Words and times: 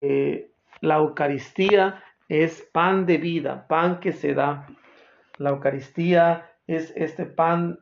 eh, 0.00 0.52
la 0.80 0.96
Eucaristía 0.96 2.02
es 2.28 2.62
pan 2.72 3.06
de 3.06 3.18
vida, 3.18 3.66
pan 3.66 4.00
que 4.00 4.12
se 4.12 4.34
da. 4.34 4.66
La 5.38 5.50
Eucaristía 5.50 6.50
es 6.66 6.92
este 6.96 7.24
pan 7.26 7.78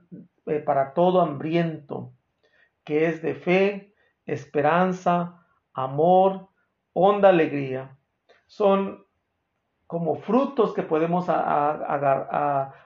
eh, 0.47 0.61
para 0.61 0.95
todo 0.95 1.21
hambriento, 1.21 2.13
que 2.85 3.07
es 3.07 3.23
de 3.23 3.35
fe, 3.35 3.95
esperanza, 4.25 5.47
amor, 5.75 6.49
honda 6.93 7.29
alegría. 7.31 7.97
Son 8.47 9.05
como 9.87 10.17
frutos 10.17 10.75
que 10.75 10.83
podemos 10.83 11.27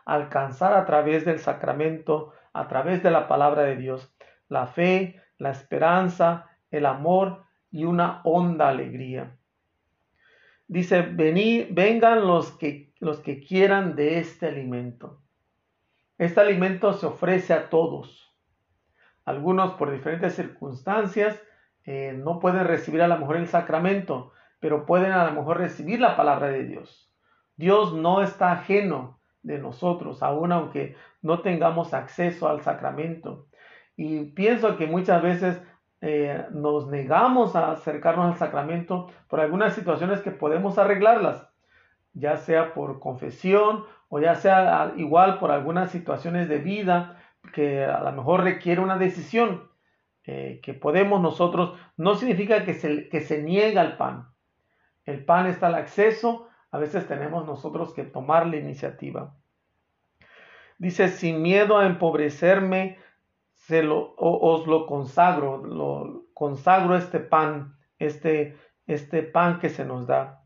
alcanzar 0.05 0.75
a 0.75 0.85
través 0.85 1.25
del 1.25 1.39
sacramento, 1.39 2.33
a 2.53 2.69
través 2.69 3.03
de 3.03 3.11
la 3.11 3.27
palabra 3.29 3.63
de 3.63 3.77
Dios. 3.77 4.15
La 4.49 4.67
fe, 4.67 5.23
la 5.39 5.51
esperanza, 5.51 6.47
el 6.71 6.85
amor 6.87 7.45
y 7.71 7.85
una 7.85 8.21
honda 8.25 8.69
alegría. 8.69 9.37
Dice, 10.69 11.03
vengan 11.03 12.27
los 12.27 12.53
que, 12.53 12.93
los 13.01 13.19
que 13.21 13.41
quieran 13.41 13.97
de 13.97 14.19
este 14.19 14.47
alimento. 14.47 15.21
Este 16.19 16.41
alimento 16.41 16.93
se 16.93 17.07
ofrece 17.07 17.53
a 17.53 17.71
todos. 17.71 18.33
Algunos 19.25 19.73
por 19.75 19.91
diferentes 19.91 20.35
circunstancias 20.35 21.41
eh, 21.85 22.13
no 22.17 22.39
pueden 22.39 22.65
recibir 22.65 23.03
a 23.03 23.09
lo 23.09 23.19
mejor 23.19 23.37
el 23.37 23.49
sacramento, 23.49 24.33
pero 24.61 24.87
pueden 24.87 25.13
a 25.13 25.25
lo 25.25 25.33
mejor 25.33 25.59
recibir 25.59 26.01
la 26.01 26.17
palabra 26.17 26.49
de 26.49 26.65
Dios. 26.65 27.13
Dios 27.57 27.95
no 27.95 28.23
está 28.23 28.53
ajeno 28.53 29.21
de 29.43 29.59
nosotros, 29.59 30.23
aun 30.23 30.53
aunque 30.53 30.97
no 31.23 31.41
tengamos 31.41 31.95
acceso 31.95 32.49
al 32.49 32.63
sacramento. 32.63 33.47
Y 33.97 34.27
pienso 34.33 34.77
que 34.77 34.87
muchas 34.87 35.23
veces 35.23 35.61
eh, 36.03 36.47
nos 36.51 36.89
negamos 36.89 37.57
a 37.57 37.73
acercarnos 37.73 38.33
al 38.33 38.39
sacramento 38.39 39.11
por 39.29 39.41
algunas 39.41 39.75
situaciones 39.75 40.21
que 40.21 40.31
podemos 40.31 40.79
arreglarlas, 40.79 41.47
ya 42.15 42.37
sea 42.37 42.73
por 42.73 43.01
confesión 43.01 43.85
o 44.09 44.19
ya 44.19 44.35
sea 44.35 44.93
igual 44.97 45.39
por 45.39 45.51
algunas 45.51 45.91
situaciones 45.91 46.49
de 46.49 46.59
vida 46.59 47.19
que 47.53 47.85
a 47.85 48.01
lo 48.01 48.13
mejor 48.13 48.43
requiere 48.45 48.81
una 48.81 48.97
decisión 48.97 49.69
eh, 50.25 50.61
que 50.63 50.75
podemos 50.75 51.21
nosotros, 51.21 51.79
no 51.97 52.15
significa 52.15 52.65
que 52.65 52.75
se, 52.75 53.09
que 53.09 53.21
se 53.21 53.43
niega 53.43 53.83
el 53.83 53.97
pan. 53.97 54.29
El 55.05 55.25
pan 55.25 55.47
está 55.47 55.69
al 55.69 55.75
acceso, 55.75 56.49
a 56.71 56.79
veces 56.79 57.07
tenemos 57.07 57.47
nosotros 57.47 57.93
que 57.95 58.05
tomar 58.05 58.47
la 58.47 58.57
iniciativa. 58.57 59.35
Dice, 60.79 61.09
sin 61.09 61.43
miedo 61.43 61.79
a 61.79 61.87
empobrecerme, 61.87 62.99
os 63.71 64.67
lo 64.67 64.87
consagro, 64.87 65.65
lo 65.65 66.27
consagro 66.35 66.97
este 66.97 67.21
pan, 67.21 67.77
este, 67.99 68.57
este 68.87 69.23
pan 69.23 69.59
que 69.59 69.69
se 69.69 69.85
nos 69.85 70.07
da. 70.07 70.45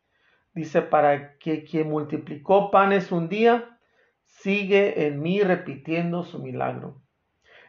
Dice, 0.52 0.82
para 0.82 1.36
que 1.38 1.64
quien 1.64 1.88
multiplicó 1.90 2.70
panes 2.70 3.10
un 3.12 3.28
día, 3.28 3.78
sigue 4.24 5.06
en 5.06 5.20
mí 5.20 5.42
repitiendo 5.42 6.22
su 6.22 6.38
milagro. 6.38 7.02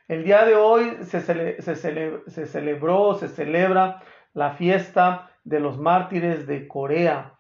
El 0.08 0.24
día 0.24 0.46
de 0.46 0.56
hoy 0.56 0.98
se, 1.04 1.22
se, 1.22 1.76
celebró, 2.46 3.16
se 3.16 3.28
celebra 3.28 4.04
la 4.34 4.52
fiesta 4.52 5.32
de 5.44 5.60
los 5.60 5.80
mártires 5.80 6.46
de 6.46 6.68
Corea. 6.68 7.40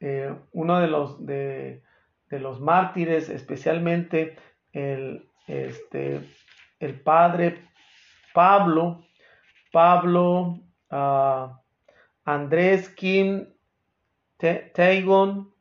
Eh, 0.00 0.34
uno 0.52 0.80
de 0.80 0.88
los, 0.88 1.24
de 1.24 1.82
los 2.30 2.60
mártires, 2.60 3.28
especialmente 3.28 4.36
el, 4.72 5.30
este, 5.46 6.20
el 6.80 7.00
padre 7.00 7.68
Pablo, 8.32 9.04
Pablo, 9.70 10.60
ah, 10.90 11.60
Andrés 12.24 12.88
Kim 12.88 13.46
Taegon, 14.38 15.52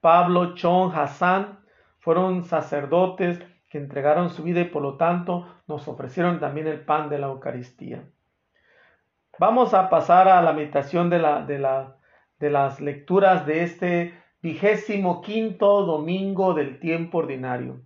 Pablo 0.00 0.54
Chon 0.54 0.92
Hassan, 0.94 1.58
fueron 1.98 2.44
sacerdotes 2.44 3.40
que 3.70 3.78
entregaron 3.78 4.30
su 4.30 4.42
vida 4.42 4.60
y 4.60 4.64
por 4.64 4.82
lo 4.82 4.96
tanto 4.96 5.46
nos 5.66 5.88
ofrecieron 5.88 6.38
también 6.38 6.66
el 6.66 6.80
pan 6.80 7.08
de 7.08 7.18
la 7.18 7.26
Eucaristía. 7.28 8.04
Vamos 9.38 9.74
a 9.74 9.90
pasar 9.90 10.28
a 10.28 10.40
la 10.42 10.52
meditación 10.52 11.10
de 11.10 11.18
las 12.50 12.80
lecturas 12.80 13.46
de 13.46 13.62
este 13.64 14.14
vigésimo 14.42 15.20
quinto 15.22 15.84
domingo 15.84 16.54
del 16.54 16.78
tiempo 16.78 17.18
ordinario. 17.18 17.85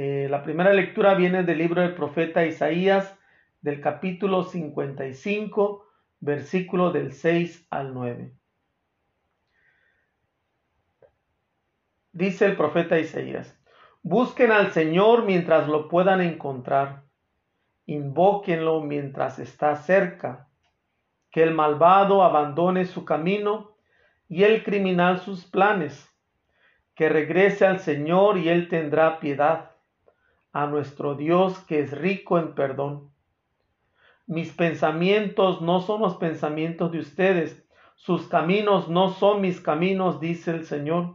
Eh, 0.00 0.28
la 0.30 0.44
primera 0.44 0.72
lectura 0.72 1.14
viene 1.14 1.42
del 1.42 1.58
libro 1.58 1.82
del 1.82 1.92
profeta 1.92 2.46
Isaías, 2.46 3.18
del 3.60 3.80
capítulo 3.80 4.44
55, 4.44 5.84
versículo 6.20 6.92
del 6.92 7.12
6 7.12 7.66
al 7.68 7.94
9. 7.94 8.32
Dice 12.12 12.46
el 12.46 12.54
profeta 12.54 13.00
Isaías, 13.00 13.58
busquen 14.00 14.52
al 14.52 14.70
Señor 14.70 15.24
mientras 15.24 15.66
lo 15.66 15.88
puedan 15.88 16.20
encontrar, 16.20 17.02
invóquenlo 17.86 18.80
mientras 18.82 19.40
está 19.40 19.74
cerca, 19.74 20.46
que 21.32 21.42
el 21.42 21.52
malvado 21.52 22.22
abandone 22.22 22.84
su 22.84 23.04
camino 23.04 23.74
y 24.28 24.44
el 24.44 24.62
criminal 24.62 25.18
sus 25.18 25.44
planes, 25.44 26.08
que 26.94 27.08
regrese 27.08 27.66
al 27.66 27.80
Señor 27.80 28.38
y 28.38 28.48
él 28.48 28.68
tendrá 28.68 29.18
piedad 29.18 29.72
a 30.58 30.66
nuestro 30.66 31.14
Dios 31.14 31.56
que 31.60 31.78
es 31.78 31.96
rico 31.96 32.36
en 32.36 32.52
perdón. 32.56 33.12
Mis 34.26 34.52
pensamientos 34.52 35.62
no 35.62 35.80
son 35.80 36.00
los 36.00 36.16
pensamientos 36.16 36.90
de 36.90 36.98
ustedes, 36.98 37.64
sus 37.94 38.26
caminos 38.26 38.88
no 38.88 39.10
son 39.10 39.40
mis 39.40 39.60
caminos, 39.60 40.18
dice 40.18 40.50
el 40.50 40.64
Señor. 40.64 41.14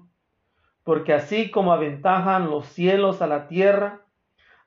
Porque 0.86 1.14
así 1.14 1.52
como 1.52 1.74
aventajan 1.74 2.50
los 2.50 2.68
cielos 2.68 3.22
a 3.22 3.28
la 3.28 3.50
tierra, 3.50 4.06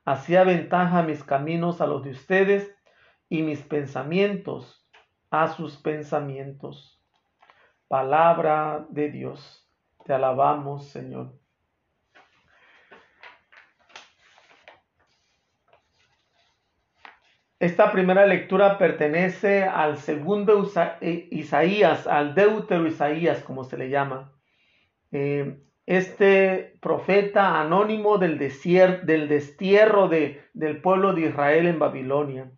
así 0.04 0.36
aventajan 0.36 1.06
mis 1.06 1.24
caminos 1.24 1.80
a 1.80 1.86
los 1.86 2.02
de 2.02 2.10
ustedes 2.10 2.76
y 3.30 3.40
mis 3.40 3.62
pensamientos 3.62 4.86
a 5.30 5.48
sus 5.48 5.78
pensamientos. 5.78 7.02
Palabra 7.88 8.86
de 8.90 9.10
Dios. 9.10 9.66
Te 10.04 10.12
alabamos, 10.12 10.88
Señor. 10.88 11.45
Esta 17.58 17.90
primera 17.90 18.26
lectura 18.26 18.76
pertenece 18.76 19.64
al 19.64 19.96
segundo 19.96 20.70
eh, 21.00 21.28
Isaías, 21.30 22.06
al 22.06 22.34
deutero 22.34 22.86
Isaías, 22.86 23.42
como 23.42 23.64
se 23.64 23.78
le 23.78 23.88
llama. 23.88 24.30
Eh, 25.10 25.58
este 25.86 26.76
profeta 26.82 27.58
anónimo 27.58 28.18
del, 28.18 28.38
destierro 28.38 30.08
del 30.08 30.80
pueblo 30.82 31.14
de 31.14 31.22
Israel 31.22 31.66
en 31.66 31.78
Babilonia. 31.78 32.50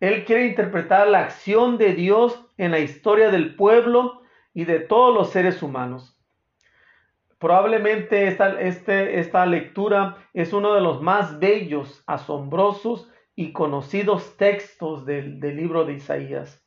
Él 0.00 0.24
quiere 0.24 0.46
interpretar 0.46 1.06
la 1.06 1.20
acción 1.20 1.78
de 1.78 1.94
Dios 1.94 2.46
en 2.56 2.72
la 2.72 2.80
historia 2.80 3.30
del 3.30 3.54
pueblo 3.54 4.22
y 4.52 4.64
de 4.64 4.80
todos 4.80 5.14
los 5.14 5.30
seres 5.30 5.62
humanos. 5.62 6.18
Probablemente 7.38 8.26
esta, 8.26 8.60
este, 8.60 9.20
esta 9.20 9.46
lectura 9.46 10.16
es 10.32 10.52
uno 10.52 10.74
de 10.74 10.80
los 10.80 11.00
más 11.00 11.38
bellos, 11.38 12.02
asombrosos 12.06 13.08
y 13.36 13.52
conocidos 13.52 14.36
textos 14.38 15.04
del, 15.04 15.38
libro 15.40 15.84
de 15.84 15.92
Isaías, 15.92 16.64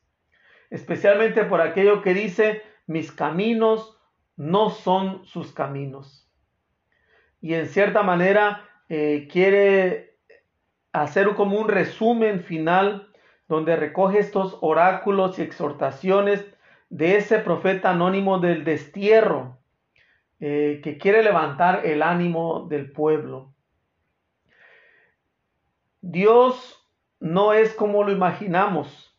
especialmente 0.70 1.44
por 1.44 1.60
aquello 1.60 2.00
que 2.00 2.14
dice, 2.14 2.62
mis 2.86 3.10
caminos 3.10 3.98
no 4.36 4.70
son 4.70 5.26
sus 5.26 5.52
caminos. 5.52 6.30
Y 7.40 7.54
en 7.54 7.66
cierta 7.66 8.04
manera 8.04 8.68
eh, 8.88 9.28
quiere 9.30 10.16
hacer 10.92 11.34
como 11.34 11.58
un 11.58 11.68
resumen 11.68 12.40
final 12.40 13.12
donde 13.48 13.74
recoge 13.74 14.20
estos 14.20 14.56
oráculos 14.60 15.38
y 15.38 15.42
exhortaciones 15.42 16.46
de 16.88 17.16
ese 17.16 17.40
profeta 17.40 17.90
anónimo 17.90 18.38
del 18.38 18.64
destierro 18.64 19.58
eh, 20.38 20.80
que 20.84 20.98
quiere 20.98 21.22
levantar 21.22 21.84
el 21.84 22.02
ánimo 22.02 22.66
del 22.68 22.92
pueblo. 22.92 23.54
Dios 26.00 26.80
no 27.20 27.52
es 27.52 27.74
como 27.74 28.02
lo 28.02 28.12
imaginamos. 28.12 29.10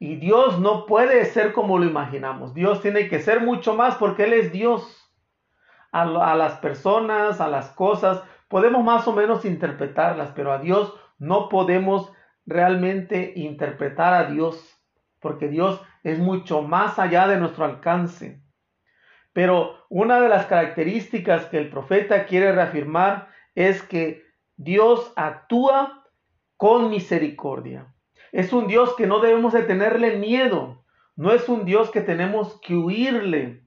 Y 0.00 0.16
Dios 0.16 0.60
no 0.60 0.86
puede 0.86 1.24
ser 1.24 1.52
como 1.52 1.78
lo 1.78 1.84
imaginamos. 1.84 2.54
Dios 2.54 2.80
tiene 2.80 3.08
que 3.08 3.20
ser 3.20 3.40
mucho 3.40 3.74
más 3.74 3.96
porque 3.96 4.24
Él 4.24 4.32
es 4.32 4.52
Dios. 4.52 4.94
A, 5.90 6.04
las 6.04 6.58
personas, 6.58 7.40
a 7.40 7.48
las 7.48 7.70
cosas, 7.70 8.22
podemos 8.48 8.84
más 8.84 9.08
o 9.08 9.12
menos 9.12 9.44
interpretarlas, 9.44 10.30
pero 10.32 10.52
a 10.52 10.58
Dios 10.58 10.94
no 11.18 11.48
podemos 11.48 12.12
realmente 12.44 13.32
interpretar 13.36 14.12
a 14.14 14.30
Dios, 14.30 14.78
porque 15.18 15.48
Dios 15.48 15.82
es 16.04 16.18
mucho 16.18 16.62
más 16.62 16.98
allá 16.98 17.26
de 17.26 17.38
nuestro 17.38 17.64
alcance. 17.64 18.42
Pero 19.32 19.86
una 19.88 20.20
de 20.20 20.28
las 20.28 20.46
características 20.46 21.46
que 21.46 21.58
el 21.58 21.70
profeta 21.70 22.26
quiere 22.26 22.52
reafirmar 22.52 23.28
es 23.54 23.82
que 23.82 24.27
Dios 24.58 25.12
actúa 25.14 26.04
con 26.56 26.90
misericordia. 26.90 27.94
Es 28.32 28.52
un 28.52 28.66
Dios 28.66 28.94
que 28.96 29.06
no 29.06 29.20
debemos 29.20 29.52
de 29.52 29.62
tenerle 29.62 30.16
miedo. 30.16 30.84
No 31.14 31.32
es 31.32 31.48
un 31.48 31.64
Dios 31.64 31.90
que 31.90 32.00
tenemos 32.00 32.60
que 32.60 32.76
huirle. 32.76 33.62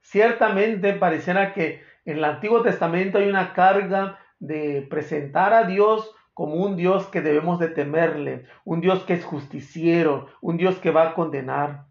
Ciertamente 0.00 0.94
pareciera 0.94 1.52
que 1.52 1.82
en 2.06 2.16
el 2.16 2.24
Antiguo 2.24 2.62
Testamento 2.62 3.18
hay 3.18 3.28
una 3.28 3.52
carga 3.52 4.18
de 4.38 4.86
presentar 4.88 5.52
a 5.52 5.64
Dios 5.64 6.14
como 6.32 6.54
un 6.54 6.76
Dios 6.76 7.06
que 7.08 7.20
debemos 7.20 7.58
de 7.58 7.68
temerle, 7.68 8.46
un 8.64 8.80
Dios 8.80 9.04
que 9.04 9.12
es 9.12 9.24
justiciero, 9.24 10.28
un 10.40 10.56
Dios 10.56 10.78
que 10.78 10.90
va 10.90 11.10
a 11.10 11.14
condenar. 11.14 11.84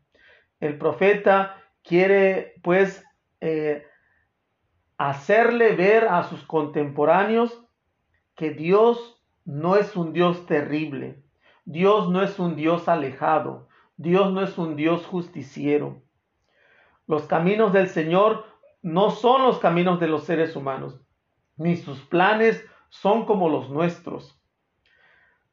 El 0.59 0.79
profeta 0.79 1.63
quiere 1.83 2.55
pues 2.63 3.05
eh, 3.39 3.85
hacerle 4.97 5.75
ver 5.75 6.07
a 6.07 6.23
sus 6.23 6.43
contemporáneos 6.43 7.63
que 8.35 8.51
Dios 8.51 9.21
no 9.45 9.75
es 9.75 9.95
un 9.95 10.13
Dios 10.13 10.45
terrible, 10.45 11.23
Dios 11.65 12.09
no 12.09 12.21
es 12.21 12.39
un 12.39 12.55
Dios 12.55 12.87
alejado, 12.87 13.67
Dios 13.97 14.31
no 14.33 14.41
es 14.41 14.57
un 14.57 14.75
Dios 14.75 15.05
justiciero. 15.05 16.01
Los 17.07 17.23
caminos 17.23 17.73
del 17.73 17.87
Señor 17.87 18.45
no 18.81 19.11
son 19.11 19.43
los 19.43 19.59
caminos 19.59 19.99
de 19.99 20.07
los 20.07 20.23
seres 20.23 20.55
humanos, 20.55 20.99
ni 21.57 21.75
sus 21.75 21.99
planes 22.01 22.65
son 22.89 23.25
como 23.25 23.49
los 23.49 23.69
nuestros. 23.69 24.39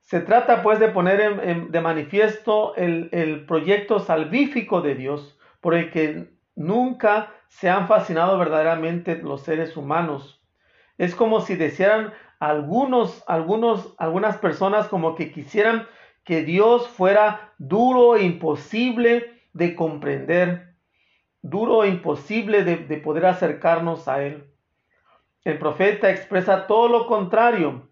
Se 0.00 0.20
trata 0.20 0.62
pues 0.62 0.78
de 0.78 0.88
poner 0.88 1.70
de 1.70 1.80
manifiesto 1.80 2.74
el, 2.76 3.10
el 3.12 3.44
proyecto 3.44 3.98
salvífico 3.98 4.80
de 4.80 4.94
Dios, 4.94 5.38
por 5.60 5.74
el 5.74 5.90
que 5.90 6.30
nunca 6.54 7.34
se 7.48 7.68
han 7.68 7.88
fascinado 7.88 8.38
verdaderamente 8.38 9.16
los 9.16 9.42
seres 9.42 9.76
humanos. 9.76 10.42
Es 10.96 11.14
como 11.14 11.40
si 11.40 11.56
desearan 11.56 12.12
algunos, 12.40 13.24
algunos, 13.26 13.94
algunas 13.98 14.36
personas 14.36 14.88
como 14.88 15.14
que 15.14 15.32
quisieran 15.32 15.86
que 16.24 16.42
Dios 16.42 16.88
fuera 16.88 17.52
duro 17.58 18.16
e 18.16 18.24
imposible 18.24 19.42
de 19.52 19.74
comprender, 19.74 20.74
duro 21.42 21.84
e 21.84 21.88
imposible 21.88 22.64
de, 22.64 22.76
de 22.76 22.96
poder 22.98 23.26
acercarnos 23.26 24.08
a 24.08 24.22
Él. 24.22 24.44
El 25.44 25.58
profeta 25.58 26.10
expresa 26.10 26.66
todo 26.66 26.88
lo 26.88 27.06
contrario. 27.06 27.88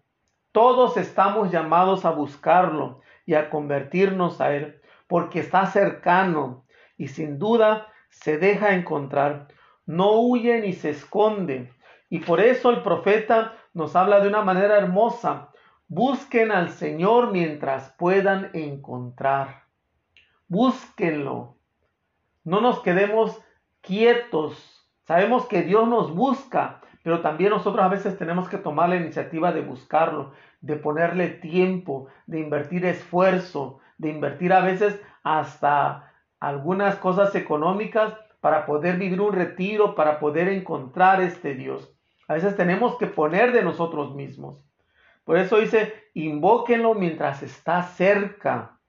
Todos 0.51 0.97
estamos 0.97 1.51
llamados 1.51 2.05
a 2.05 2.11
buscarlo 2.11 3.01
y 3.25 3.33
a 3.33 3.49
convertirnos 3.49 4.39
a 4.41 4.55
Él, 4.55 4.81
porque 5.07 5.39
está 5.39 5.65
cercano 5.65 6.65
y 6.97 7.07
sin 7.09 7.39
duda 7.39 7.87
se 8.09 8.37
deja 8.37 8.75
encontrar. 8.75 9.47
No 9.85 10.19
huye 10.19 10.61
ni 10.61 10.73
se 10.73 10.91
esconde. 10.91 11.71
Y 12.09 12.19
por 12.19 12.39
eso 12.39 12.69
el 12.69 12.81
profeta 12.81 13.55
nos 13.77 13.95
habla 13.95 14.19
de 14.19 14.27
una 14.27 14.41
manera 14.41 14.75
hermosa. 14.75 15.49
Busquen 15.87 16.51
al 16.51 16.71
Señor 16.71 17.31
mientras 17.31 17.91
puedan 17.91 18.49
encontrar. 18.53 19.65
Búsquenlo. 20.47 21.57
No 22.43 22.59
nos 22.59 22.79
quedemos 22.79 23.39
quietos. 23.81 24.89
Sabemos 25.03 25.45
que 25.45 25.61
Dios 25.61 25.87
nos 25.87 26.13
busca, 26.13 26.81
pero 27.03 27.21
también 27.21 27.51
nosotros 27.51 27.85
a 27.85 27.87
veces 27.87 28.17
tenemos 28.17 28.49
que 28.49 28.57
tomar 28.57 28.89
la 28.89 28.95
iniciativa 28.95 29.51
de 29.51 29.61
buscarlo, 29.61 30.31
de 30.59 30.75
ponerle 30.75 31.27
tiempo, 31.29 32.07
de 32.25 32.39
invertir 32.39 32.83
esfuerzo, 32.83 33.77
de 33.99 34.09
invertir 34.09 34.53
a 34.53 34.61
veces 34.61 34.99
hasta 35.21 36.13
algunas 36.39 36.95
cosas 36.95 37.35
económicas 37.35 38.11
para 38.41 38.65
poder 38.65 38.97
vivir 38.97 39.21
un 39.21 39.33
retiro, 39.33 39.93
para 39.93 40.19
poder 40.19 40.47
encontrar 40.47 41.21
este 41.21 41.53
Dios. 41.53 41.96
A 42.27 42.33
veces 42.33 42.55
tenemos 42.55 42.97
que 42.97 43.07
poner 43.07 43.51
de 43.51 43.63
nosotros 43.63 44.13
mismos. 44.15 44.59
Por 45.23 45.37
eso 45.37 45.57
dice, 45.57 45.93
invóquenlo 46.13 46.93
mientras 46.93 47.43
está 47.43 47.83
cerca. 47.83 48.79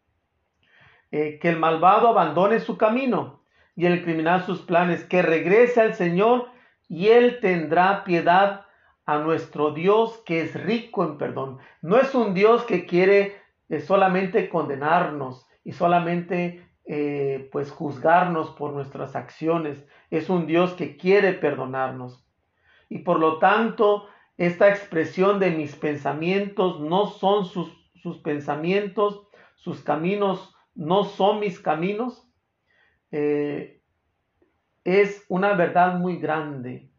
Eh, 1.10 1.38
que 1.40 1.48
el 1.48 1.58
malvado 1.58 2.08
abandone 2.08 2.60
su 2.60 2.76
camino 2.76 3.42
y 3.74 3.86
el 3.86 4.02
criminal 4.02 4.44
sus 4.44 4.60
planes, 4.62 5.04
que 5.04 5.22
regrese 5.22 5.80
al 5.80 5.94
Señor 5.94 6.50
y 6.88 7.08
Él 7.08 7.38
tendrá 7.40 8.04
piedad 8.04 8.66
a 9.06 9.18
nuestro 9.18 9.72
Dios 9.72 10.22
que 10.26 10.42
es 10.42 10.54
rico 10.54 11.02
en 11.02 11.16
perdón. 11.16 11.58
No 11.80 11.96
es 11.96 12.14
un 12.14 12.34
Dios 12.34 12.64
que 12.64 12.84
quiere 12.84 13.40
eh, 13.70 13.80
solamente 13.80 14.50
condenarnos 14.50 15.46
y 15.64 15.72
solamente 15.72 16.68
eh, 16.84 17.48
pues 17.52 17.70
juzgarnos 17.70 18.50
por 18.50 18.72
nuestras 18.72 19.16
acciones. 19.16 19.82
Es 20.10 20.28
un 20.28 20.46
Dios 20.46 20.74
que 20.74 20.96
quiere 20.96 21.32
perdonarnos. 21.32 22.27
Y 22.88 23.00
por 23.00 23.18
lo 23.18 23.38
tanto, 23.38 24.08
esta 24.36 24.68
expresión 24.68 25.40
de 25.40 25.50
mis 25.50 25.76
pensamientos 25.76 26.80
no 26.80 27.06
son 27.06 27.44
sus, 27.44 27.70
sus 28.02 28.18
pensamientos, 28.18 29.26
sus 29.56 29.82
caminos 29.82 30.54
no 30.74 31.04
son 31.04 31.40
mis 31.40 31.58
caminos. 31.58 32.26
Eh, 33.10 33.82
es 34.84 35.24
una 35.28 35.54
verdad 35.54 35.98
muy 35.98 36.18
grande. 36.18 36.90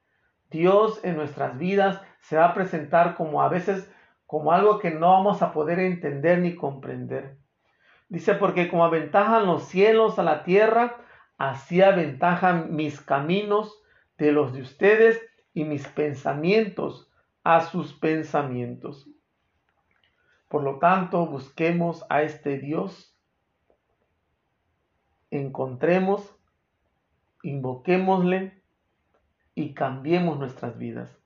Dios 0.51 0.99
en 1.03 1.15
nuestras 1.15 1.57
vidas 1.57 2.01
se 2.21 2.35
va 2.35 2.45
a 2.45 2.53
presentar 2.53 3.15
como 3.15 3.41
a 3.41 3.49
veces 3.49 3.89
como 4.25 4.51
algo 4.51 4.77
que 4.79 4.91
no 4.91 5.11
vamos 5.11 5.41
a 5.41 5.53
poder 5.53 5.79
entender 5.79 6.39
ni 6.39 6.55
comprender. 6.55 7.37
Dice, 8.09 8.35
porque 8.35 8.69
como 8.69 8.85
aventajan 8.85 9.45
los 9.45 9.63
cielos 9.63 10.19
a 10.19 10.23
la 10.23 10.43
tierra, 10.43 10.97
así 11.37 11.81
aventajan 11.81 12.75
mis 12.75 13.01
caminos 13.01 13.81
de 14.17 14.31
los 14.31 14.53
de 14.53 14.61
ustedes 14.61 15.19
y 15.53 15.63
mis 15.63 15.87
pensamientos 15.87 17.09
a 17.43 17.61
sus 17.61 17.93
pensamientos. 17.93 19.07
Por 20.47 20.63
lo 20.63 20.79
tanto, 20.79 21.25
busquemos 21.25 22.05
a 22.09 22.23
este 22.23 22.57
Dios, 22.57 23.15
encontremos 25.31 26.39
invoquémosle 27.43 28.61
y 29.55 29.73
cambiemos 29.73 30.39
nuestras 30.39 30.77
vidas. 30.77 31.17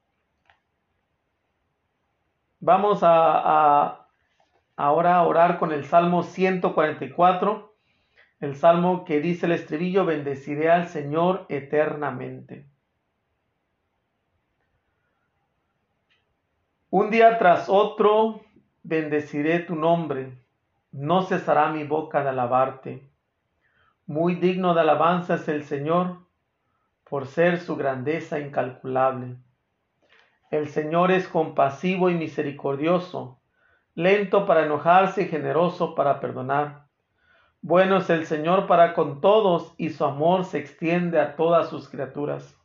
Vamos 2.59 2.99
a, 3.03 4.07
ahora 4.75 5.17
a 5.17 5.23
orar 5.23 5.59
con 5.59 5.71
el 5.71 5.85
Salmo 5.85 6.23
144, 6.23 7.75
el 8.39 8.55
Salmo 8.55 9.05
que 9.05 9.19
dice 9.19 9.45
el 9.45 9.51
estribillo, 9.53 10.05
bendeciré 10.05 10.69
al 10.71 10.87
Señor 10.87 11.45
eternamente. 11.49 12.67
Un 16.95 17.09
día 17.09 17.39
tras 17.39 17.69
otro 17.69 18.41
bendeciré 18.83 19.57
tu 19.61 19.75
nombre, 19.75 20.37
no 20.91 21.23
cesará 21.23 21.71
mi 21.71 21.85
boca 21.85 22.21
de 22.21 22.29
alabarte. 22.29 23.09
Muy 24.05 24.35
digno 24.35 24.75
de 24.75 24.81
alabanza 24.81 25.33
es 25.33 25.47
el 25.47 25.63
Señor, 25.63 26.19
por 27.03 27.25
ser 27.25 27.59
su 27.59 27.77
grandeza 27.77 28.39
incalculable. 28.39 29.37
El 30.51 30.67
Señor 30.67 31.11
es 31.11 31.27
compasivo 31.27 32.11
y 32.11 32.13
misericordioso, 32.13 33.41
lento 33.95 34.45
para 34.45 34.63
enojarse 34.63 35.23
y 35.23 35.29
generoso 35.29 35.95
para 35.95 36.19
perdonar. 36.19 36.85
Bueno 37.63 37.97
es 37.97 38.09
el 38.11 38.27
Señor 38.27 38.67
para 38.67 38.93
con 38.93 39.19
todos 39.19 39.73
y 39.79 39.89
su 39.89 40.05
amor 40.05 40.45
se 40.45 40.59
extiende 40.59 41.19
a 41.19 41.35
todas 41.35 41.69
sus 41.69 41.89
criaturas. 41.89 42.55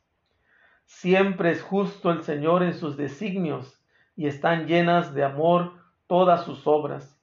Siempre 0.85 1.49
es 1.49 1.63
justo 1.63 2.11
el 2.11 2.21
Señor 2.21 2.61
en 2.61 2.75
sus 2.75 2.95
designios 2.95 3.78
y 4.19 4.27
están 4.27 4.67
llenas 4.67 5.13
de 5.13 5.23
amor 5.23 5.71
todas 6.05 6.43
sus 6.43 6.67
obras. 6.67 7.17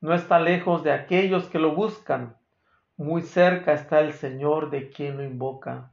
No 0.00 0.12
está 0.12 0.38
lejos 0.38 0.84
de 0.84 0.92
aquellos 0.92 1.46
que 1.46 1.58
lo 1.58 1.74
buscan 1.74 2.36
muy 2.98 3.22
cerca 3.22 3.74
está 3.74 4.00
el 4.00 4.12
Señor 4.12 4.70
de 4.70 4.90
quien 4.90 5.18
lo 5.18 5.24
invoca. 5.24 5.92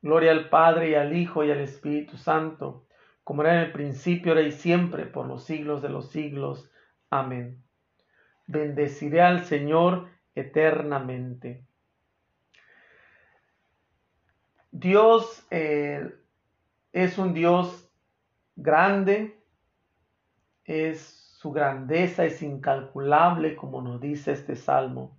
Gloria 0.00 0.32
al 0.32 0.48
Padre 0.48 0.90
y 0.90 0.94
al 0.94 1.14
Hijo 1.14 1.44
y 1.44 1.50
al 1.50 1.60
Espíritu 1.60 2.16
Santo, 2.16 2.86
como 3.22 3.42
era 3.42 3.56
en 3.56 3.66
el 3.66 3.72
principio, 3.72 4.32
ahora 4.32 4.46
y 4.46 4.52
siempre, 4.52 5.04
por 5.04 5.26
los 5.26 5.44
siglos 5.44 5.82
de 5.82 5.90
los 5.90 6.10
siglos. 6.10 6.70
Amén. 7.10 7.62
Bendeciré 8.46 9.20
al 9.20 9.44
Señor 9.44 10.08
eternamente. 10.34 11.66
Dios 14.70 15.46
eh, 15.50 16.14
es 16.92 17.18
un 17.18 17.34
Dios 17.34 17.90
grande, 18.54 19.35
es 20.66 21.34
su 21.38 21.52
grandeza 21.52 22.24
es 22.24 22.42
incalculable, 22.42 23.56
como 23.56 23.82
nos 23.82 24.00
dice 24.00 24.32
este 24.32 24.56
salmo 24.56 25.16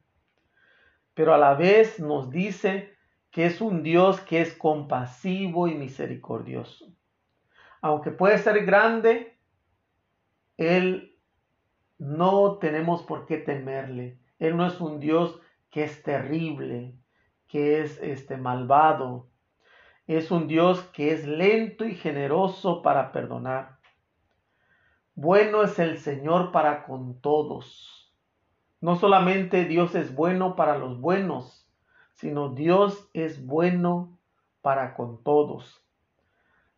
pero 1.18 1.34
a 1.34 1.40
la 1.40 1.56
vez 1.56 2.00
nos 2.00 2.30
dice 2.30 2.94
que 3.32 3.48
es 3.48 3.60
un 3.60 3.82
Dios 3.82 4.22
que 4.22 4.40
es 4.40 4.54
compasivo 4.54 5.68
y 5.68 5.74
misericordioso. 5.74 6.94
Aunque 7.82 8.12
puede 8.12 8.38
ser 8.38 8.64
grande, 8.68 9.36
Él 10.58 11.18
no 11.98 12.60
tenemos 12.60 13.02
por 13.02 13.26
qué 13.26 13.38
temerle. 13.38 14.20
Él 14.38 14.56
no 14.56 14.68
es 14.68 14.80
un 14.80 15.00
Dios 15.00 15.42
que 15.72 15.86
es 15.86 16.04
terrible, 16.04 16.94
que 17.48 17.82
es 17.82 18.00
este 18.04 18.38
malvado. 18.38 19.28
Es 20.06 20.30
un 20.30 20.48
Dios 20.48 20.82
que 20.94 21.14
es 21.14 21.26
lento 21.26 21.84
y 21.84 21.96
generoso 21.96 22.84
para 22.84 23.12
perdonar. 23.12 23.77
Bueno 25.18 25.64
es 25.64 25.78
el 25.80 25.98
Señor 25.98 26.52
para 26.52 26.86
con 26.86 27.20
todos 27.20 27.98
no 28.80 28.96
solamente 28.96 29.66
Dios 29.66 29.96
es 29.96 30.14
bueno 30.14 30.56
para 30.56 30.78
los 30.78 31.00
buenos, 31.00 31.68
sino 32.14 32.50
Dios 32.50 33.10
es 33.14 33.46
bueno 33.46 34.20
para 34.62 34.94
con 34.94 35.24
todos. 35.24 35.84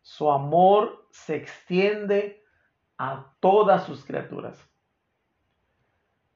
Su 0.00 0.30
amor 0.30 1.06
se 1.10 1.36
extiende 1.36 2.42
a 2.96 3.34
todas 3.40 3.84
sus 3.84 4.04
criaturas. 4.04 4.58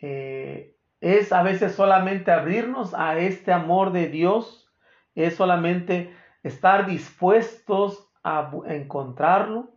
Eh, 0.01 0.77
es 1.01 1.33
a 1.33 1.43
veces 1.43 1.75
solamente 1.75 2.31
abrirnos 2.31 2.95
a 2.95 3.19
este 3.19 3.53
amor 3.53 3.93
de 3.93 4.09
Dios, 4.09 4.71
es 5.15 5.37
solamente 5.37 6.15
estar 6.43 6.87
dispuestos 6.87 8.11
a 8.23 8.51
encontrarlo, 8.67 9.74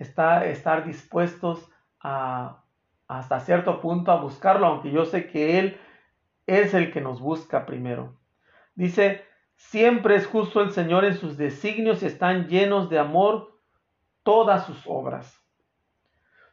estar, 0.00 0.46
estar 0.46 0.84
dispuestos 0.84 1.70
a 2.00 2.64
hasta 3.10 3.40
cierto 3.40 3.80
punto 3.80 4.12
a 4.12 4.20
buscarlo, 4.20 4.66
aunque 4.66 4.92
yo 4.92 5.04
sé 5.04 5.26
que 5.26 5.58
Él 5.58 5.80
es 6.46 6.74
el 6.74 6.92
que 6.92 7.00
nos 7.00 7.20
busca 7.20 7.66
primero. 7.66 8.16
Dice, 8.76 9.24
siempre 9.56 10.14
es 10.14 10.28
justo 10.28 10.60
el 10.60 10.70
Señor 10.70 11.04
en 11.04 11.14
sus 11.14 11.36
designios 11.36 12.04
y 12.04 12.06
están 12.06 12.46
llenos 12.46 12.88
de 12.88 13.00
amor 13.00 13.58
todas 14.22 14.64
sus 14.64 14.84
obras. 14.86 15.44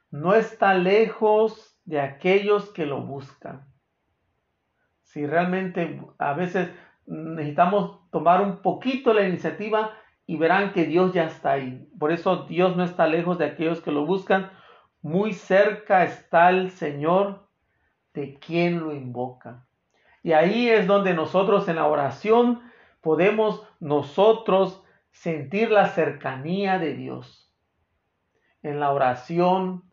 No 0.09 0.33
está 0.33 0.73
lejos 0.73 1.79
de 1.85 2.01
aquellos 2.01 2.71
que 2.71 2.87
lo 2.87 3.01
buscan. 3.01 3.67
Si 5.03 5.27
realmente 5.27 6.01
a 6.17 6.33
veces 6.33 6.71
necesitamos 7.05 8.09
tomar 8.09 8.41
un 8.41 8.63
poquito 8.63 9.13
la 9.13 9.27
iniciativa 9.27 9.91
y 10.27 10.35
verán 10.35 10.73
que 10.73 10.83
Dios 10.83 11.13
ya 11.13 11.23
está 11.23 11.53
ahí. 11.53 11.89
Por 11.97 12.11
eso 12.11 12.45
Dios 12.45 12.75
no 12.75 12.83
está 12.83 13.07
lejos 13.07 13.37
de 13.37 13.45
aquellos 13.45 13.81
que 13.81 13.93
lo 13.93 14.05
buscan. 14.05 14.51
Muy 15.01 15.33
cerca 15.33 16.03
está 16.03 16.49
el 16.49 16.69
Señor 16.69 17.47
de 18.13 18.37
quien 18.37 18.81
lo 18.81 18.93
invoca. 18.93 19.65
Y 20.21 20.33
ahí 20.33 20.67
es 20.67 20.85
donde 20.85 21.13
nosotros 21.13 21.69
en 21.69 21.77
la 21.77 21.87
oración 21.87 22.61
podemos 22.99 23.65
nosotros 23.79 24.83
sentir 25.11 25.71
la 25.71 25.87
cercanía 25.87 26.77
de 26.77 26.93
Dios. 26.93 27.53
En 28.63 28.81
la 28.81 28.91
oración, 28.91 29.89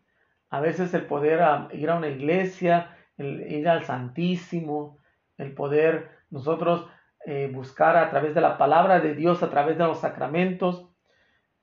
a 0.49 0.59
veces 0.59 0.93
el 0.93 1.05
poder 1.05 1.39
ir 1.71 1.89
a 1.89 1.95
una 1.95 2.09
iglesia, 2.09 2.97
ir 3.17 3.69
al 3.69 3.85
Santísimo, 3.85 4.97
el 5.37 5.53
poder 5.53 6.09
nosotros 6.29 6.87
eh, 7.25 7.49
buscar 7.51 7.97
a 7.97 8.09
través 8.11 8.35
de 8.35 8.41
la 8.41 8.57
palabra 8.57 8.99
de 8.99 9.15
Dios, 9.15 9.41
a 9.41 9.49
través 9.49 9.79
de 9.79 9.83
los 9.83 9.99
sacramentos, 9.99 10.87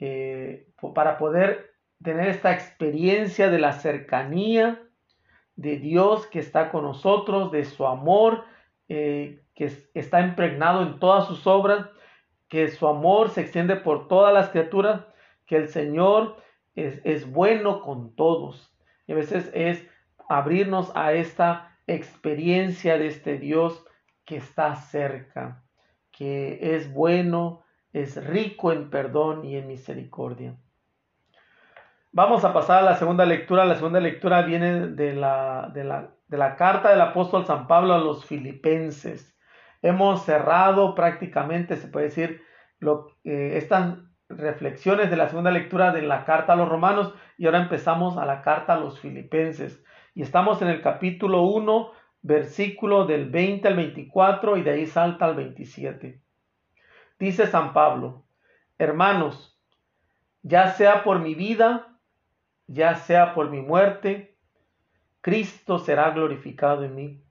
eh, 0.01 0.67
para 0.93 1.19
poder 1.19 1.73
tener 2.03 2.29
esta 2.29 2.53
experiencia 2.53 3.49
de 3.49 3.61
la 3.61 3.73
cercanía 3.73 4.83
de 5.55 5.77
Dios 5.77 6.27
que 6.27 6.41
está 6.41 6.73
con 6.73 6.83
nosotros, 6.83 7.53
de 7.53 7.65
su 7.65 7.87
amor 7.87 8.45
eh, 8.89 9.41
que 9.55 9.71
está 9.95 10.21
impregnado 10.23 10.83
en 10.83 10.99
todas 10.99 11.29
sus 11.29 11.47
obras, 11.47 11.87
que 12.49 12.67
su 12.67 12.89
amor 12.89 13.31
se 13.31 13.43
extiende 13.43 13.77
por 13.77 14.09
todas 14.09 14.35
las 14.35 14.49
criaturas, 14.49 15.07
que 15.47 15.57
el 15.57 15.69
Señor 15.69 16.43
es, 16.75 17.01
es 17.05 17.31
bueno 17.31 17.83
con 17.83 18.17
todos. 18.17 18.75
Y 19.07 19.13
a 19.13 19.15
veces 19.15 19.49
es 19.55 19.87
abrirnos 20.29 20.91
a 20.97 21.13
esta 21.13 21.79
experiencia 21.87 22.99
de 22.99 23.07
este 23.07 23.39
Dios 23.39 23.87
que 24.25 24.37
está 24.37 24.75
cerca, 24.77 25.65
que 26.11 26.77
es 26.77 26.93
bueno, 26.93 27.65
es 27.93 28.25
rico 28.25 28.73
en 28.73 28.91
perdón 28.91 29.45
y 29.45 29.57
en 29.57 29.67
misericordia. 29.67 30.57
Vamos 32.15 32.45
a 32.45 32.53
pasar 32.53 32.81
a 32.81 32.83
la 32.83 32.97
segunda 32.97 33.25
lectura. 33.25 33.65
La 33.65 33.77
segunda 33.77 34.01
lectura 34.01 34.43
viene 34.43 34.89
de 34.89 35.15
la, 35.15 35.71
de 35.73 35.85
la, 36.39 36.57
carta 36.57 36.91
del 36.91 37.01
apóstol 37.01 37.47
San 37.47 37.67
Pablo 37.67 37.95
a 37.95 37.99
los 37.99 38.27
filipenses. 38.27 39.35
Hemos 39.81 40.25
cerrado 40.25 40.95
prácticamente, 40.95 41.77
se 41.77 41.89
puede 41.89 42.07
decir, 42.07 42.43
lo, 42.79 43.17
eh, 43.25 43.53
estas 43.57 43.97
reflexiones 44.29 45.11
de 45.11 45.17
la 45.17 45.29
segunda 45.29 45.51
lectura 45.51 45.93
de 45.93 46.03
la 46.03 46.25
carta 46.25 46.53
a 46.53 46.57
los 46.57 46.69
romanos 46.69 47.15
y 47.39 47.47
ahora 47.47 47.63
empezamos 47.63 48.19
a 48.19 48.27
la 48.27 48.43
carta 48.43 48.75
a 48.75 48.79
los 48.79 49.01
filipenses. 49.01 49.83
Y 50.15 50.23
estamos 50.23 50.61
en 50.61 50.69
el 50.69 50.83
capítulo 50.83 51.43
1, 51.43 51.93
versículo 52.23 53.05
del 53.05 53.29
20 53.29 53.69
al 53.69 53.77
24 53.77 54.57
y 54.57 54.63
de 54.63 54.71
ahí 54.71 54.87
salta 54.87 55.27
al 55.27 55.35
27. 55.35 56.21
Dice 57.19 57.47
San 57.47 57.73
Pablo, 57.73 58.25
hermanos, 58.79 59.61
ya 60.43 60.73
sea 60.73 61.05
por 61.05 61.19
mi 61.19 61.35
vida, 61.35 61.99
ya 62.67 62.95
sea 62.95 63.35
por 63.35 63.51
mi 63.51 63.61
muerte, 63.61 64.37
Cristo 65.21 65.79
será 65.79 66.11
glorificado 66.11 66.85
en 66.85 66.95
mí. 66.95 67.25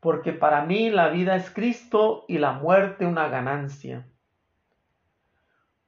Porque 0.00 0.32
para 0.32 0.64
mí 0.64 0.90
la 0.90 1.08
vida 1.08 1.34
es 1.34 1.50
Cristo 1.50 2.24
y 2.28 2.38
la 2.38 2.52
muerte 2.52 3.04
una 3.04 3.28
ganancia. 3.28 4.06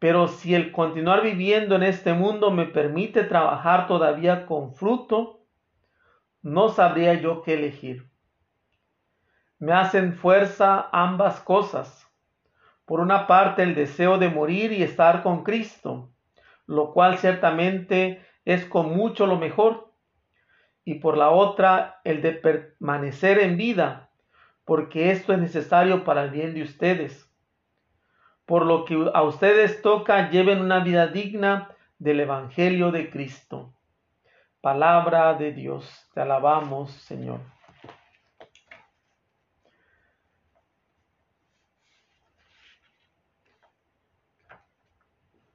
Pero 0.01 0.29
si 0.29 0.55
el 0.55 0.73
continuar 0.73 1.23
viviendo 1.23 1.77
en 1.77 1.83
este 1.83 2.13
mundo 2.15 2.51
me 2.51 2.65
permite 2.67 3.23
trabajar 3.23 3.87
todavía 3.87 4.47
con 4.47 4.75
fruto, 4.75 5.40
no 6.43 6.71
sabría 6.71 7.15
yo 7.15 7.43
qué 7.43 7.55
elegir. 7.55 8.09
Me 9.59 9.73
hacen 9.73 10.15
fuerza 10.15 10.89
ambas 10.93 11.41
cosas. 11.41 12.07
Por 12.87 13.01
una 13.01 13.27
parte 13.27 13.63
el 13.63 13.75
deseo 13.75 14.19
de 14.19 14.31
morir 14.31 14.73
y 14.73 14.83
estar 14.83 15.23
con 15.23 15.45
Cristo, 15.45 16.11
lo 16.67 16.93
cual 16.93 17.19
ciertamente 17.19 18.25
es 18.45 18.65
con 18.65 18.97
mucho 18.97 19.27
lo 19.27 19.39
mejor. 19.39 19.93
Y 20.85 20.95
por 20.95 21.17
la 21.17 21.31
otra, 21.31 22.01
el 22.05 22.23
de 22.23 22.33
permanecer 22.33 23.39
en 23.39 23.57
vida, 23.57 24.11
porque 24.65 25.11
esto 25.11 25.33
es 25.33 25.39
necesario 25.39 26.05
para 26.05 26.25
el 26.25 26.31
bien 26.31 26.55
de 26.55 26.63
ustedes. 26.63 27.31
Por 28.47 28.65
lo 28.65 28.85
que 28.87 29.11
a 29.13 29.23
ustedes 29.23 29.83
toca, 29.83 30.31
lleven 30.31 30.61
una 30.61 30.83
vida 30.83 31.07
digna 31.07 31.77
del 31.99 32.21
Evangelio 32.21 32.91
de 32.91 33.11
Cristo. 33.11 33.75
Palabra 34.61 35.35
de 35.35 35.53
Dios, 35.53 36.09
te 36.13 36.21
alabamos, 36.21 36.91
Señor. 36.93 37.41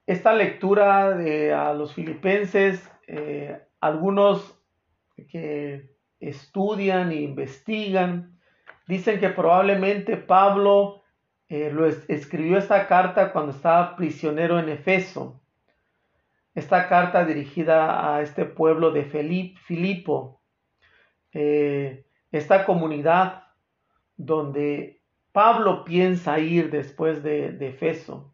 esta 0.06 0.34
lectura 0.34 1.18
de 1.18 1.54
a 1.54 1.74
los 1.74 1.94
filipenses, 1.94 2.90
eh, 3.08 3.60
algunos 3.80 4.60
que 5.30 5.90
estudian 6.20 7.12
e 7.12 7.22
investigan, 7.22 8.40
dicen 8.88 9.20
que 9.20 9.30
probablemente 9.30 10.18
Pablo 10.18 11.04
eh, 11.48 11.72
lo 11.72 11.88
escribió 11.88 12.58
esta 12.58 12.88
carta 12.88 13.32
cuando 13.32 13.52
estaba 13.52 13.96
prisionero 13.96 14.60
en 14.60 14.70
Efeso. 14.70 15.42
Esta 16.56 16.88
carta 16.88 17.26
dirigida 17.26 18.16
a 18.16 18.22
este 18.22 18.46
pueblo 18.46 18.92
de 18.92 19.04
Filipo, 19.04 20.42
eh, 21.34 22.06
esta 22.32 22.66
comunidad 22.66 23.44
donde 24.16 25.04
Pablo 25.34 25.84
piensa 25.84 26.40
ir 26.40 26.72
después 26.72 27.22
de, 27.24 27.52
de 27.52 27.68
Efeso. 27.68 28.34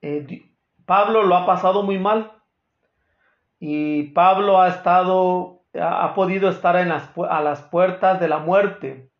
Eh, 0.00 0.48
Pablo 0.86 1.24
lo 1.24 1.34
ha 1.34 1.44
pasado 1.44 1.82
muy 1.82 1.98
mal 1.98 2.40
y 3.58 4.04
Pablo 4.12 4.60
ha 4.60 4.68
estado, 4.68 5.64
ha 5.74 6.14
podido 6.14 6.48
estar 6.50 6.76
en 6.76 6.90
las, 6.90 7.10
a 7.28 7.40
las 7.40 7.62
puertas 7.62 8.20
de 8.20 8.28
la 8.28 8.38
muerte, 8.38 9.10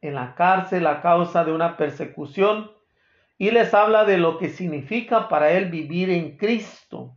en 0.00 0.14
la 0.14 0.36
cárcel 0.36 0.86
a 0.86 1.02
causa 1.02 1.44
de 1.44 1.52
una 1.52 1.76
persecución 1.76 2.77
y 3.38 3.50
les 3.50 3.72
habla 3.72 4.04
de 4.04 4.18
lo 4.18 4.36
que 4.36 4.50
significa 4.50 5.28
para 5.28 5.52
él 5.52 5.70
vivir 5.70 6.10
en 6.10 6.36
Cristo. 6.36 7.16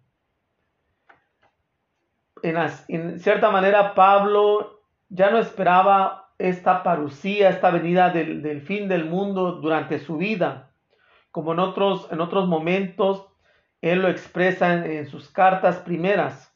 En, 2.43 3.19
cierta 3.19 3.51
manera, 3.51 3.93
Pablo 3.93 4.83
ya 5.09 5.29
no 5.31 5.39
esperaba 5.39 6.33
esta 6.37 6.83
parucía, 6.83 7.49
esta 7.49 7.69
venida 7.71 8.09
del, 8.09 8.41
del 8.41 8.61
fin 8.61 8.87
del 8.87 9.05
mundo 9.05 9.53
durante 9.53 9.99
su 9.99 10.17
vida 10.17 10.71
como 11.31 11.53
en 11.53 11.59
otros, 11.59 12.07
en 12.11 12.21
otros 12.21 12.47
momentos 12.47 13.27
él 13.81 14.01
lo 14.01 14.09
expresa 14.09 14.85
en, 14.85 15.07
sus 15.07 15.29
cartas 15.29 15.77
primeras. 15.77 16.55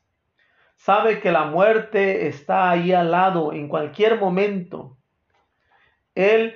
Sabe 0.75 1.21
que 1.21 1.31
la 1.31 1.45
muerte 1.45 2.27
está 2.27 2.69
ahí 2.69 2.91
al 2.91 3.11
lado 3.11 3.53
en 3.53 3.67
cualquier 3.67 4.19
momento. 4.19 4.97
Él 6.13 6.55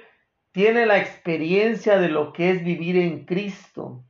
tiene 0.52 0.86
la 0.86 0.98
experiencia 0.98 2.00
de 2.00 2.10
lo 2.10 2.34
que 2.34 2.52
es 2.52 2.64
vivir 2.64 2.98
en 2.98 3.26
Cristo. 3.26 4.04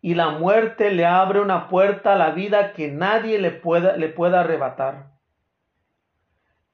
Y 0.00 0.14
la 0.14 0.30
muerte 0.30 0.90
le 0.92 1.04
abre 1.04 1.40
una 1.40 1.68
puerta 1.68 2.14
a 2.14 2.16
la 2.16 2.30
vida 2.30 2.72
que 2.72 2.88
nadie 2.90 3.38
le 3.38 3.50
pueda, 3.50 3.96
le 3.96 4.08
pueda 4.08 4.40
arrebatar. 4.40 5.10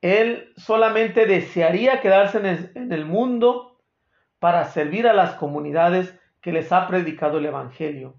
Él 0.00 0.52
solamente 0.56 1.26
desearía 1.26 2.00
quedarse 2.00 2.38
en 2.74 2.92
el 2.92 3.06
mundo 3.06 3.80
para 4.40 4.64
servir 4.64 5.06
a 5.06 5.12
las 5.12 5.34
comunidades 5.34 6.18
que 6.40 6.52
les 6.52 6.72
ha 6.72 6.88
predicado 6.88 7.38
el 7.38 7.46
Evangelio. 7.46 8.16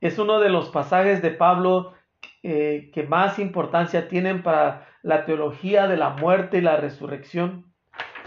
Es 0.00 0.18
uno 0.18 0.40
de 0.40 0.50
los 0.50 0.68
pasajes 0.68 1.22
de 1.22 1.30
Pablo 1.30 1.94
eh, 2.42 2.90
que 2.92 3.02
más 3.04 3.38
importancia 3.38 4.08
tienen 4.08 4.42
para 4.42 4.86
la 5.02 5.24
teología 5.24 5.88
de 5.88 5.96
la 5.96 6.10
muerte 6.10 6.58
y 6.58 6.60
la 6.60 6.76
resurrección, 6.76 7.72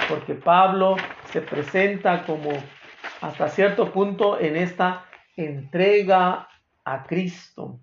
porque 0.09 0.33
Pablo 0.33 0.97
se 1.31 1.41
presenta 1.41 2.23
como 2.25 2.51
hasta 3.21 3.49
cierto 3.49 3.91
punto 3.91 4.39
en 4.39 4.55
esta 4.55 5.05
entrega 5.35 6.47
a 6.83 7.03
Cristo. 7.03 7.79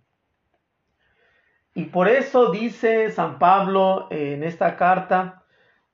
Y 1.74 1.84
por 1.84 2.08
eso 2.08 2.50
dice 2.50 3.10
San 3.10 3.38
Pablo 3.38 4.08
en 4.10 4.42
esta 4.42 4.76
carta, 4.76 5.44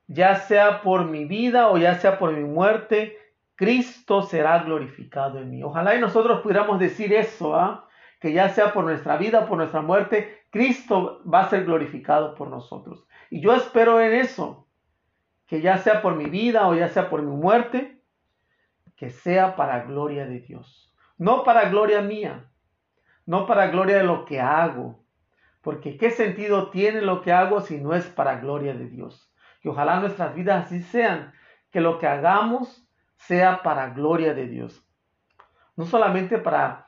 ya 0.07 0.35
sea 0.35 0.81
por 0.81 1.05
mi 1.05 1.25
vida 1.25 1.69
o 1.69 1.77
ya 1.77 1.95
sea 1.99 2.17
por 2.17 2.31
mi 2.31 2.43
muerte, 2.43 3.17
Cristo 3.55 4.23
será 4.23 4.59
glorificado 4.59 5.39
en 5.39 5.49
mí. 5.51 5.63
Ojalá 5.63 5.95
y 5.95 5.99
nosotros 5.99 6.41
pudiéramos 6.41 6.79
decir 6.79 7.13
eso, 7.13 7.55
¿ah? 7.55 7.87
que 8.19 8.31
ya 8.31 8.49
sea 8.49 8.73
por 8.73 8.85
nuestra 8.85 9.17
vida 9.17 9.45
por 9.45 9.57
nuestra 9.57 9.81
muerte, 9.81 10.45
Cristo 10.49 11.21
va 11.31 11.41
a 11.41 11.49
ser 11.49 11.65
glorificado 11.65 12.35
por 12.35 12.47
nosotros. 12.47 13.05
Y 13.29 13.41
yo 13.41 13.53
espero 13.53 13.99
en 13.99 14.13
eso, 14.13 14.67
que 15.53 15.61
ya 15.61 15.77
sea 15.77 16.01
por 16.01 16.15
mi 16.15 16.25
vida 16.25 16.67
o 16.67 16.73
ya 16.73 16.89
sea 16.89 17.11
por 17.11 17.21
mi 17.21 17.29
muerte, 17.29 18.01
que 18.95 19.11
sea 19.11 19.55
para 19.55 19.83
gloria 19.83 20.25
de 20.25 20.39
Dios. 20.39 20.91
No 21.19 21.43
para 21.43 21.69
gloria 21.69 22.01
mía, 22.01 22.49
no 23.27 23.45
para 23.45 23.67
gloria 23.67 23.97
de 23.97 24.03
lo 24.03 24.25
que 24.25 24.41
hago, 24.41 25.05
porque 25.61 25.95
¿qué 25.95 26.09
sentido 26.09 26.71
tiene 26.71 27.01
lo 27.01 27.21
que 27.21 27.31
hago 27.31 27.61
si 27.61 27.79
no 27.79 27.93
es 27.93 28.07
para 28.07 28.37
gloria 28.37 28.73
de 28.73 28.89
Dios? 28.89 29.31
Que 29.61 29.69
ojalá 29.69 29.99
nuestras 29.99 30.33
vidas 30.33 30.65
así 30.65 30.81
sean, 30.81 31.33
que 31.69 31.81
lo 31.81 31.99
que 31.99 32.07
hagamos 32.07 32.89
sea 33.15 33.61
para 33.61 33.91
gloria 33.91 34.33
de 34.33 34.47
Dios. 34.47 34.83
No 35.75 35.85
solamente 35.85 36.39
para 36.39 36.87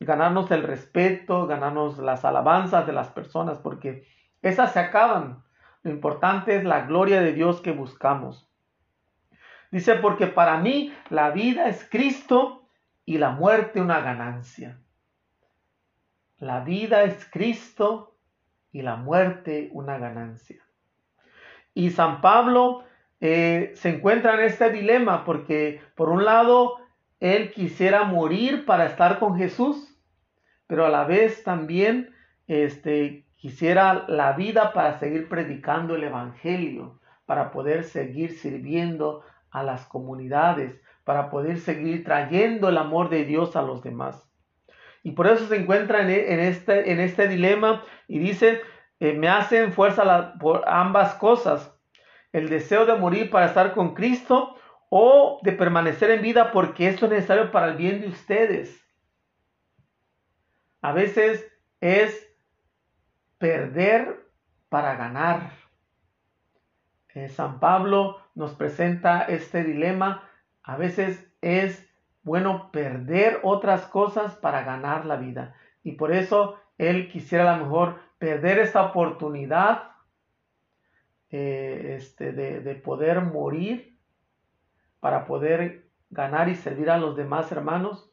ganarnos 0.00 0.50
el 0.50 0.64
respeto, 0.64 1.46
ganarnos 1.46 1.98
las 1.98 2.24
alabanzas 2.24 2.88
de 2.88 2.92
las 2.92 3.06
personas, 3.10 3.58
porque 3.58 4.04
esas 4.42 4.72
se 4.72 4.80
acaban. 4.80 5.44
Lo 5.82 5.90
importante 5.90 6.56
es 6.56 6.64
la 6.64 6.82
gloria 6.82 7.20
de 7.20 7.32
Dios 7.32 7.60
que 7.60 7.72
buscamos. 7.72 8.48
Dice, 9.70 9.94
porque 9.94 10.26
para 10.26 10.58
mí 10.58 10.92
la 11.08 11.30
vida 11.30 11.68
es 11.68 11.88
Cristo 11.88 12.68
y 13.04 13.18
la 13.18 13.30
muerte 13.30 13.80
una 13.80 14.00
ganancia. 14.00 14.78
La 16.38 16.60
vida 16.60 17.04
es 17.04 17.28
Cristo 17.30 18.16
y 18.72 18.82
la 18.82 18.96
muerte 18.96 19.70
una 19.72 19.98
ganancia. 19.98 20.62
Y 21.74 21.90
San 21.90 22.20
Pablo 22.20 22.84
eh, 23.20 23.72
se 23.74 23.90
encuentra 23.90 24.34
en 24.34 24.40
este 24.40 24.70
dilema 24.70 25.24
porque 25.24 25.80
por 25.94 26.08
un 26.08 26.24
lado 26.24 26.78
él 27.20 27.52
quisiera 27.52 28.04
morir 28.04 28.64
para 28.64 28.86
estar 28.86 29.18
con 29.18 29.36
Jesús, 29.36 29.96
pero 30.66 30.86
a 30.86 30.88
la 30.88 31.04
vez 31.04 31.44
también 31.44 32.14
este, 32.46 33.26
quisiera 33.40 34.04
la 34.06 34.32
vida 34.32 34.74
para 34.74 34.98
seguir 34.98 35.28
predicando 35.28 35.96
el 35.96 36.04
Evangelio, 36.04 37.00
para 37.24 37.50
poder 37.50 37.84
seguir 37.84 38.38
sirviendo 38.38 39.24
a 39.50 39.62
las 39.62 39.86
comunidades, 39.86 40.78
para 41.04 41.30
poder 41.30 41.58
seguir 41.58 42.04
trayendo 42.04 42.68
el 42.68 42.76
amor 42.76 43.08
de 43.08 43.24
Dios 43.24 43.56
a 43.56 43.62
los 43.62 43.82
demás. 43.82 44.30
Y 45.02 45.12
por 45.12 45.26
eso 45.26 45.46
se 45.46 45.56
encuentra 45.56 46.02
en, 46.02 46.10
e, 46.10 46.48
este, 46.48 46.92
en 46.92 47.00
este 47.00 47.28
dilema 47.28 47.82
y 48.06 48.18
dice, 48.18 48.60
eh, 49.00 49.14
me 49.14 49.28
hacen 49.28 49.72
fuerza 49.72 50.34
por 50.38 50.62
ambas 50.68 51.14
cosas, 51.14 51.74
el 52.32 52.50
deseo 52.50 52.84
de 52.84 52.94
morir 52.96 53.30
para 53.30 53.46
estar 53.46 53.72
con 53.72 53.94
Cristo 53.94 54.54
o 54.90 55.40
de 55.42 55.52
permanecer 55.52 56.10
en 56.10 56.20
vida 56.20 56.52
porque 56.52 56.88
esto 56.88 57.06
es 57.06 57.12
necesario 57.12 57.50
para 57.50 57.68
el 57.68 57.76
bien 57.76 58.02
de 58.02 58.08
ustedes. 58.08 58.86
A 60.82 60.92
veces 60.92 61.50
es 61.80 62.29
perder 63.40 64.26
para 64.68 64.94
ganar. 64.96 65.52
Eh, 67.14 67.30
San 67.30 67.58
Pablo 67.58 68.20
nos 68.34 68.54
presenta 68.54 69.22
este 69.22 69.64
dilema. 69.64 70.28
A 70.62 70.76
veces 70.76 71.26
es 71.40 71.90
bueno 72.22 72.70
perder 72.70 73.40
otras 73.42 73.86
cosas 73.86 74.36
para 74.36 74.62
ganar 74.62 75.06
la 75.06 75.16
vida. 75.16 75.56
Y 75.82 75.92
por 75.92 76.12
eso 76.12 76.60
él 76.76 77.08
quisiera 77.08 77.52
a 77.52 77.56
lo 77.56 77.64
mejor 77.64 77.98
perder 78.18 78.58
esta 78.58 78.82
oportunidad 78.84 79.92
eh, 81.30 81.94
este, 81.96 82.32
de, 82.32 82.74
poder 82.74 83.22
morir 83.22 83.96
para 85.00 85.24
poder 85.24 85.88
ganar 86.10 86.50
y 86.50 86.56
servir 86.56 86.90
a 86.90 86.98
los 86.98 87.16
demás 87.16 87.50
hermanos. 87.50 88.12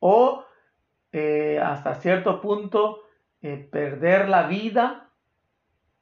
O 0.00 0.44
eh, 1.12 1.60
hasta 1.62 1.94
cierto 1.94 2.40
punto 2.40 3.03
eh, 3.44 3.68
perder 3.70 4.28
la 4.28 4.46
vida 4.46 5.10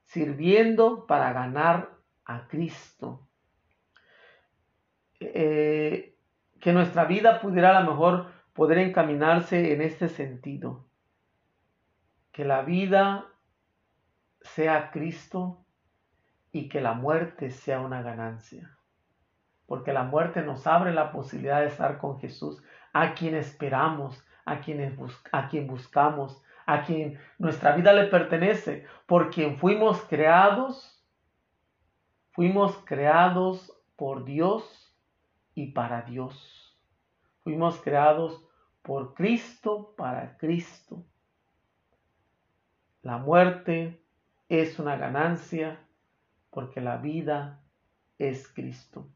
sirviendo 0.05 1.07
para 1.07 1.33
ganar 1.33 1.91
a 2.25 2.47
Cristo 2.49 3.29
que 6.63 6.73
nuestra 6.73 7.05
vida 7.07 7.41
pudiera 7.41 7.77
a 7.77 7.81
lo 7.81 7.91
mejor 7.91 8.31
poder 8.53 8.79
encaminarse 8.79 9.73
en 9.73 9.83
este 9.83 10.09
sentido. 10.09 10.87
Que 12.31 12.45
la 12.45 12.63
vida 12.63 13.27
sea 14.43 14.93
Cristo 14.93 15.65
y 16.53 16.69
que 16.69 16.81
la 16.81 16.95
muerte 16.95 17.51
sea 17.51 17.81
una 17.81 18.03
ganancia. 18.03 18.79
Porque 19.67 19.93
la 19.93 20.05
muerte 20.05 20.43
nos 20.43 20.67
abre 20.69 20.93
la 20.93 21.11
posibilidad 21.11 21.61
de 21.61 21.67
estar 21.67 21.99
con 21.99 22.21
Jesús, 22.21 22.63
a 22.93 23.15
quien 23.15 23.35
esperamos, 23.35 24.25
a, 24.45 24.61
a 25.33 25.49
quien 25.49 25.67
buscamos, 25.67 26.43
a 26.73 26.85
quien 26.85 27.19
nuestra 27.39 27.75
vida 27.77 27.93
le 27.93 28.05
pertenece, 28.05 28.87
por 29.07 29.31
quien 29.31 29.59
fuimos 29.59 30.01
creados, 30.03 31.05
fuimos 32.31 32.77
creados 32.85 33.73
por 33.97 34.25
Dios 34.25 34.97
y 35.55 35.73
para 35.73 36.03
Dios. 36.03 36.79
Fuimos 37.43 37.81
creados 37.81 38.45
por 38.83 39.15
Cristo 39.15 39.95
para 39.97 40.37
Cristo. 40.39 41.05
La 43.03 43.19
muerte 43.19 44.01
es 44.49 44.79
una 44.79 44.97
ganancia 44.97 45.81
porque 46.51 46.81
la 46.81 46.99
vida 46.99 47.61
es 48.19 48.49
Cristo. 48.53 49.09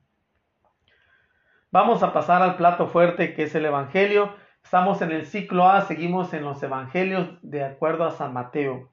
Vamos 1.71 2.03
a 2.03 2.13
pasar 2.13 2.43
al 2.43 2.57
plato 2.57 2.89
fuerte 2.89 3.35
que 3.35 3.45
es 3.45 3.55
el 3.55 3.67
Evangelio. 3.67 4.35
Estamos 4.67 5.01
en 5.01 5.13
el 5.13 5.27
ciclo 5.27 5.69
A, 5.69 5.83
seguimos 5.83 6.35
en 6.35 6.43
los 6.43 6.61
Evangelios 6.61 7.39
de 7.41 7.63
acuerdo 7.63 8.03
a 8.05 8.11
San 8.11 8.33
Mateo. 8.33 8.91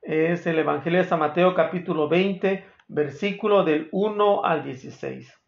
Es 0.00 0.46
el 0.46 0.58
Evangelio 0.58 1.00
de 1.00 1.04
San 1.04 1.18
Mateo 1.18 1.54
capítulo 1.54 2.08
20, 2.08 2.64
versículo 2.88 3.62
del 3.62 3.90
1 3.92 4.42
al 4.42 4.64
16. 4.64 5.38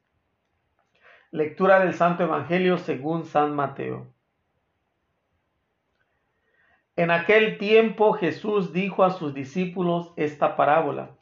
Lectura 1.30 1.80
del 1.80 1.94
Santo 1.94 2.24
Evangelio 2.24 2.76
según 2.76 3.24
San 3.24 3.56
Mateo. 3.56 4.12
En 6.94 7.10
aquel 7.10 7.56
tiempo 7.56 8.12
Jesús 8.12 8.74
dijo 8.74 9.02
a 9.02 9.12
sus 9.12 9.32
discípulos 9.32 10.12
esta 10.16 10.56
parábola. 10.56 11.16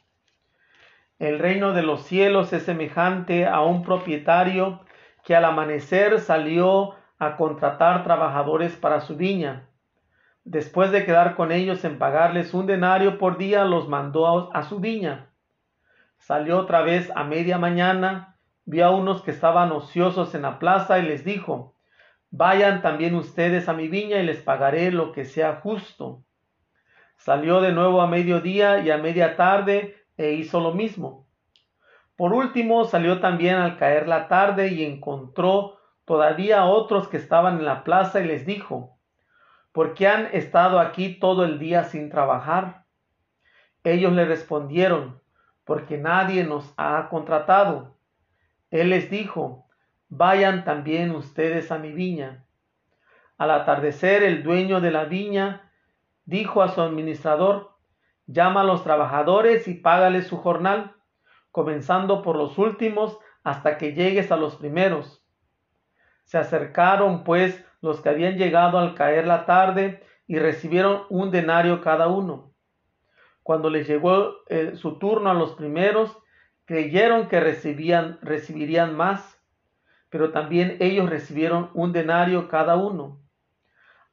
El 1.17 1.39
reino 1.39 1.71
de 1.71 1.83
los 1.83 2.03
cielos 2.03 2.51
es 2.51 2.63
semejante 2.63 3.45
a 3.45 3.61
un 3.61 3.83
propietario 3.83 4.81
que 5.23 5.33
al 5.33 5.45
amanecer 5.45 6.19
salió 6.19 6.97
a 7.25 7.37
contratar 7.37 8.03
trabajadores 8.03 8.75
para 8.75 9.01
su 9.01 9.15
viña. 9.15 9.67
Después 10.43 10.91
de 10.91 11.05
quedar 11.05 11.35
con 11.35 11.51
ellos 11.51 11.85
en 11.85 11.97
pagarles 11.97 12.53
un 12.53 12.65
denario 12.65 13.17
por 13.17 13.37
día, 13.37 13.63
los 13.63 13.87
mandó 13.87 14.53
a, 14.53 14.63
su 14.63 14.79
viña. 14.79 15.29
Salió 16.17 16.59
otra 16.59 16.81
vez 16.81 17.11
a 17.15 17.23
media 17.23 17.57
mañana 17.57 18.37
vio 18.65 18.85
a 18.85 18.91
unos 18.91 19.21
que 19.21 19.31
estaban 19.31 19.71
ociosos 19.71 20.35
en 20.35 20.43
la 20.43 20.59
plaza 20.59 20.99
y 20.99 21.03
les 21.03 21.25
dijo, 21.25 21.75
vayan 22.31 22.81
también 22.81 23.15
ustedes 23.15 23.67
a 23.67 23.73
mi 23.73 23.87
viña 23.87 24.17
y 24.17 24.25
les 24.25 24.41
pagaré 24.41 24.91
lo 24.91 25.11
que 25.11 25.25
sea 25.25 25.57
justo. 25.61 26.23
Salió 27.17 27.61
de 27.61 27.71
nuevo 27.71 28.01
a 28.01 28.07
mediodía 28.07 28.79
y 28.79 28.89
a 28.89 28.97
media 28.97 29.35
tarde 29.35 29.95
e 30.17 30.33
hizo 30.33 30.59
lo 30.59 30.73
mismo. 30.73 31.27
Por 32.15 32.33
último 32.33 32.85
salió 32.85 33.19
también 33.19 33.55
al 33.55 33.77
caer 33.77 34.07
la 34.07 34.27
tarde 34.27 34.67
y 34.69 34.83
encontró 34.83 35.77
todavía 36.05 36.65
otros 36.65 37.07
que 37.07 37.17
estaban 37.17 37.59
en 37.59 37.65
la 37.65 37.83
plaza 37.83 38.19
y 38.19 38.25
les 38.25 38.45
dijo, 38.45 38.97
¿por 39.71 39.93
qué 39.93 40.07
han 40.07 40.27
estado 40.33 40.79
aquí 40.79 41.19
todo 41.19 41.45
el 41.45 41.59
día 41.59 41.83
sin 41.83 42.09
trabajar? 42.09 42.85
Ellos 43.83 44.13
le 44.13 44.25
respondieron, 44.25 45.21
porque 45.65 45.97
nadie 45.97 46.43
nos 46.43 46.73
ha 46.77 47.09
contratado. 47.09 47.97
Él 48.71 48.89
les 48.89 49.09
dijo, 49.09 49.67
vayan 50.09 50.63
también 50.63 51.11
ustedes 51.11 51.71
a 51.71 51.77
mi 51.77 51.91
viña. 51.91 52.45
Al 53.37 53.51
atardecer 53.51 54.23
el 54.23 54.43
dueño 54.43 54.79
de 54.79 54.91
la 54.91 55.05
viña 55.05 55.71
dijo 56.25 56.61
a 56.61 56.69
su 56.69 56.81
administrador, 56.81 57.71
llama 58.25 58.61
a 58.61 58.63
los 58.63 58.83
trabajadores 58.83 59.67
y 59.67 59.73
págales 59.73 60.27
su 60.27 60.37
jornal, 60.37 60.95
comenzando 61.51 62.21
por 62.21 62.37
los 62.37 62.57
últimos 62.57 63.17
hasta 63.43 63.77
que 63.77 63.93
llegues 63.93 64.31
a 64.31 64.37
los 64.37 64.55
primeros. 64.55 65.22
Se 66.23 66.37
acercaron 66.37 67.23
pues 67.23 67.63
los 67.81 68.01
que 68.01 68.09
habían 68.09 68.37
llegado 68.37 68.79
al 68.79 68.95
caer 68.95 69.27
la 69.27 69.45
tarde 69.45 70.01
y 70.25 70.39
recibieron 70.39 71.03
un 71.09 71.31
denario 71.31 71.81
cada 71.81 72.07
uno. 72.07 72.53
Cuando 73.43 73.69
les 73.69 73.87
llegó 73.87 74.35
eh, 74.47 74.73
su 74.75 74.97
turno 74.99 75.29
a 75.29 75.33
los 75.33 75.51
primeros, 75.51 76.17
creyeron 76.65 77.27
que 77.27 77.41
recibían, 77.41 78.19
recibirían 78.21 78.95
más, 78.95 79.41
pero 80.09 80.31
también 80.31 80.77
ellos 80.79 81.09
recibieron 81.09 81.69
un 81.73 81.91
denario 81.91 82.47
cada 82.47 82.77
uno. 82.77 83.19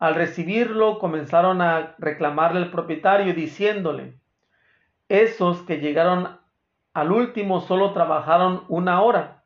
Al 0.00 0.16
recibirlo 0.16 0.98
comenzaron 0.98 1.62
a 1.62 1.94
reclamarle 1.98 2.58
al 2.58 2.70
propietario 2.70 3.34
diciéndole, 3.34 4.18
esos 5.08 5.62
que 5.62 5.78
llegaron 5.78 6.40
al 6.92 7.12
último 7.12 7.60
solo 7.60 7.92
trabajaron 7.92 8.64
una 8.68 9.00
hora 9.00 9.39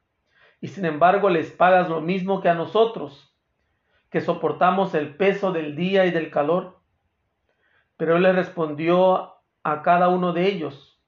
y 0.65 0.69
sin 0.69 0.87
embargo 0.87 1.29
les 1.29 1.51
pagas 1.51 1.91
lo 1.91 2.01
mismo 2.01 2.41
que 2.41 2.49
a 2.49 2.55
nosotros, 2.55 3.37
que 4.09 4.23
soportamos 4.23 4.95
el 4.95 5.15
peso 5.15 5.53
del 5.53 5.77
día 5.77 6.07
y 6.07 6.11
del 6.11 6.31
calor. 6.31 6.81
Pero 7.99 8.17
él 8.17 8.23
le 8.23 8.33
respondió 8.33 9.35
a 9.63 9.83
cada 9.83 10.09
uno 10.09 10.33
de 10.33 10.47
ellos, 10.47 10.99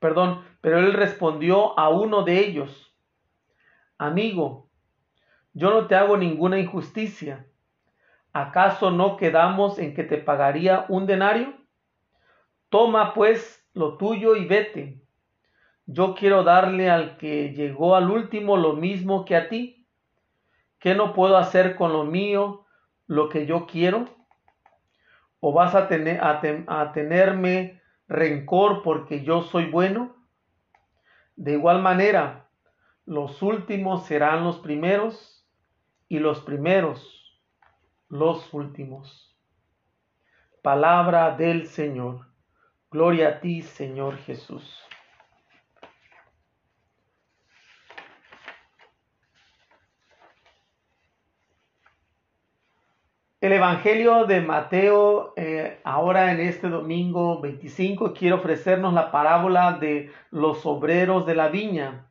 perdón, 0.00 0.42
pero 0.60 0.80
él 0.80 0.92
respondió 0.92 1.78
a 1.78 1.88
uno 1.88 2.24
de 2.24 2.40
ellos, 2.40 2.98
Amigo, 3.96 4.70
yo 5.52 5.70
no 5.70 5.86
te 5.86 5.94
hago 5.94 6.16
ninguna 6.16 6.58
injusticia. 6.58 7.46
¿Acaso 8.32 8.90
no 8.90 9.16
quedamos 9.16 9.78
en 9.78 9.94
que 9.94 10.02
te 10.02 10.18
pagaría 10.18 10.84
un 10.88 11.06
denario? 11.06 11.54
Toma 12.70 13.14
pues 13.14 13.64
lo 13.72 13.98
tuyo 13.98 14.34
y 14.34 14.46
vete. 14.46 15.03
Yo 15.86 16.14
quiero 16.14 16.44
darle 16.44 16.90
al 16.90 17.16
que 17.16 17.52
llegó 17.52 17.94
al 17.96 18.10
último 18.10 18.56
lo 18.56 18.74
mismo 18.74 19.24
que 19.24 19.36
a 19.36 19.48
ti. 19.48 19.86
¿Qué 20.78 20.94
no 20.94 21.12
puedo 21.12 21.36
hacer 21.36 21.76
con 21.76 21.92
lo 21.92 22.04
mío 22.04 22.66
lo 23.06 23.28
que 23.28 23.46
yo 23.46 23.66
quiero? 23.66 24.06
¿O 25.40 25.52
vas 25.52 25.74
a, 25.74 25.88
tener, 25.88 26.20
a 26.22 26.92
tenerme 26.92 27.82
rencor 28.08 28.82
porque 28.82 29.22
yo 29.22 29.42
soy 29.42 29.70
bueno? 29.70 30.16
De 31.36 31.52
igual 31.52 31.82
manera, 31.82 32.48
los 33.04 33.42
últimos 33.42 34.06
serán 34.06 34.44
los 34.44 34.58
primeros 34.58 35.46
y 36.08 36.18
los 36.18 36.40
primeros 36.40 37.24
los 38.08 38.54
últimos. 38.54 39.36
Palabra 40.62 41.36
del 41.36 41.66
Señor. 41.66 42.26
Gloria 42.90 43.28
a 43.28 43.40
ti, 43.40 43.62
Señor 43.62 44.16
Jesús. 44.18 44.82
El 53.44 53.52
Evangelio 53.52 54.24
de 54.24 54.40
Mateo, 54.40 55.34
eh, 55.36 55.78
ahora 55.84 56.32
en 56.32 56.40
este 56.40 56.70
domingo 56.70 57.42
25, 57.42 58.14
quiere 58.14 58.36
ofrecernos 58.36 58.94
la 58.94 59.12
parábola 59.12 59.72
de 59.72 60.10
los 60.30 60.64
obreros 60.64 61.26
de 61.26 61.34
la 61.34 61.48
viña 61.48 62.08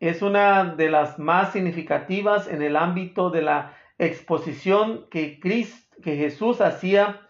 es 0.00 0.22
una 0.22 0.76
de 0.76 0.90
las 0.90 1.18
más 1.18 1.52
significativas 1.52 2.46
en 2.46 2.62
el 2.62 2.76
ámbito 2.76 3.30
de 3.30 3.42
la 3.42 3.74
exposición 3.98 5.06
que, 5.10 5.40
que 5.40 6.16
Jesús 6.16 6.60
hacía 6.60 7.26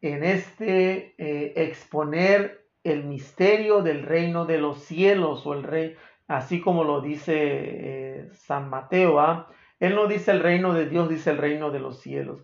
en 0.00 0.22
este 0.22 1.16
eh, 1.18 1.54
exponer 1.56 2.68
el 2.84 3.02
misterio 3.02 3.82
del 3.82 4.04
reino 4.04 4.46
de 4.46 4.58
los 4.58 4.84
cielos 4.84 5.44
o 5.44 5.54
el 5.54 5.64
rey, 5.64 5.96
así 6.28 6.60
como 6.60 6.84
lo 6.84 7.00
dice 7.00 7.34
eh, 7.36 8.28
San 8.32 8.70
Mateo. 8.70 9.18
¿ah? 9.18 9.48
Él 9.80 9.94
no 9.94 10.06
dice 10.06 10.30
el 10.30 10.40
reino 10.40 10.72
de 10.72 10.86
Dios, 10.86 11.08
dice 11.08 11.30
el 11.30 11.38
reino 11.38 11.70
de 11.70 11.80
los 11.80 12.00
cielos. 12.00 12.42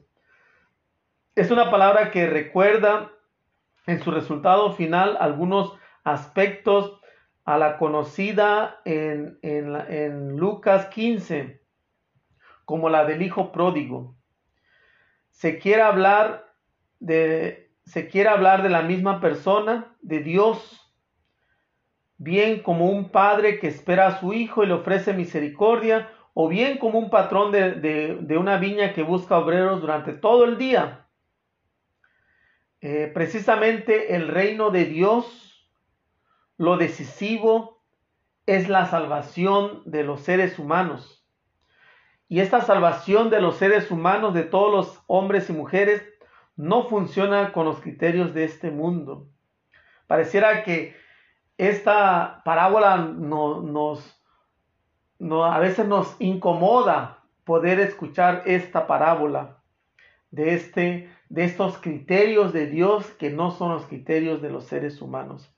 Es 1.34 1.50
una 1.50 1.70
palabra 1.70 2.10
que 2.10 2.26
recuerda 2.26 3.12
en 3.86 4.02
su 4.02 4.10
resultado 4.10 4.72
final 4.72 5.16
algunos 5.20 5.74
aspectos 6.04 7.00
a 7.44 7.58
la 7.58 7.78
conocida 7.78 8.80
en, 8.84 9.38
en, 9.42 10.36
Lucas 10.36 10.86
15 10.86 11.60
como 12.64 12.88
la 12.88 13.04
del 13.04 13.22
hijo 13.22 13.52
pródigo. 13.52 14.16
Se 15.30 15.58
quiere 15.58 15.82
hablar 15.82 16.52
de, 17.00 17.72
se 17.84 18.08
quiere 18.08 18.28
hablar 18.28 18.62
de 18.62 18.68
la 18.68 18.82
misma 18.82 19.20
persona, 19.20 19.96
de 20.02 20.20
Dios, 20.20 20.92
bien 22.18 22.62
como 22.62 22.90
un 22.90 23.10
padre 23.10 23.58
que 23.58 23.68
espera 23.68 24.06
a 24.06 24.20
su 24.20 24.32
hijo 24.32 24.62
y 24.62 24.66
le 24.66 24.74
ofrece 24.74 25.14
misericordia, 25.14 26.10
o 26.42 26.48
bien 26.48 26.79
como 26.79 26.98
un 26.98 27.11
patrón 27.11 27.53
de, 27.53 27.72
de, 27.74 28.38
una 28.38 28.57
viña 28.57 28.94
que 28.94 29.03
busca 29.03 29.37
obreros 29.37 29.83
durante 29.83 30.14
todo 30.14 30.46
el 30.46 30.57
día. 30.57 31.07
Eh, 32.81 33.11
precisamente 33.12 34.16
el 34.16 34.26
reino 34.26 34.70
de 34.70 34.87
Dios 34.87 35.68
lo 36.57 36.79
decisivo 36.79 37.85
es 38.46 38.70
la 38.70 38.87
salvación 38.87 39.83
de 39.85 40.03
los 40.03 40.22
seres 40.22 40.59
humanos. 40.59 41.26
Y 42.26 42.40
esta 42.40 42.62
salvación 42.62 43.29
de 43.29 43.42
los 43.42 43.57
seres 43.57 43.90
humanos, 43.90 44.33
de 44.33 44.44
todos 44.44 44.72
los 44.72 45.03
hombres 45.09 45.50
y 45.50 45.53
mujeres, 45.53 46.03
no 46.57 46.88
funciona 46.88 47.53
con 47.53 47.66
los 47.66 47.83
criterios 47.83 48.33
de 48.33 48.44
este 48.44 48.70
mundo. 48.70 49.29
Pareciera 50.07 50.62
que 50.62 50.96
esta 51.59 52.40
parábola 52.46 52.96
no, 52.96 53.61
nos, 53.61 54.19
no, 55.20 55.44
a 55.44 55.59
veces 55.59 55.87
nos 55.87 56.16
incomoda 56.18 57.18
poder 57.44 57.78
escuchar 57.78 58.42
esta 58.46 58.87
parábola 58.87 59.59
de, 60.30 60.54
este, 60.54 61.11
de 61.28 61.44
estos 61.44 61.78
criterios 61.78 62.52
de 62.52 62.66
Dios 62.66 63.06
que 63.18 63.30
no 63.30 63.50
son 63.50 63.72
los 63.72 63.87
criterios 63.87 64.40
de 64.40 64.50
los 64.50 64.64
seres 64.64 65.00
humanos. 65.02 65.54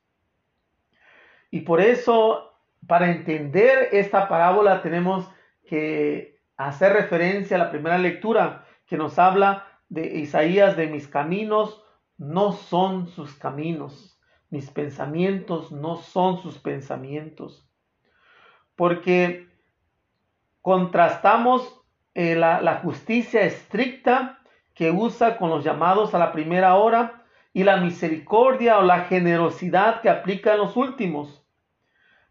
Y 1.51 1.61
por 1.61 1.81
eso, 1.81 2.53
para 2.87 3.11
entender 3.11 3.89
esta 3.93 4.29
parábola, 4.29 4.83
tenemos 4.83 5.31
que 5.65 6.41
hacer 6.57 6.93
referencia 6.93 7.57
a 7.57 7.61
la 7.61 7.71
primera 7.71 7.99
lectura 7.99 8.67
que 8.87 8.97
nos 8.97 9.19
habla 9.19 9.67
de 9.89 10.19
Isaías, 10.19 10.77
de 10.77 10.89
mis 10.89 11.07
caminos 11.07 11.85
no 12.19 12.53
son 12.53 13.09
sus 13.09 13.35
caminos, 13.35 14.19
mis 14.51 14.71
pensamientos 14.71 15.71
no 15.71 15.97
son 15.97 16.39
sus 16.39 16.59
pensamientos. 16.59 17.69
Porque 18.75 19.52
contrastamos 20.63 21.81
eh, 22.15 22.35
la, 22.35 22.61
la 22.63 22.77
justicia 22.77 23.43
estricta 23.43 24.39
que 24.75 24.91
usa 24.91 25.37
con 25.37 25.51
los 25.51 25.65
llamados 25.65 26.15
a 26.15 26.19
la 26.19 26.33
primera 26.33 26.77
hora 26.77 27.25
y 27.53 27.65
la 27.65 27.77
misericordia 27.77 28.79
o 28.79 28.83
la 28.83 29.01
generosidad 29.01 30.01
que 30.01 30.09
aplica 30.09 30.53
en 30.53 30.59
los 30.59 30.77
últimos. 30.77 31.43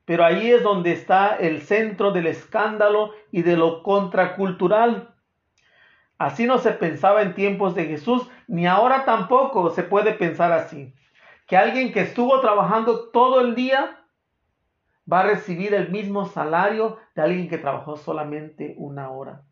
Pero 0.05 0.25
ahí 0.25 0.51
es 0.51 0.63
donde 0.63 0.93
está 0.93 1.35
el 1.35 1.61
centro 1.61 2.11
del 2.11 2.27
escándalo 2.27 3.13
y 3.31 3.43
de 3.43 3.55
lo 3.55 3.83
contracultural. 3.83 5.13
Así 6.17 6.45
no 6.45 6.57
se 6.57 6.71
pensaba 6.71 7.21
en 7.21 7.35
tiempos 7.35 7.75
de 7.75 7.85
Jesús, 7.85 8.27
ni 8.47 8.67
ahora 8.67 9.05
tampoco 9.05 9.69
se 9.69 9.83
puede 9.83 10.13
pensar 10.13 10.51
así. 10.51 10.93
Que 11.47 11.57
alguien 11.57 11.91
que 11.91 12.01
estuvo 12.01 12.39
trabajando 12.41 13.09
todo 13.09 13.41
el 13.41 13.55
día 13.55 14.00
va 15.11 15.21
a 15.21 15.23
recibir 15.23 15.73
el 15.73 15.89
mismo 15.89 16.25
salario 16.25 16.97
de 17.15 17.21
alguien 17.21 17.49
que 17.49 17.57
trabajó 17.57 17.97
solamente 17.97 18.75
una 18.77 19.09
hora. 19.09 19.43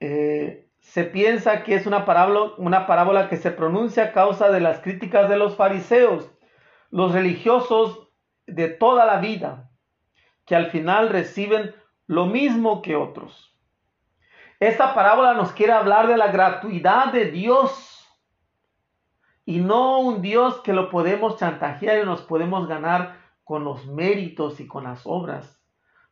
Eh, 0.00 0.70
se 0.80 1.04
piensa 1.04 1.62
que 1.62 1.74
es 1.74 1.86
una 1.86 2.04
parábola, 2.04 2.52
una 2.56 2.86
parábola 2.86 3.28
que 3.28 3.36
se 3.36 3.50
pronuncia 3.50 4.04
a 4.04 4.12
causa 4.12 4.50
de 4.50 4.60
las 4.60 4.80
críticas 4.80 5.28
de 5.28 5.36
los 5.36 5.56
fariseos. 5.56 6.30
Los 6.90 7.12
religiosos 7.12 8.08
de 8.46 8.68
toda 8.68 9.04
la 9.04 9.18
vida, 9.18 9.70
que 10.46 10.56
al 10.56 10.70
final 10.70 11.10
reciben 11.10 11.74
lo 12.06 12.26
mismo 12.26 12.82
que 12.82 12.96
otros. 12.96 13.56
Esta 14.58 14.94
parábola 14.94 15.34
nos 15.34 15.52
quiere 15.52 15.72
hablar 15.72 16.08
de 16.08 16.16
la 16.16 16.32
gratuidad 16.32 17.12
de 17.12 17.30
Dios 17.30 18.06
y 19.44 19.58
no 19.60 20.00
un 20.00 20.20
Dios 20.20 20.60
que 20.62 20.72
lo 20.72 20.90
podemos 20.90 21.36
chantajear 21.36 22.02
y 22.02 22.06
nos 22.06 22.22
podemos 22.22 22.66
ganar 22.68 23.19
con 23.50 23.64
los 23.64 23.84
méritos 23.88 24.60
y 24.60 24.68
con 24.68 24.84
las 24.84 25.04
obras. 25.04 25.60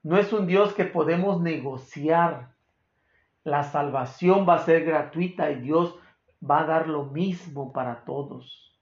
No 0.02 0.18
es 0.18 0.32
un 0.32 0.48
Dios 0.48 0.74
que 0.74 0.84
podemos 0.84 1.40
negociar. 1.40 2.48
La 3.44 3.62
salvación 3.62 4.44
va 4.44 4.56
a 4.56 4.64
ser 4.64 4.84
gratuita 4.84 5.48
y 5.52 5.60
Dios 5.60 5.96
va 6.42 6.62
a 6.62 6.66
dar 6.66 6.88
lo 6.88 7.04
mismo 7.04 7.72
para 7.72 8.04
todos. 8.04 8.76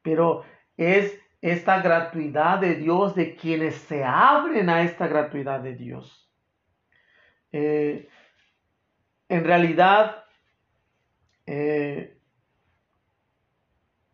Pero 0.00 0.44
es 0.78 1.20
esta 1.42 1.82
gratuidad 1.82 2.58
de 2.58 2.76
Dios, 2.76 3.14
de 3.14 3.36
quienes 3.36 3.74
se 3.74 4.02
abren 4.02 4.70
a 4.70 4.80
esta 4.80 5.06
gratuidad 5.06 5.60
de 5.60 5.74
Dios. 5.74 6.26
Eh, 7.52 8.08
en 9.28 9.44
realidad, 9.44 10.24
eh, 11.44 12.18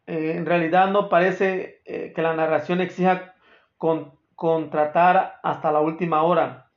eh, 0.09 0.33
en 0.35 0.45
realidad 0.45 0.91
no 0.91 1.09
parece 1.09 1.83
que 1.85 2.21
la 2.21 2.35
narración 2.35 2.81
exija 2.81 3.34
contratar 3.77 5.41
hasta 5.43 5.73
la 5.73 5.81
última 5.81 6.23
hora. 6.23 6.71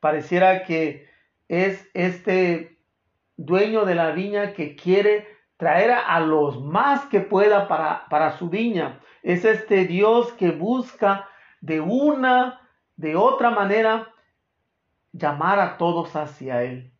Pareciera 0.00 0.64
que 0.64 1.08
es 1.48 1.88
este 1.94 2.78
dueño 3.36 3.84
de 3.84 3.94
la 3.94 4.10
viña 4.12 4.52
que 4.52 4.76
quiere 4.76 5.28
traer 5.56 5.92
a 5.92 6.20
los 6.20 6.62
más 6.62 7.06
que 7.06 7.20
pueda 7.20 7.68
para, 7.68 8.08
para 8.08 8.32
su 8.38 8.48
viña. 8.48 9.00
Es 9.22 9.44
este 9.44 9.84
Dios 9.84 10.32
que 10.32 10.50
busca 10.50 11.28
de 11.60 11.80
una, 11.80 12.60
de 12.96 13.14
otra 13.16 13.50
manera, 13.50 14.12
llamar 15.12 15.60
a 15.60 15.76
todos 15.76 16.16
hacia 16.16 16.62
Él. 16.62 16.92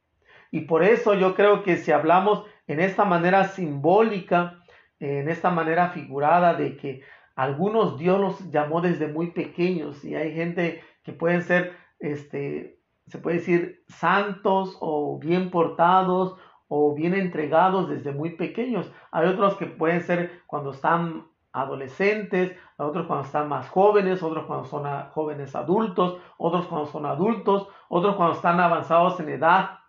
Y 0.51 0.61
por 0.61 0.85
eso 0.85 1.15
yo 1.15 1.35
creo 1.35 1.63
que 1.63 1.77
si 1.79 1.91
hablamos 1.91 2.45
en 2.67 2.79
esta 2.79 3.05
manera 3.05 3.49
simbólica, 3.49 4.63
en 5.01 5.29
esta 5.29 5.51
manera 5.51 5.89
figurada 5.89 6.55
de 6.55 6.77
que 6.77 7.03
algunos 7.43 7.99
Dios 7.99 8.21
los 8.21 8.51
llamó 8.53 8.81
desde 8.81 9.09
muy 9.09 9.33
pequeños 9.33 10.05
y 10.05 10.15
hay 10.15 10.33
gente 10.33 10.81
que 11.03 11.13
pueden 11.13 11.43
ser, 11.43 11.77
este, 11.99 12.79
se 13.09 13.19
puede 13.19 13.39
decir, 13.39 13.83
santos 13.89 14.79
o 14.81 15.19
bien 15.19 15.51
portados 15.51 16.39
o 16.69 16.95
bien 16.95 17.15
entregados 17.15 17.89
desde 17.89 18.13
muy 18.13 18.37
pequeños. 18.37 18.93
Hay 19.11 19.27
otros 19.27 19.57
que 19.57 19.67
pueden 19.67 20.03
ser 20.03 20.43
cuando 20.47 20.71
están 20.71 21.27
adolescentes, 21.53 22.57
otros 22.77 23.07
cuando 23.09 23.27
están 23.27 23.49
más 23.49 23.69
jóvenes, 23.69 24.23
otros 24.23 24.47
cuando 24.47 24.65
son 24.67 24.85
jóvenes 25.11 25.57
adultos, 25.57 26.19
otros 26.39 26.67
cuando 26.67 26.87
son 26.87 27.07
adultos, 27.07 27.67
otros 27.89 28.15
cuando 28.15 28.37
están 28.37 28.61
avanzados 28.61 29.19
en 29.19 29.31
edad. 29.31 29.81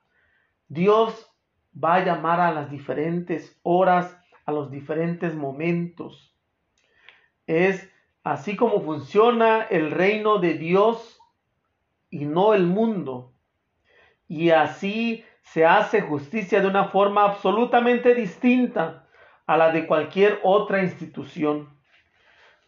Dios 0.68 1.32
va 1.72 1.96
a 1.96 2.04
llamar 2.04 2.40
a 2.40 2.52
las 2.52 2.72
diferentes 2.72 3.60
horas, 3.62 4.20
a 4.48 4.52
los 4.52 4.72
diferentes 4.72 5.36
momentos. 5.36 6.33
Es 7.48 7.90
así 8.24 8.56
como 8.56 8.82
funciona 8.82 9.64
el 9.64 9.92
reino 9.92 10.40
de 10.40 10.54
Dios 10.56 11.20
y 12.10 12.26
no 12.26 12.54
el 12.54 12.66
mundo. 12.66 13.34
Y 14.28 14.52
así 14.52 15.26
se 15.42 15.66
hace 15.66 16.02
justicia 16.02 16.62
de 16.62 16.68
una 16.68 16.86
forma 16.86 17.26
absolutamente 17.26 18.16
distinta 18.16 19.08
a 19.46 19.58
la 19.58 19.72
de 19.72 19.86
cualquier 19.86 20.40
otra 20.44 20.82
institución. 20.82 21.70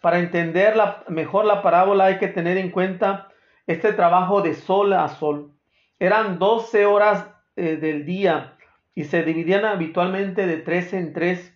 Para 0.01 0.19
entender 0.19 0.75
mejor 1.07 1.45
la 1.45 1.61
parábola 1.61 2.05
hay 2.05 2.17
que 2.19 2.27
tener 2.27 2.57
en 2.57 2.69
cuenta 2.69 3.29
este 3.65 3.93
trabajo 3.93 4.41
de 4.41 4.53
sol 4.53 4.93
a 4.93 5.07
sol. 5.07 5.53
Eran 5.97 6.37
12 6.37 6.85
horas 6.85 7.27
eh, 7.55 7.77
del 7.77 8.05
día 8.05 8.57
y 8.93 9.05
se 9.05 9.23
dividían 9.23 9.65
habitualmente 9.65 10.45
de 10.45 10.57
tres 10.57 10.93
en 10.93 11.13
tres. 11.13 11.54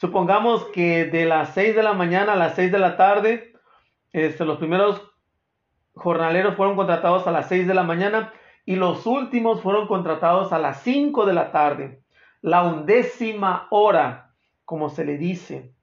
Supongamos 0.00 0.64
que 0.72 1.04
de 1.04 1.26
las 1.26 1.52
6 1.52 1.76
de 1.76 1.82
la 1.82 1.92
mañana 1.92 2.32
a 2.32 2.36
las 2.36 2.54
6 2.54 2.72
de 2.72 2.78
la 2.78 2.96
tarde, 2.96 3.52
este, 4.14 4.46
los 4.46 4.56
primeros 4.56 5.02
jornaleros 5.92 6.56
fueron 6.56 6.74
contratados 6.74 7.26
a 7.26 7.30
las 7.30 7.48
6 7.48 7.66
de 7.66 7.74
la 7.74 7.82
mañana 7.82 8.32
y 8.64 8.76
los 8.76 9.04
últimos 9.04 9.60
fueron 9.60 9.86
contratados 9.86 10.54
a 10.54 10.58
las 10.58 10.82
5 10.84 11.26
de 11.26 11.32
la 11.34 11.52
tarde 11.52 12.00
la 12.40 12.62
undécima 12.62 13.68
hora, 13.68 14.32
como 14.64 14.88
se 14.88 15.04
le 15.04 15.18
dice. 15.18 15.74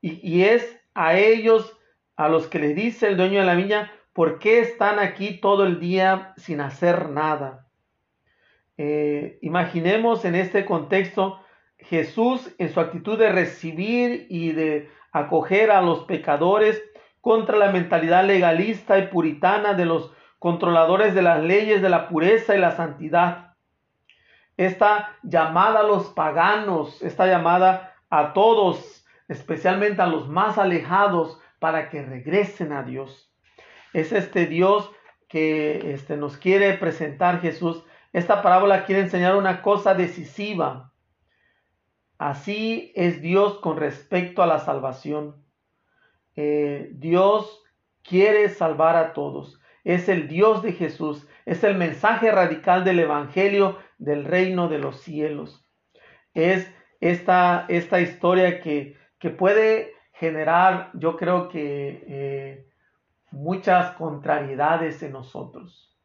Y, 0.00 0.42
es 0.44 0.80
a 0.94 1.16
ellos 1.16 1.76
a 2.14 2.28
los 2.28 2.46
que 2.46 2.60
le 2.60 2.74
dice 2.74 3.08
el 3.08 3.16
dueño 3.16 3.40
de 3.40 3.46
la 3.46 3.56
viña, 3.56 3.90
¿por 4.12 4.38
qué 4.38 4.60
están 4.60 5.00
aquí 5.00 5.40
todo 5.40 5.64
el 5.64 5.80
día 5.80 6.32
sin 6.36 6.60
hacer 6.60 7.08
nada? 7.08 7.66
Eh, 8.76 9.40
imaginemos 9.42 10.24
en 10.24 10.36
este 10.36 10.64
contexto 10.64 11.41
Jesús 11.84 12.54
en 12.58 12.72
su 12.72 12.80
actitud 12.80 13.18
de 13.18 13.30
recibir 13.30 14.26
y 14.28 14.52
de 14.52 14.90
acoger 15.12 15.70
a 15.70 15.82
los 15.82 16.04
pecadores 16.04 16.82
contra 17.20 17.56
la 17.56 17.70
mentalidad 17.70 18.24
legalista 18.24 18.98
y 18.98 19.08
puritana 19.08 19.74
de 19.74 19.86
los 19.86 20.12
controladores 20.38 21.14
de 21.14 21.22
las 21.22 21.42
leyes 21.42 21.82
de 21.82 21.88
la 21.88 22.08
pureza 22.08 22.56
y 22.56 22.58
la 22.58 22.72
santidad 22.72 23.52
esta 24.56 25.16
llamada 25.22 25.80
a 25.80 25.84
los 25.84 26.10
paganos, 26.10 27.02
esta 27.02 27.26
llamada 27.26 27.94
a 28.10 28.32
todos, 28.32 29.04
especialmente 29.28 30.02
a 30.02 30.06
los 30.06 30.28
más 30.28 30.58
alejados, 30.58 31.38
para 31.58 31.90
que 31.90 32.02
regresen 32.02 32.72
a 32.72 32.82
Dios. 32.82 33.32
Es 33.92 34.12
este 34.12 34.46
Dios 34.46 34.90
que 35.28 35.92
este, 35.92 36.16
nos 36.16 36.36
quiere 36.36 36.74
presentar 36.74 37.40
Jesús. 37.40 37.84
Esta 38.12 38.42
parábola 38.42 38.84
quiere 38.84 39.02
enseñar 39.02 39.36
una 39.36 39.62
cosa 39.62 39.94
decisiva. 39.94 40.91
Así 42.22 42.92
es 42.94 43.20
Dios 43.20 43.58
con 43.58 43.76
respecto 43.76 44.44
a 44.44 44.46
la 44.46 44.60
salvación. 44.60 45.44
Eh, 46.36 46.90
Dios 46.92 47.64
quiere 48.04 48.48
salvar 48.48 48.94
a 48.94 49.12
todos. 49.12 49.60
Es 49.82 50.08
el 50.08 50.28
Dios 50.28 50.62
de 50.62 50.72
Jesús. 50.72 51.26
Es 51.46 51.64
el 51.64 51.76
mensaje 51.76 52.30
radical 52.30 52.84
del 52.84 53.00
Evangelio 53.00 53.76
del 53.98 54.24
reino 54.24 54.68
de 54.68 54.78
los 54.78 55.00
cielos. 55.00 55.66
Es 56.32 56.72
esta, 57.00 57.66
esta 57.68 58.00
historia 58.00 58.60
que, 58.60 58.96
que 59.18 59.30
puede 59.30 59.92
generar, 60.12 60.92
yo 60.94 61.16
creo 61.16 61.48
que 61.48 62.04
eh, 62.06 62.68
muchas 63.32 63.96
contrariedades 63.96 65.02
en 65.02 65.10
nosotros. 65.10 65.98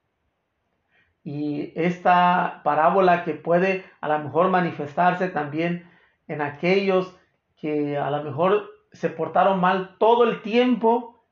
Y 1.24 1.74
esta 1.76 2.62
parábola 2.64 3.24
que 3.24 3.36
puede 3.36 3.86
a 4.02 4.08
lo 4.08 4.18
mejor 4.18 4.50
manifestarse 4.50 5.28
también 5.28 5.96
en 6.28 6.42
aquellos 6.42 7.16
que 7.56 7.98
a 7.98 8.10
lo 8.12 8.24
mejor 8.24 8.70
se 8.92 9.10
portaron 9.10 9.60
mal 9.60 9.98
todo 9.98 10.24
el 10.24 10.42
tiempo 10.42 11.24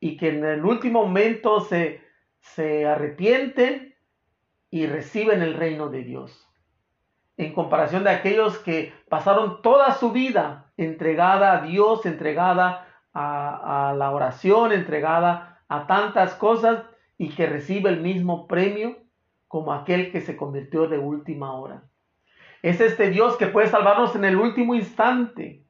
y 0.00 0.16
que 0.16 0.28
en 0.28 0.44
el 0.44 0.64
último 0.64 1.04
momento 1.04 1.60
se, 1.60 2.02
se 2.40 2.86
arrepienten 2.86 3.94
y 4.70 4.86
reciben 4.86 5.40
el 5.42 5.54
reino 5.54 5.88
de 5.88 6.02
Dios. 6.02 6.48
En 7.36 7.52
comparación 7.52 8.04
de 8.04 8.10
aquellos 8.10 8.58
que 8.58 8.92
pasaron 9.08 9.62
toda 9.62 9.94
su 9.94 10.12
vida 10.12 10.72
entregada 10.76 11.52
a 11.52 11.62
Dios, 11.62 12.06
entregada 12.06 12.86
a, 13.12 13.94
la 13.96 14.10
oración, 14.10 14.72
entregada 14.72 15.60
a 15.68 15.86
tantas 15.86 16.34
cosas 16.34 16.84
y 17.16 17.30
que 17.30 17.46
recibe 17.46 17.90
el 17.90 18.00
mismo 18.00 18.46
premio 18.46 18.96
como 19.46 19.72
aquel 19.72 20.10
que 20.10 20.20
se 20.20 20.36
convirtió 20.36 20.88
de 20.88 20.98
última 20.98 21.54
hora. 21.54 21.84
Es 22.64 22.80
este 22.80 23.10
Dios 23.10 23.36
que 23.36 23.48
puede 23.48 23.66
salvarnos 23.66 24.16
en 24.16 24.24
el 24.24 24.36
último 24.36 24.74
instante. 24.74 25.66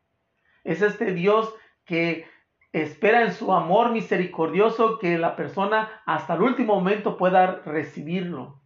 Es 0.63 0.81
este 0.81 1.13
Dios 1.13 1.53
que 1.85 2.25
espera 2.73 3.23
en 3.23 3.33
su 3.33 3.53
amor 3.53 3.91
misericordioso 3.91 5.01
que 5.01 5.19
la 5.19 5.35
persona 5.35 5.91
hasta 6.07 6.35
el 6.35 6.43
último 6.43 6.77
momento 6.77 7.17
pueda 7.17 7.63
recibirlo. 7.67 8.63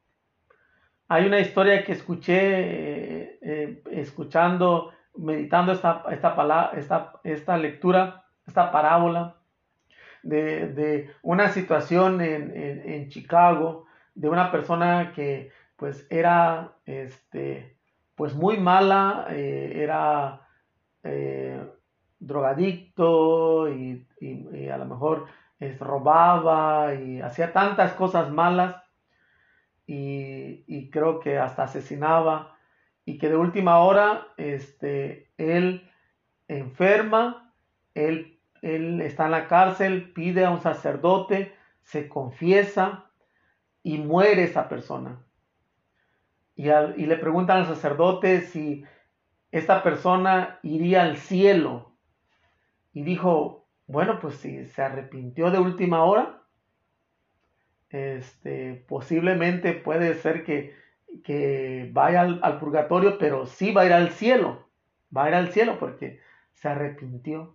Hay 1.09 1.25
una 1.25 1.41
historia 1.41 1.87
que 1.87 1.93
escuché 1.93 2.37
eh, 2.37 3.39
eh, 3.41 3.83
escuchando, 3.93 4.93
meditando 5.17 5.73
esta, 5.73 6.05
esta, 6.11 6.37
palabra, 6.37 6.79
esta, 6.79 7.15
esta 7.25 7.57
lectura, 7.57 8.27
esta 8.47 8.71
parábola 8.71 9.39
de, 10.23 11.11
una 11.23 11.49
situación 11.49 12.21
en, 12.21 13.09
Chicago 13.09 13.87
de 14.15 14.29
una 14.29 14.53
persona 14.53 15.15
que 15.15 15.51
pues 15.77 16.07
era 16.11 16.75
este, 16.85 17.78
pues 18.19 18.35
muy 18.35 18.59
mala, 18.59 19.29
eh, 19.31 19.73
era 19.77 20.43
drogadicto 22.19 23.73
y, 23.73 24.05
a 24.71 24.77
lo 24.77 24.85
mejor 24.85 25.27
robaba 25.79 26.95
y 26.95 27.21
hacía 27.21 27.53
tantas 27.53 27.93
cosas 27.93 28.31
malas 28.31 28.77
y, 29.87 30.91
creo 30.91 31.21
que 31.21 31.39
hasta 31.39 31.63
asesinaba 31.63 32.57
y 33.05 33.19
que 33.19 33.29
de 33.29 33.37
última 33.37 33.79
hora 33.79 34.27
este, 34.37 35.31
él 35.39 35.89
enferma, 36.49 37.55
él, 37.95 38.41
él 38.63 39.01
está 39.01 39.27
en 39.27 39.31
la 39.31 39.47
cárcel, 39.47 40.13
pide 40.13 40.45
a 40.45 40.51
un 40.51 40.61
sacerdote, 40.61 41.55
se 41.83 42.09
confiesa 42.09 43.07
y 43.83 43.99
muere 43.99 44.43
esa 44.43 44.69
persona. 44.69 45.25
Y, 46.59 47.07
le 47.07 47.17
preguntan 47.17 47.59
al 47.59 47.67
sacerdote 47.67 48.41
si 48.41 48.85
esta 49.53 49.85
persona 49.85 50.59
iría 50.65 51.05
al 51.05 51.17
cielo. 51.17 51.93
Y 52.93 53.05
dijo, 53.05 53.69
bueno, 53.87 54.19
pues 54.19 54.35
si 54.39 54.67
se 54.67 54.83
arrepintió 54.83 55.53
de 55.53 55.61
última 55.61 56.03
hora, 56.03 56.43
este, 57.91 58.85
posiblemente 58.89 59.73
puede 59.73 60.15
ser 60.15 60.43
que, 60.43 60.75
que 61.23 61.91
vaya 61.93 62.23
al, 62.23 62.59
purgatorio, 62.59 63.19
pero 63.19 63.47
sí 63.47 63.71
va 63.71 63.83
a 63.83 63.87
ir 63.87 63.93
al 63.93 64.11
cielo, 64.11 64.69
va 65.17 65.27
a 65.27 65.29
ir 65.29 65.35
al 65.37 65.53
cielo 65.53 65.79
porque 65.79 66.19
se 66.55 66.69
arrepintió. 66.69 67.55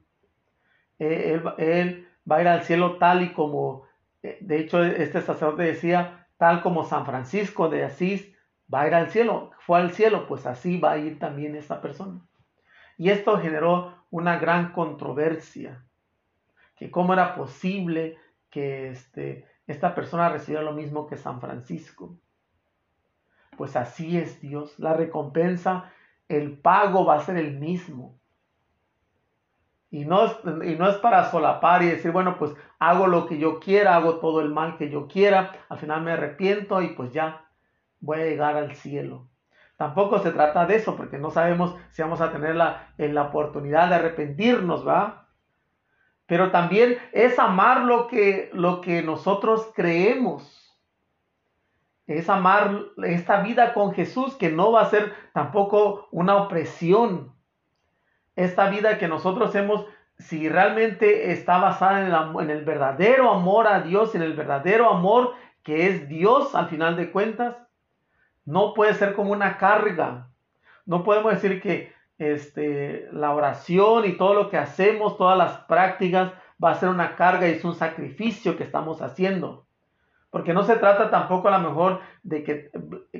Eh, 1.00 1.42
él, 1.58 2.08
va 2.32 2.38
a 2.38 2.42
ir 2.42 2.48
al 2.48 2.64
cielo 2.64 2.98
tal 3.00 3.22
y 3.22 3.34
como, 3.34 3.84
eh, 4.22 4.38
de 4.40 4.60
hecho 4.60 4.82
este 4.82 5.22
sacerdote 5.22 5.64
decía, 5.64 6.26
tal 6.38 6.62
como 6.62 6.86
San 6.86 7.06
Francisco 7.06 7.68
de 7.68 7.84
Asís 7.84 8.33
va 8.74 8.82
a 8.82 8.88
ir 8.88 8.96
al 8.96 9.10
cielo, 9.10 9.52
fue 9.60 9.80
al 9.80 9.92
cielo, 9.92 10.26
pues 10.28 10.46
así 10.46 10.80
va 10.80 10.94
a 10.94 10.98
ir 10.98 11.20
también 11.20 11.56
esta 11.56 11.82
persona. 11.82 12.22
Y 12.98 13.10
esto 13.10 13.40
generó 13.40 13.94
una 14.10 14.38
gran 14.38 14.72
controversia, 14.72 15.84
que 16.76 16.90
cómo 16.90 17.14
era 17.14 17.36
posible 17.36 18.18
que 18.50 18.90
este, 18.90 19.48
esta 19.68 19.96
persona 19.96 20.30
recibió 20.30 20.62
lo 20.62 20.74
mismo 20.74 21.08
que 21.08 21.18
San 21.18 21.42
Francisco. 21.42 22.18
Pues 23.58 23.76
así 23.76 24.18
es 24.18 24.42
Dios. 24.42 24.78
La 24.80 24.94
recompensa, 24.94 25.92
el 26.28 26.58
pago 26.58 27.06
va 27.06 27.16
a 27.16 27.20
ser 27.20 27.38
el 27.38 27.60
mismo. 27.60 28.20
Y 29.92 30.06
no, 30.06 30.26
y 30.64 30.76
no 30.76 30.90
es 30.90 30.96
para 30.98 31.30
solapar 31.30 31.84
y 31.84 31.88
decir, 31.88 32.12
bueno, 32.12 32.38
pues 32.38 32.56
hago 32.80 33.06
lo 33.06 33.28
que 33.28 33.38
yo 33.38 33.60
quiera, 33.60 33.96
hago 33.96 34.16
todo 34.16 34.42
el 34.42 34.50
mal 34.50 34.78
que 34.78 34.90
yo 34.90 35.08
quiera, 35.08 35.52
al 35.70 35.78
final 35.78 36.02
me 36.02 36.14
arrepiento 36.14 36.82
y 36.82 36.90
pues 36.90 37.14
ya 37.14 37.46
voy 38.04 38.20
a 38.20 38.26
llegar 38.26 38.58
al 38.58 38.76
cielo. 38.76 39.30
Tampoco 39.78 40.20
se 40.20 40.32
trata 40.32 40.66
de 40.66 40.76
eso, 40.76 40.96
porque 40.96 41.18
no 41.18 41.32
sabemos 41.32 41.76
si 41.92 42.02
vamos 42.02 42.22
a 42.22 42.32
tener 42.32 42.56
la, 42.56 42.94
en 42.98 43.16
la 43.16 43.24
oportunidad 43.24 43.90
de 43.90 43.96
arrepentirnos, 43.96 44.88
¿va? 44.88 45.30
Pero 46.26 46.52
también 46.52 46.98
es 47.12 47.40
amar 47.40 47.82
lo 47.82 48.08
que, 48.08 48.50
lo 48.54 48.82
que 48.82 49.02
nosotros 49.02 49.72
creemos 49.74 50.60
es 52.06 52.30
amar 52.30 52.82
esta 53.04 53.42
vida 53.42 53.74
con 53.74 53.94
Jesús, 53.94 54.36
que 54.36 54.52
no 54.52 54.72
va 54.74 54.82
a 54.82 54.90
ser 54.90 55.14
tampoco 55.34 56.08
una 56.12 56.36
opresión. 56.36 57.34
Esta 58.36 58.70
vida 58.70 58.98
que 58.98 59.08
nosotros 59.08 59.56
hemos, 59.56 59.86
si 60.18 60.50
realmente 60.50 61.32
está 61.32 61.58
basada 61.58 62.02
en 62.02 62.08
el, 62.08 62.44
en 62.44 62.50
el 62.50 62.66
verdadero 62.66 63.32
amor 63.32 63.68
a 63.68 63.82
Dios, 63.82 64.14
en 64.16 64.22
el 64.22 64.34
verdadero 64.34 64.90
amor 64.90 65.34
que 65.64 65.88
es 65.88 66.10
Dios 66.10 66.56
al 66.56 66.68
final 66.68 66.98
de 66.98 67.12
cuentas, 67.12 67.56
no 68.46 68.74
puede 68.74 68.94
ser 68.94 69.14
como 69.14 69.32
una 69.32 69.58
carga. 69.58 70.30
No 70.86 71.04
podemos 71.04 71.34
decir 71.34 71.62
que 71.62 71.94
este, 72.18 73.08
la 73.12 73.34
oración 73.34 74.06
y 74.06 74.18
todo 74.18 74.34
lo 74.34 74.50
que 74.50 74.58
hacemos, 74.58 75.18
todas 75.18 75.38
las 75.38 75.58
prácticas, 75.66 76.34
va 76.64 76.72
a 76.72 76.76
ser 76.76 76.90
una 76.90 77.16
carga 77.16 77.48
y 77.48 77.54
es 77.54 77.66
un 77.66 77.76
sacrificio 77.76 78.58
que 78.58 78.64
estamos 78.64 79.02
haciendo. 79.02 79.66
Porque 80.30 80.54
no 80.54 80.64
se 80.64 80.78
trata 80.78 81.12
tampoco 81.12 81.48
a 81.48 81.60
lo 81.60 81.70
mejor 81.70 82.02
de 82.24 82.44
que 82.44 82.72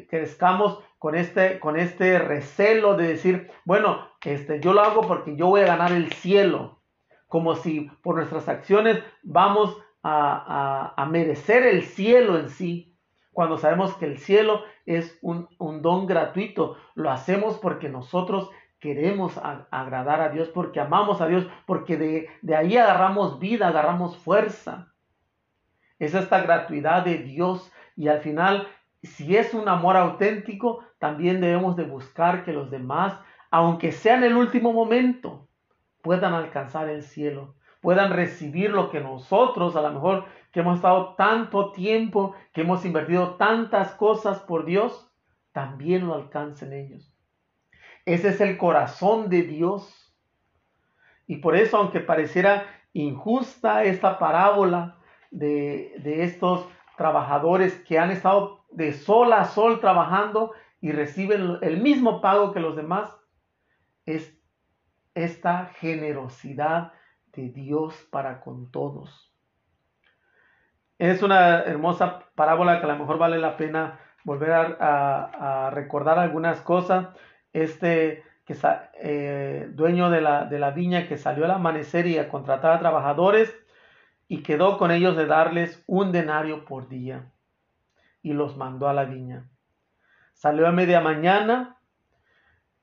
crezcamos 0.10 0.80
con 0.98 1.16
este, 1.16 1.60
con 1.60 1.78
este 1.78 2.18
recelo 2.18 2.96
de 2.96 3.10
decir, 3.10 3.52
bueno, 3.66 4.08
este, 4.24 4.60
yo 4.60 4.74
lo 4.74 4.82
hago 4.82 5.02
porque 5.02 5.36
yo 5.36 5.48
voy 5.48 5.62
a 5.62 5.68
ganar 5.68 5.92
el 5.92 6.12
cielo. 6.14 6.80
Como 7.28 7.56
si 7.56 7.92
por 8.02 8.16
nuestras 8.16 8.48
acciones 8.48 9.04
vamos 9.22 9.78
a, 10.02 10.94
a, 10.96 11.06
merecer 11.06 11.66
el 11.66 11.84
cielo 11.84 12.40
en 12.40 12.50
sí. 12.50 12.93
Cuando 13.34 13.58
sabemos 13.58 13.96
que 13.96 14.06
el 14.06 14.20
cielo 14.20 14.64
es 14.86 15.18
un, 15.22 15.48
don 15.82 16.06
gratuito. 16.06 16.78
Lo 16.96 17.12
hacemos 17.12 17.58
porque 17.58 17.90
nosotros 17.90 18.50
queremos 18.80 19.40
agradar 19.72 20.22
a 20.22 20.30
Dios, 20.30 20.50
porque 20.50 20.80
amamos 20.80 21.22
a 21.22 21.28
Dios, 21.28 21.48
porque 21.66 21.98
de, 21.98 22.30
de 22.42 22.56
ahí 22.56 22.78
agarramos 22.78 23.40
vida, 23.40 23.68
agarramos 23.68 24.18
fuerza. 24.18 24.94
Es 26.00 26.14
esta 26.14 26.42
gratuidad 26.42 27.04
de 27.04 27.18
Dios 27.18 27.72
y 27.96 28.08
al 28.08 28.20
final, 28.20 28.68
si 29.02 29.36
es 29.36 29.54
un 29.54 29.70
amor 29.70 29.98
auténtico, 29.98 30.84
también 31.00 31.42
debemos 31.42 31.76
de 31.76 31.84
buscar 31.84 32.44
que 32.44 32.54
los 32.54 32.72
demás, 32.72 33.20
aunque 33.52 33.92
sea 33.92 34.18
en 34.18 34.24
el 34.24 34.36
último 34.36 34.74
momento, 34.74 35.48
puedan 36.02 36.34
alcanzar 36.34 36.90
el 36.90 37.04
cielo, 37.04 37.56
puedan 37.82 38.12
recibir 38.12 38.72
lo 38.72 38.90
que 38.90 39.00
nosotros, 39.00 39.76
a 39.76 39.82
lo 39.82 39.92
mejor 39.92 40.26
que 40.54 40.62
hemos 40.62 40.78
estado 40.78 41.16
tanto 41.16 41.74
tiempo, 41.74 42.34
que 42.54 42.62
hemos 42.62 42.86
invertido 42.86 43.36
tantas 43.36 43.92
cosas 43.96 44.40
por 44.40 44.64
Dios, 44.64 45.12
también 45.52 46.08
lo 46.08 46.14
alcancen 46.14 46.72
ellos. 46.72 47.14
Ese 48.06 48.30
es 48.30 48.40
el 48.40 48.58
corazón 48.58 49.30
de 49.30 49.42
Dios. 49.42 50.16
Y 51.28 51.38
por 51.38 51.58
eso, 51.58 51.78
aunque 51.78 52.00
pareciera 52.00 52.66
injusta 52.94 53.84
esta 53.84 54.20
parábola, 54.20 54.98
de, 55.34 56.24
estos 56.24 56.68
trabajadores 56.96 57.74
que 57.88 57.98
han 57.98 58.12
estado 58.12 58.64
de 58.72 58.94
sol 58.94 59.34
a 59.34 59.46
sol 59.46 59.80
trabajando 59.80 60.52
y 60.80 60.92
reciben 60.92 61.58
el 61.62 61.82
mismo 61.82 62.22
pago 62.22 62.54
que 62.54 62.60
los 62.60 62.76
demás, 62.76 63.12
es 64.06 64.38
esta 65.16 65.68
generosidad 65.80 66.94
de 67.34 67.50
Dios 67.50 67.96
para 68.12 68.42
con 68.42 68.70
todos. 68.72 69.33
Es 70.98 71.24
una 71.24 71.62
hermosa 71.62 72.20
parábola 72.36 72.80
que 72.80 72.86
a 72.86 72.90
lo 72.90 73.00
mejor 73.00 73.18
vale 73.18 73.38
la 73.38 73.58
pena 73.58 74.00
volver 74.24 74.52
a, 74.52 75.70
recordar 75.74 76.20
algunas 76.20 76.62
cosas. 76.62 77.08
Este 77.52 78.24
que, 78.46 78.56
eh, 79.02 79.70
dueño 79.72 80.10
de 80.10 80.22
la, 80.22 80.72
viña 80.72 81.08
que 81.08 81.18
salió 81.18 81.46
al 81.46 81.52
amanecer 81.52 82.08
y 82.08 82.18
a 82.18 82.30
contratar 82.30 82.74
a 82.74 82.80
trabajadores, 82.80 83.56
y 84.28 84.42
quedó 84.42 84.78
con 84.78 84.92
ellos 84.92 85.16
de 85.16 85.26
darles 85.26 85.84
un 85.86 86.12
denario 86.12 86.66
por 86.66 86.88
día 86.88 87.32
y 88.22 88.34
los 88.34 88.58
mandó 88.58 88.88
a 88.88 88.94
la 88.94 89.06
viña. 89.06 89.50
Salió 90.34 90.68
a 90.68 90.72
media 90.72 91.02
mañana, 91.02 91.78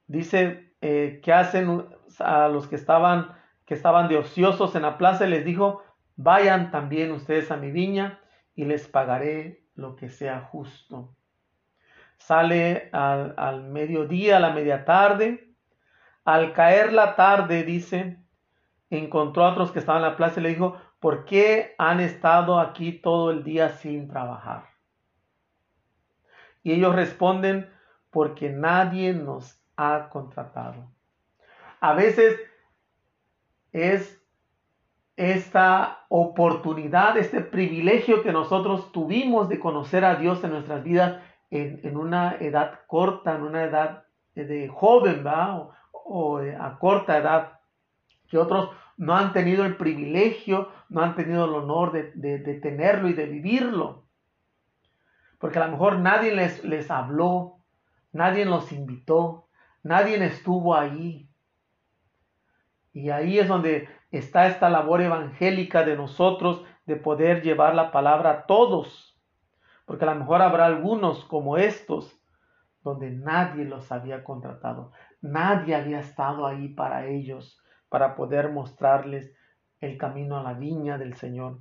dice 0.07 0.73
eh, 0.81 1.21
que 1.25 1.33
hacen 1.33 1.87
a 2.19 2.49
los 2.49 2.69
que 2.69 2.77
estaban, 2.77 3.33
que 3.65 3.75
estaban 3.75 4.09
de 4.09 4.19
ociosos 4.19 4.77
en 4.77 4.83
la 4.83 4.99
plaza 4.99 5.27
y 5.27 5.31
les 5.31 5.45
dijo, 5.45 5.83
vayan 6.23 6.71
también 6.71 7.13
ustedes 7.13 7.51
a 7.51 7.57
mi 7.57 7.71
viña 7.71 8.21
y 8.55 8.65
les 8.65 8.87
pagaré 8.89 9.65
lo 9.75 9.97
que 9.97 10.11
sea 10.11 10.41
justo. 10.41 11.17
Sale 12.19 12.91
al, 12.93 13.65
mediodía, 13.65 14.37
a 14.37 14.41
la 14.41 14.51
media 14.51 14.85
tarde. 14.85 15.55
Al 16.25 16.53
caer 16.53 16.93
la 16.93 17.17
tarde, 17.17 17.65
dice, 17.65 18.19
encontró 18.91 19.45
a 19.45 19.53
otros 19.53 19.73
que 19.73 19.79
estaban 19.79 20.03
en 20.03 20.11
la 20.11 20.17
plaza 20.17 20.41
y 20.41 20.43
le 20.43 20.51
dijo, 20.51 20.77
¿Por 21.01 21.25
qué 21.25 21.75
han 21.79 22.01
estado 22.01 22.61
aquí 22.61 22.93
todo 22.93 23.31
el 23.31 23.43
día 23.43 23.71
sin 23.71 24.07
trabajar? 24.07 24.67
Y 26.63 26.73
ellos 26.73 26.95
responden, 26.95 27.73
porque 28.11 28.51
nadie 28.51 29.15
nos 29.15 29.65
ha 29.77 30.11
contratado. 30.11 30.93
A 31.81 31.95
veces 31.95 32.39
es 33.73 34.20
esta 35.21 36.07
oportunidad, 36.09 37.19
este 37.19 37.43
privilegio 37.43 38.23
que 38.23 38.33
nosotros 38.33 38.91
tuvimos 38.91 39.51
de 39.51 39.61
conocer 39.61 40.05
a 40.05 40.15
Dios 40.17 40.43
en 40.43 40.51
nuestras 40.51 40.83
vidas 40.83 41.21
en, 41.51 41.97
una 41.97 42.37
edad 42.37 42.81
corta, 42.87 43.37
en 43.37 43.43
una 43.43 43.65
edad 43.65 44.05
de 44.35 44.69
joven, 44.69 45.23
¿va? 45.27 45.69
O, 45.93 46.39
a 46.39 46.79
corta 46.79 47.19
edad, 47.19 47.61
que 48.29 48.39
otros 48.39 48.71
no 48.97 49.17
han 49.17 49.33
tenido 49.33 49.65
el 49.65 49.77
privilegio, 49.77 50.71
no 50.89 51.03
han 51.03 51.15
tenido 51.15 51.45
el 51.45 51.55
honor 51.55 51.93
de, 51.93 52.61
tenerlo 52.63 53.09
y 53.09 53.13
de 53.13 53.27
vivirlo. 53.27 54.07
Porque 55.39 55.59
a 55.59 55.67
lo 55.67 55.73
mejor 55.73 55.99
nadie 55.99 56.35
les, 56.35 56.65
les 56.65 56.91
habló, 56.91 57.59
nadie 58.13 58.45
los 58.45 58.73
invitó, 58.73 59.49
nadie 59.83 60.23
estuvo 60.25 60.75
ahí. 60.75 61.30
Y 62.93 63.11
ahí 63.11 63.39
es 63.39 63.49
donde 63.49 63.89
está 64.11 64.47
esta 64.47 64.69
labor 64.69 65.01
evangélica 65.01 65.85
de 65.85 65.97
nosotros 65.97 66.65
de 66.87 66.97
poder 66.97 67.43
llevar 67.43 67.75
la 67.75 67.93
palabra 67.93 68.31
a 68.31 68.47
todos. 68.47 69.19
Porque 69.85 70.05
a 70.05 70.13
lo 70.13 70.21
mejor 70.21 70.43
habrá 70.43 70.67
algunos 70.67 71.25
como 71.25 71.57
estos 71.57 72.21
donde 72.83 73.11
nadie 73.11 73.65
los 73.65 73.93
había 73.93 74.25
contratado, 74.25 74.93
nadie 75.21 75.75
había 75.75 76.01
estado 76.01 76.47
ahí 76.47 76.69
para 76.69 77.07
ellos 77.07 77.61
para 77.91 78.15
poder 78.15 78.51
mostrarles 78.51 79.35
el 79.81 79.99
camino 79.99 80.39
a 80.39 80.43
la 80.43 80.55
viña 80.55 80.97
del 80.97 81.15
Señor. 81.15 81.59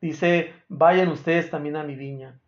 Dice, 0.00 0.52
vayan 0.68 1.08
ustedes 1.08 1.50
también 1.50 1.76
a 1.76 1.82
mi 1.82 1.96
viña. 1.96 2.40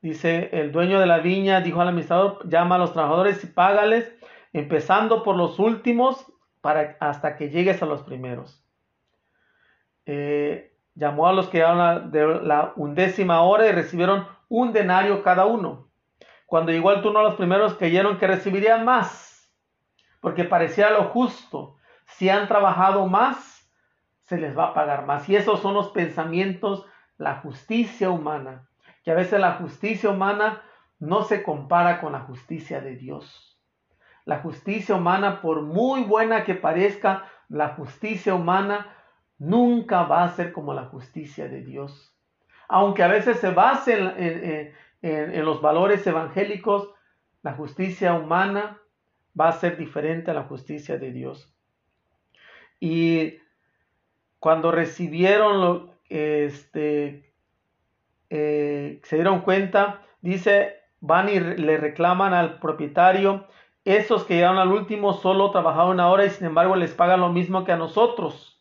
Dice, 0.00 0.50
el 0.52 0.70
dueño 0.70 1.00
de 1.00 1.06
la 1.06 1.18
viña 1.18 1.60
dijo 1.62 1.80
al 1.80 1.88
administrador, 1.88 2.48
llama 2.48 2.76
a 2.76 2.78
los 2.78 2.92
trabajadores 2.92 3.42
y 3.42 3.48
págales, 3.48 4.14
empezando 4.52 5.24
por 5.24 5.36
los 5.36 5.58
últimos 5.58 6.32
hasta 6.68 7.36
que 7.36 7.50
llegues 7.50 7.82
a 7.82 7.86
los 7.86 8.02
primeros. 8.02 8.64
Eh, 10.04 10.76
llamó 10.94 11.28
a 11.28 11.32
los 11.32 11.48
que 11.48 11.58
eran 11.58 12.10
de 12.10 12.26
la 12.42 12.72
undécima 12.76 13.42
hora 13.42 13.66
y 13.66 13.72
recibieron 13.72 14.26
un 14.48 14.72
denario 14.72 15.22
cada 15.22 15.46
uno. 15.46 15.88
Cuando 16.46 16.72
llegó 16.72 16.92
el 16.92 17.02
turno 17.02 17.18
a 17.18 17.24
los 17.24 17.34
primeros, 17.34 17.74
creyeron 17.74 18.18
que 18.18 18.26
recibirían 18.26 18.84
más, 18.84 19.52
porque 20.20 20.44
parecía 20.44 20.90
lo 20.90 21.04
justo 21.04 21.76
si 22.06 22.28
han 22.28 22.48
trabajado 22.48 23.06
más, 23.06 23.70
se 24.24 24.38
les 24.38 24.56
va 24.56 24.68
a 24.68 24.74
pagar 24.74 25.06
más. 25.06 25.28
Y 25.28 25.36
esos 25.36 25.60
son 25.60 25.74
los 25.74 25.90
pensamientos, 25.90 26.86
la 27.18 27.36
justicia 27.36 28.10
humana, 28.10 28.68
que 29.04 29.10
a 29.10 29.14
veces 29.14 29.40
la 29.40 29.54
justicia 29.54 30.10
humana 30.10 30.62
no 30.98 31.22
se 31.22 31.42
compara 31.42 32.00
con 32.00 32.12
la 32.12 32.20
justicia 32.20 32.80
de 32.80 32.96
Dios. 32.96 33.55
La 34.26 34.40
justicia 34.40 34.94
humana, 34.94 35.40
por 35.40 35.62
muy 35.62 36.02
buena 36.02 36.44
que 36.44 36.54
parezca, 36.54 37.24
la 37.48 37.70
justicia 37.70 38.34
humana 38.34 38.94
nunca 39.38 40.02
va 40.02 40.24
a 40.24 40.34
ser 40.34 40.52
como 40.52 40.74
la 40.74 40.84
justicia 40.84 41.48
de 41.48 41.62
Dios. 41.62 42.14
Aunque 42.68 43.02
a 43.02 43.08
veces 43.08 43.38
se 43.38 43.50
base 43.50 43.94
en, 43.94 44.74
en 45.00 45.44
los 45.44 45.62
valores 45.62 46.06
evangélicos, 46.06 46.92
la 47.42 47.54
justicia 47.54 48.12
humana 48.12 48.78
va 49.38 49.48
a 49.48 49.52
ser 49.52 49.78
diferente 49.78 50.30
a 50.30 50.34
la 50.34 50.42
justicia 50.42 50.98
de 50.98 51.12
Dios. 51.12 51.54
Y 52.80 53.38
cuando 54.38 54.70
recibieron 54.70 55.60
lo, 55.60 55.94
este, 56.08 57.32
eh, 58.30 59.00
se 59.02 59.16
dieron 59.16 59.40
cuenta, 59.40 60.02
dice, 60.20 60.76
van 61.00 61.28
y 61.28 61.38
le 61.38 61.76
reclaman 61.76 62.34
al 62.34 62.58
propietario 62.58 63.46
esos 63.86 64.24
que 64.24 64.34
llegaron 64.34 64.58
al 64.58 64.72
último 64.72 65.12
solo 65.12 65.52
trabajaron 65.52 65.92
una 65.92 66.08
hora 66.08 66.24
y 66.24 66.30
sin 66.30 66.48
embargo 66.48 66.74
les 66.74 66.92
pagan 66.92 67.20
lo 67.20 67.28
mismo 67.28 67.64
que 67.64 67.70
a 67.70 67.76
nosotros, 67.76 68.60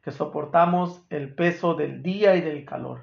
que 0.00 0.12
soportamos 0.12 1.04
el 1.10 1.34
peso 1.34 1.74
del 1.74 2.04
día 2.04 2.36
y 2.36 2.40
del 2.40 2.64
calor. 2.64 3.00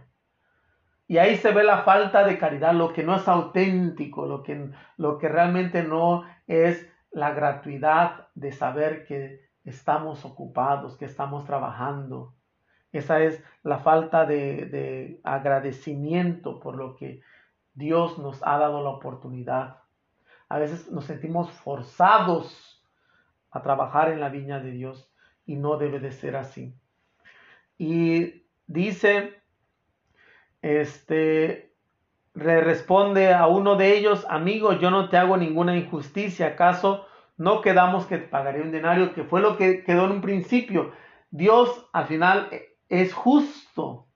Y 1.10 1.18
ahí 1.18 1.36
se 1.36 1.52
ve 1.52 1.66
la 1.66 1.80
falta 1.80 2.24
de 2.24 2.38
caridad, 2.38 2.74
lo 2.74 2.94
que 2.94 3.04
no 3.04 3.18
es 3.18 3.28
auténtico, 3.28 4.26
lo 4.26 4.44
que, 4.44 4.72
lo 4.96 5.18
que 5.18 5.28
realmente 5.28 5.84
no 5.84 6.24
es 6.48 6.90
la 7.12 7.32
gratuidad 7.32 8.30
de 8.34 8.54
saber 8.54 9.06
que 9.06 9.42
estamos 9.66 10.24
ocupados, 10.24 10.96
que 10.96 11.04
estamos 11.04 11.44
trabajando. 11.44 12.34
Esa 12.94 13.20
es 13.20 13.44
la 13.64 13.80
falta 13.80 14.26
de, 14.26 14.68
de 14.68 15.20
agradecimiento 15.26 16.62
por 16.62 16.78
lo 16.78 16.96
que 16.96 17.20
Dios 17.74 18.18
nos 18.20 18.42
ha 18.48 18.58
dado 18.58 18.82
la 18.82 18.92
oportunidad 18.92 19.80
a 20.50 20.60
veces 20.60 20.92
nos 20.92 21.06
sentimos 21.06 21.52
forzados 21.52 22.84
a 23.52 23.62
trabajar 23.62 24.12
en 24.12 24.20
la 24.20 24.30
viña 24.30 24.60
de 24.60 24.72
Dios 24.72 25.12
y 25.46 25.56
no 25.56 25.78
debe 25.78 26.00
de 26.00 26.12
ser 26.12 26.36
así. 26.36 26.76
Y 27.78 28.44
dice, 28.66 29.42
este, 30.62 31.74
le 32.34 32.62
responde 32.62 33.34
a 33.34 33.48
uno 33.48 33.76
de 33.76 33.98
ellos, 33.98 34.26
amigo, 34.30 34.74
yo 34.74 34.92
no 34.92 35.10
te 35.10 35.18
hago 35.18 35.38
ninguna 35.38 35.76
injusticia, 35.76 36.48
¿acaso 36.48 37.06
no 37.38 37.62
quedamos 37.62 38.06
que 38.06 38.18
te 38.18 38.28
pagaré 38.28 38.62
un 38.62 38.72
denario? 38.72 39.14
Que 39.14 39.24
fue 39.24 39.42
lo 39.42 39.58
que 39.58 39.84
quedó 39.84 40.06
en 40.06 40.12
un 40.12 40.22
principio. 40.22 40.92
Dios 41.30 41.90
al 41.94 42.08
final 42.08 42.50
es 42.90 43.14
justo, 43.14 44.08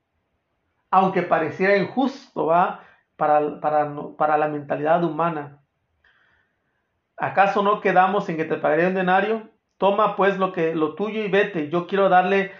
aunque 0.90 1.22
pareciera 1.22 1.78
injusto, 1.78 2.48
¿va? 2.48 2.84
Para, 3.16 3.60
para, 3.60 3.94
para 4.18 4.38
la 4.38 4.48
mentalidad 4.48 5.04
humana. 5.04 5.61
¿Acaso 7.22 7.62
no 7.62 7.82
quedamos 7.82 8.28
en 8.30 8.38
que 8.38 8.46
te 8.46 8.56
pagaré 8.56 8.88
un 8.88 8.96
denario? 8.96 9.48
Toma 9.78 10.16
pues 10.16 10.40
lo 10.40 10.52
que 10.52 10.74
lo 10.74 10.96
tuyo 10.96 11.24
y 11.24 11.28
vete. 11.28 11.70
Yo 11.70 11.86
quiero 11.86 12.10
darle 12.10 12.52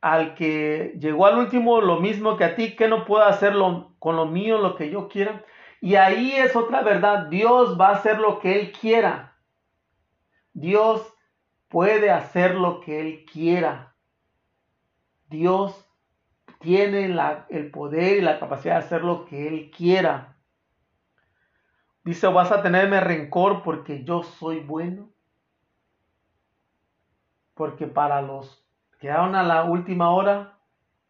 al 0.00 0.36
que 0.36 0.96
llegó 1.00 1.26
al 1.26 1.38
último 1.38 1.80
lo 1.80 1.98
mismo 1.98 2.36
que 2.36 2.44
a 2.44 2.54
ti, 2.54 2.76
que 2.76 2.86
no 2.86 3.04
puedo 3.04 3.24
hacerlo 3.24 3.96
con 3.98 4.14
lo 4.14 4.26
mío 4.26 4.58
lo 4.58 4.76
que 4.76 4.90
yo 4.90 5.08
quiera. 5.08 5.44
Y 5.80 5.96
ahí 5.96 6.30
es 6.36 6.54
otra 6.54 6.82
verdad, 6.82 7.26
Dios 7.30 7.76
va 7.80 7.88
a 7.88 7.94
hacer 7.94 8.20
lo 8.20 8.38
que 8.38 8.60
Él 8.60 8.70
quiera. 8.70 9.36
Dios 10.52 11.12
puede 11.66 12.12
hacer 12.12 12.54
lo 12.54 12.80
que 12.80 13.00
Él 13.00 13.24
quiera. 13.24 13.96
Dios 15.28 15.84
tiene 16.60 17.12
el 17.48 17.70
poder 17.72 18.18
y 18.18 18.20
la 18.20 18.38
capacidad 18.38 18.74
de 18.74 18.84
hacer 18.84 19.02
lo 19.02 19.24
que 19.24 19.48
Él 19.48 19.72
quiera. 19.76 20.31
Dice, 22.04 22.26
vas 22.26 22.50
a 22.50 22.62
tenerme 22.62 23.00
rencor 23.00 23.62
porque 23.62 24.04
yo 24.04 24.22
soy 24.22 24.60
bueno. 24.60 25.10
Porque 27.54 27.86
para 27.86 28.22
los 28.22 28.66
que 28.92 29.08
quedaron 29.08 29.34
a 29.34 29.42
la 29.42 29.64
última 29.64 30.10
hora, 30.10 30.58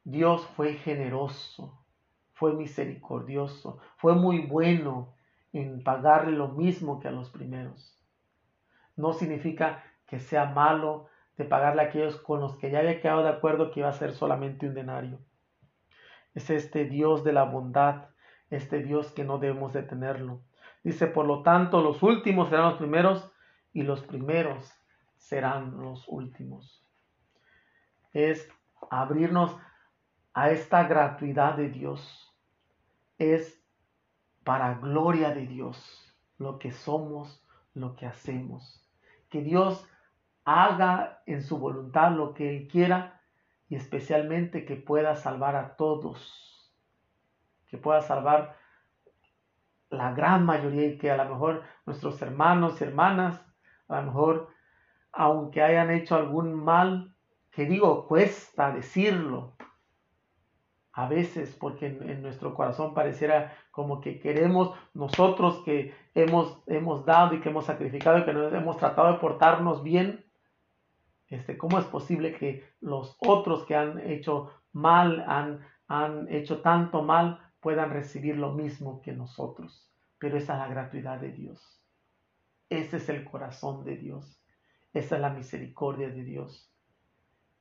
Dios 0.05 0.47
fue 0.57 0.75
generoso, 0.75 1.85
fue 2.33 2.55
misericordioso, 2.55 3.79
fue 3.97 4.15
muy 4.15 4.41
bueno 4.41 5.15
en 5.53 5.83
pagarle 5.85 6.33
lo 6.33 6.49
mismo 6.49 6.99
que 6.99 7.09
a 7.09 7.13
los 7.13 7.31
primeros. 7.31 7.99
No 8.97 9.13
significa 9.13 9.85
que 10.07 10.19
sea 10.19 10.47
malo 10.47 11.07
de 11.37 11.45
pagarle 11.45 11.83
a 11.83 11.85
aquellos 11.87 12.17
con 12.17 12.41
los 12.41 12.57
que 12.57 12.71
ya 12.71 12.81
había 12.81 13.01
quedado 13.01 13.23
de 13.23 13.31
acuerdo 13.31 13.71
que 13.71 13.81
iba 13.81 13.89
a 13.89 13.95
ser 13.95 14.13
solamente 14.13 14.67
un 14.67 14.75
denario. 14.75 15.21
Es 16.35 16.51
este 16.51 16.85
Dios 16.85 17.25
de 17.25 17.33
la 17.33 17.45
bondad, 17.45 18.09
este 18.51 18.83
Dios 18.83 19.13
que 19.13 19.25
no 19.25 19.39
debemos 19.39 19.73
de 19.73 19.83
tenerlo. 19.83 20.43
Dice, 20.83 21.07
por 21.07 21.27
lo 21.27 21.43
tanto, 21.43 21.81
los 21.81 22.03
últimos 22.03 22.49
serán 22.49 22.71
los 22.71 22.79
primeros 22.79 23.33
y 23.73 23.83
los 23.83 24.03
primeros 24.03 24.73
serán 25.17 25.81
los 25.81 26.07
últimos. 26.09 26.85
Es 28.13 28.49
abrirnos 28.91 29.57
a 30.35 30.51
esta 30.51 30.85
gratuidad 30.85 31.57
de 31.57 31.69
Dios. 31.69 32.35
Es 33.19 33.63
para 34.45 34.75
gloria 34.75 35.31
de 35.31 35.47
Dios 35.47 36.15
lo 36.39 36.59
que 36.59 36.73
somos, 36.73 37.47
lo 37.75 37.95
que 37.95 38.07
hacemos. 38.07 38.85
Que 39.31 39.43
Dios 39.43 39.87
haga 40.45 41.23
en 41.27 41.43
su 41.43 41.59
voluntad 41.59 42.13
lo 42.13 42.35
que 42.35 42.51
Él 42.57 42.69
quiera 42.69 43.21
y 43.69 43.77
especialmente 43.77 44.65
que 44.65 44.77
pueda 44.77 45.15
salvar 45.15 45.55
a 45.55 45.77
todos. 45.77 46.73
Que 47.69 47.79
pueda 47.79 48.03
salvar 48.03 48.57
la 49.93 50.13
gran 50.13 50.45
mayoría 50.45 50.87
y 50.87 50.99
que 50.99 51.11
a 51.11 51.17
lo 51.17 51.31
mejor 51.31 51.63
nuestros 51.87 52.21
hermanos 52.23 52.81
y 52.81 52.85
hermanas, 52.85 53.41
a 53.89 54.01
lo 54.01 54.07
mejor, 54.07 54.49
aunque 55.13 55.63
hayan 55.63 55.91
hecho 55.91 56.17
algún 56.17 56.55
mal, 56.55 57.15
que 57.51 57.67
digo, 57.67 58.07
cuesta 58.09 58.73
decirlo, 58.73 59.57
a 60.95 61.07
veces 61.09 61.57
porque 61.59 61.87
en, 61.87 62.23
nuestro 62.23 62.55
corazón 62.55 62.95
pareciera 62.95 63.55
como 63.71 64.01
que 64.01 64.21
queremos 64.21 64.75
nosotros 64.95 65.63
que 65.65 65.95
hemos, 66.15 66.63
hemos 66.67 67.05
dado 67.05 67.35
y 67.35 67.41
que 67.41 67.51
hemos 67.51 67.67
sacrificado 67.67 68.19
y 68.19 68.25
que 68.25 68.33
nos 68.33 68.53
hemos 68.53 68.77
tratado 68.77 69.13
de 69.13 69.19
portarnos 69.19 69.83
bien, 69.83 70.25
este, 71.29 71.57
¿cómo 71.57 71.79
es 71.79 71.87
posible 71.87 72.35
que 72.35 72.65
los 72.81 73.17
otros 73.21 73.65
que 73.65 73.75
han 73.75 73.99
hecho 74.11 74.51
mal, 74.73 75.25
han, 75.27 75.61
han 75.89 76.29
hecho 76.31 76.61
tanto 76.61 77.03
mal, 77.03 77.41
puedan 77.63 77.91
recibir 77.91 78.37
lo 78.37 78.53
mismo 78.53 79.01
que 79.01 79.13
nosotros. 79.13 79.89
Pero 80.19 80.37
esa 80.37 80.55
es 80.55 80.59
la 80.59 80.69
gratuidad 80.69 81.19
de 81.21 81.31
Dios. 81.31 81.81
Ese 82.69 82.99
es 82.99 83.09
el 83.09 83.25
corazón 83.25 83.85
de 83.85 83.97
Dios. 83.97 84.43
Esa 84.93 85.15
es 85.15 85.21
la 85.23 85.31
misericordia 85.31 86.09
de 86.09 86.25
Dios. 86.25 86.71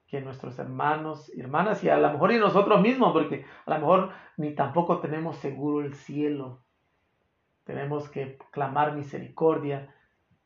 Que 0.07 0.19
nuestros 0.19 0.59
hermanos 0.59 1.31
hermanas, 1.37 1.83
y 1.83 1.89
a 1.89 1.97
lo 1.97 2.11
mejor 2.11 2.33
y 2.33 2.39
nosotros 2.39 2.81
mismos, 2.81 3.13
porque 3.13 3.45
a 3.65 3.75
lo 3.75 3.79
mejor 3.79 4.11
ni 4.37 4.53
tampoco 4.55 4.99
tenemos 4.99 5.37
seguro 5.37 5.85
el 5.85 5.93
cielo. 5.93 6.63
Tenemos 7.63 8.09
que 8.09 8.37
clamar 8.51 8.95
misericordia 8.95 9.95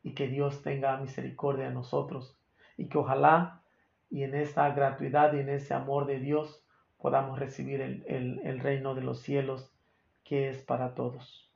y 0.02 0.14
que 0.14 0.28
Dios 0.28 0.62
tenga 0.62 0.98
misericordia 0.98 1.68
de 1.68 1.74
nosotros. 1.74 2.38
Y 2.76 2.88
que 2.88 2.98
ojalá 2.98 3.62
y 4.10 4.22
en 4.22 4.34
esta 4.34 4.68
gratuidad 4.70 5.32
y 5.32 5.40
en 5.40 5.48
ese 5.48 5.72
amor 5.72 6.06
de 6.06 6.20
Dios 6.20 6.62
podamos 6.98 7.38
recibir 7.38 7.80
el, 7.80 8.60
reino 8.60 8.94
de 8.94 9.02
los 9.02 9.20
cielos 9.20 9.70
que 10.24 10.48
es 10.48 10.62
para 10.62 10.94
todos. 10.94 11.50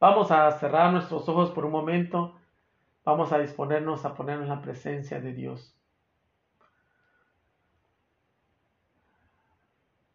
Vamos 0.00 0.30
a 0.30 0.50
cerrar 0.52 0.92
nuestros 0.92 1.28
ojos 1.28 1.50
por 1.50 1.64
un 1.64 1.72
momento. 1.72 2.38
Vamos 3.04 3.32
a 3.32 3.38
disponernos 3.38 4.04
a 4.04 4.14
ponernos 4.14 4.44
en 4.44 4.54
la 4.54 4.62
presencia 4.62 5.20
de 5.20 5.32
Dios. 5.32 5.76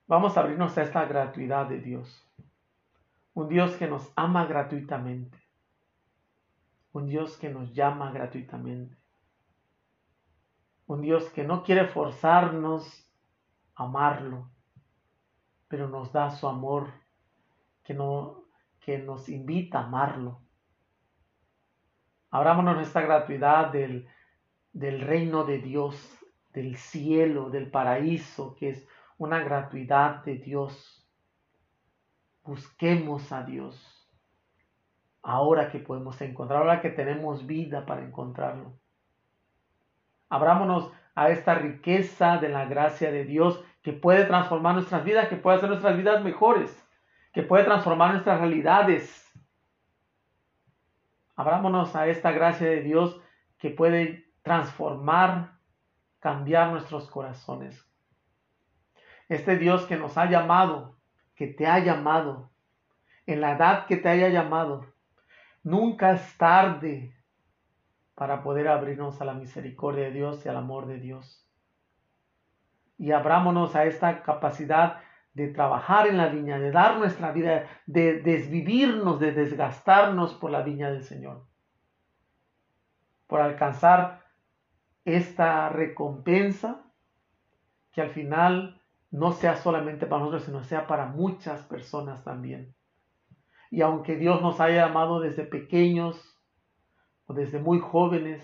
Vamos 0.07 0.35
a 0.35 0.41
abrirnos 0.41 0.75
a 0.77 0.83
esta 0.83 1.05
gratuidad 1.05 1.67
de 1.67 1.79
Dios. 1.79 2.25
Un 3.35 3.47
Dios 3.47 3.75
que 3.75 3.87
nos 3.87 4.11
ama 4.15 4.45
gratuitamente. 4.45 5.37
Un 6.91 7.05
Dios 7.05 7.37
que 7.37 7.49
nos 7.49 7.73
llama 7.73 8.11
gratuitamente. 8.11 8.97
Un 10.87 11.01
Dios 11.01 11.29
que 11.29 11.43
no 11.43 11.61
quiere 11.63 11.87
forzarnos 11.87 13.08
amarlo, 13.79 14.49
pero 15.67 15.87
nos 15.87 16.11
da 16.11 16.29
su 16.29 16.47
amor, 16.47 16.91
que, 17.83 17.93
no, 17.93 18.43
que 18.81 18.99
nos 18.99 19.29
invita 19.29 19.79
a 19.79 19.85
amarlo. 19.85 20.41
Abrámonos 22.29 22.85
esta 22.85 23.01
gratuidad 23.01 23.71
del, 23.71 24.07
del 24.73 25.01
reino 25.01 25.45
de 25.45 25.59
Dios, 25.59 25.95
del 26.53 26.75
cielo, 26.75 27.49
del 27.49 27.71
paraíso, 27.71 28.55
que 28.55 28.69
es 28.69 28.87
una 29.17 29.39
gratuidad 29.39 30.23
de 30.25 30.35
Dios. 30.35 31.07
Busquemos 32.43 33.31
a 33.31 33.43
Dios 33.43 33.95
ahora 35.21 35.71
que 35.71 35.79
podemos 35.79 36.19
encontrar, 36.21 36.59
ahora 36.59 36.81
que 36.81 36.89
tenemos 36.89 37.45
vida 37.45 37.85
para 37.85 38.03
encontrarlo. 38.03 38.73
Abrámonos 40.29 40.91
a 41.15 41.29
esta 41.29 41.55
riqueza 41.55 42.37
de 42.37 42.49
la 42.49 42.65
gracia 42.65 43.11
de 43.11 43.25
Dios 43.25 43.63
que 43.81 43.93
puede 43.93 44.25
transformar 44.25 44.75
nuestras 44.75 45.03
vidas, 45.03 45.27
que 45.29 45.37
puede 45.37 45.57
hacer 45.57 45.69
nuestras 45.69 45.95
vidas 45.95 46.23
mejores, 46.23 46.85
que 47.33 47.43
puede 47.43 47.63
transformar 47.63 48.11
nuestras 48.11 48.39
realidades. 48.39 49.25
Abrámonos 51.35 51.95
a 51.95 52.07
esta 52.07 52.31
gracia 52.31 52.67
de 52.67 52.81
Dios 52.81 53.19
que 53.57 53.69
puede 53.69 54.25
transformar, 54.41 55.57
cambiar 56.19 56.71
nuestros 56.71 57.09
corazones. 57.09 57.85
Este 59.29 59.57
Dios 59.57 59.85
que 59.85 59.95
nos 59.95 60.17
ha 60.17 60.25
llamado, 60.25 60.97
que 61.35 61.47
te 61.47 61.67
ha 61.67 61.79
llamado, 61.79 62.51
en 63.25 63.41
la 63.41 63.53
edad 63.53 63.85
que 63.85 63.95
te 63.95 64.09
haya 64.09 64.27
llamado, 64.29 64.87
nunca 65.63 66.13
es 66.13 66.37
tarde 66.37 67.15
para 68.15 68.41
poder 68.43 68.67
abrirnos 68.67 69.21
a 69.21 69.25
la 69.25 69.35
misericordia 69.35 70.05
de 70.05 70.11
Dios 70.11 70.45
y 70.45 70.49
al 70.49 70.57
amor 70.57 70.87
de 70.87 70.99
Dios 70.99 71.48
y 72.99 73.11
abrámonos 73.11 73.75
a 73.75 73.85
esta 73.85 74.21
capacidad 74.23 74.99
de 75.33 75.47
trabajar 75.47 76.05
en 76.07 76.17
la 76.17 76.27
viña, 76.27 76.59
de 76.59 76.69
dar 76.69 76.97
nuestra 76.97 77.31
vida, 77.31 77.65
de 77.85 78.19
desvivirnos, 78.21 79.21
de 79.21 79.31
desgastarnos 79.31 80.33
por 80.33 80.51
la 80.51 80.63
viña 80.63 80.91
del 80.91 81.03
Señor, 81.03 81.47
por 83.25 83.39
alcanzar 83.39 84.25
esta 85.05 85.69
recompensa 85.69 86.83
que 87.93 88.01
al 88.01 88.09
final 88.09 88.81
no 89.11 89.31
sea 89.31 89.55
solamente 89.55 90.05
para 90.05 90.19
nosotros, 90.19 90.43
sino 90.43 90.63
sea 90.63 90.85
para 90.85 91.05
muchas 91.05 91.61
personas 91.63 92.23
también. 92.25 92.75
Y 93.71 93.81
aunque 93.81 94.17
Dios 94.17 94.41
nos 94.41 94.59
haya 94.59 94.85
amado 94.85 95.21
desde 95.21 95.43
pequeños 95.43 96.37
o 97.27 97.33
desde 97.33 97.59
muy 97.59 97.79
jóvenes, 97.79 98.43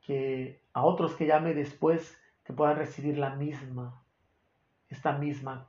que 0.00 0.62
a 0.72 0.84
otros 0.84 1.14
que 1.16 1.26
llame 1.26 1.54
después 1.54 2.16
que 2.48 2.54
puedan 2.54 2.78
recibir 2.78 3.18
la 3.18 3.36
misma, 3.36 4.02
esta 4.88 5.12
misma 5.12 5.68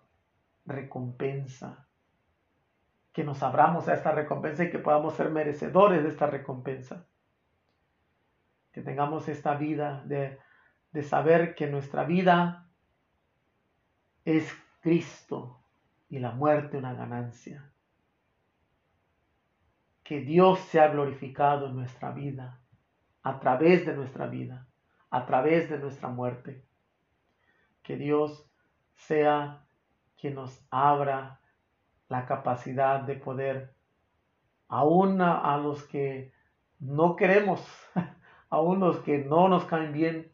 recompensa. 0.65 1.89
Que 3.11 3.25
nos 3.25 3.43
abramos 3.43 3.89
a 3.89 3.95
esta 3.95 4.13
recompensa 4.13 4.63
y 4.63 4.69
que 4.69 4.79
podamos 4.79 5.13
ser 5.15 5.29
merecedores 5.29 6.03
de 6.03 6.07
esta 6.07 6.27
recompensa. 6.27 7.05
Que 8.71 8.81
tengamos 8.81 9.27
esta 9.27 9.55
vida 9.55 10.03
de, 10.05 10.39
de 10.93 11.03
saber 11.03 11.53
que 11.53 11.67
nuestra 11.67 12.05
vida 12.05 12.69
es 14.23 14.49
Cristo 14.79 15.61
y 16.07 16.19
la 16.19 16.31
muerte 16.31 16.77
una 16.77 16.93
ganancia. 16.93 17.73
Que 20.01 20.21
Dios 20.21 20.59
sea 20.59 20.87
glorificado 20.87 21.67
en 21.67 21.75
nuestra 21.75 22.11
vida, 22.11 22.61
a 23.21 23.37
través 23.41 23.85
de 23.85 23.97
nuestra 23.97 24.27
vida, 24.27 24.65
a 25.09 25.25
través 25.25 25.69
de 25.69 25.77
nuestra 25.77 26.07
muerte. 26.07 26.68
Que 27.89 27.97
Dios 27.97 28.47
sea 28.93 29.65
quien 30.21 30.35
nos 30.35 30.63
abra 30.69 31.39
la 32.07 32.27
capacidad 32.27 32.99
de 32.99 33.15
poder, 33.15 33.73
aún 34.67 35.19
a, 35.21 35.57
los 35.57 35.87
que 35.87 36.31
no 36.77 37.15
queremos, 37.15 37.67
aún 38.51 38.79
los 38.79 38.99
que 38.99 39.25
no 39.25 39.49
nos 39.49 39.65
caen 39.65 39.91
bien, 39.91 40.31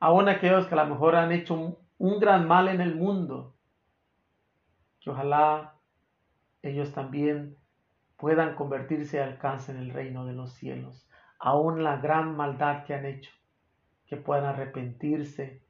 aún 0.00 0.28
aquellos 0.28 0.66
que 0.66 0.74
a 0.74 0.82
lo 0.82 0.90
mejor 0.92 1.14
han 1.14 1.30
hecho 1.30 1.54
un, 1.98 2.18
gran 2.18 2.48
mal 2.48 2.66
en 2.66 2.80
el 2.80 2.96
mundo, 2.96 3.54
que 4.98 5.10
ojalá 5.10 5.76
ellos 6.62 6.92
también 6.92 7.58
puedan 8.16 8.56
convertirse 8.56 9.18
y 9.18 9.20
alcancen 9.20 9.76
el 9.76 9.90
reino 9.90 10.26
de 10.26 10.32
los 10.32 10.52
cielos, 10.54 11.08
aún 11.38 11.84
la 11.84 11.98
gran 11.98 12.36
maldad 12.36 12.82
que 12.82 12.94
han 12.94 13.06
hecho, 13.06 13.30
que 14.04 14.16
puedan 14.16 14.46
arrepentirse 14.46 15.62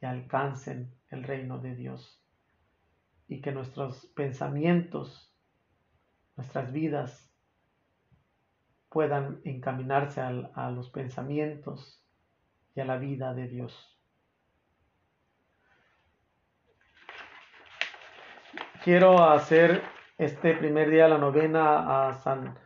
y 0.00 0.06
alcancen 0.06 0.94
el 1.10 1.24
reino 1.24 1.58
de 1.58 1.74
Dios. 1.74 2.22
Y 3.26 3.40
que 3.40 3.52
nuestros 3.52 4.06
pensamientos, 4.14 5.34
nuestras 6.36 6.72
vidas, 6.72 7.32
puedan 8.88 9.40
encaminarse 9.44 10.20
a 10.20 10.70
los 10.70 10.88
pensamientos 10.90 12.02
y 12.74 12.80
a 12.80 12.84
la 12.84 12.96
vida 12.96 13.34
de 13.34 13.48
Dios. 13.48 13.98
quiero 18.88 19.22
hacer 19.22 19.82
este 20.16 20.54
primer 20.54 20.88
día 20.88 21.04
de 21.04 21.10
la 21.10 21.18
novena 21.18 22.08
a 22.08 22.14
San, 22.14 22.58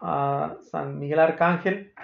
a 0.00 0.56
San 0.70 0.98
Miguel 0.98 1.20
Arcángel. 1.20 1.94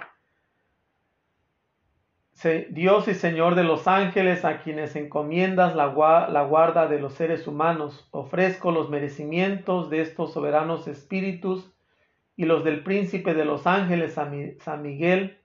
Dios 2.69 3.07
y 3.07 3.15
Señor 3.15 3.55
de 3.55 3.63
los 3.63 3.87
ángeles, 3.87 4.45
a 4.45 4.59
quienes 4.59 4.95
encomiendas 4.95 5.75
la, 5.75 5.87
la 6.29 6.43
guarda 6.43 6.87
de 6.87 6.99
los 6.99 7.13
seres 7.13 7.47
humanos, 7.47 8.07
ofrezco 8.11 8.71
los 8.71 8.89
merecimientos 8.89 9.89
de 9.89 10.01
estos 10.01 10.33
soberanos 10.33 10.87
espíritus 10.87 11.73
y 12.37 12.45
los 12.45 12.63
del 12.63 12.83
príncipe 12.83 13.33
de 13.33 13.43
los 13.43 13.67
ángeles, 13.67 14.13
San 14.13 14.81
Miguel, 14.81 15.39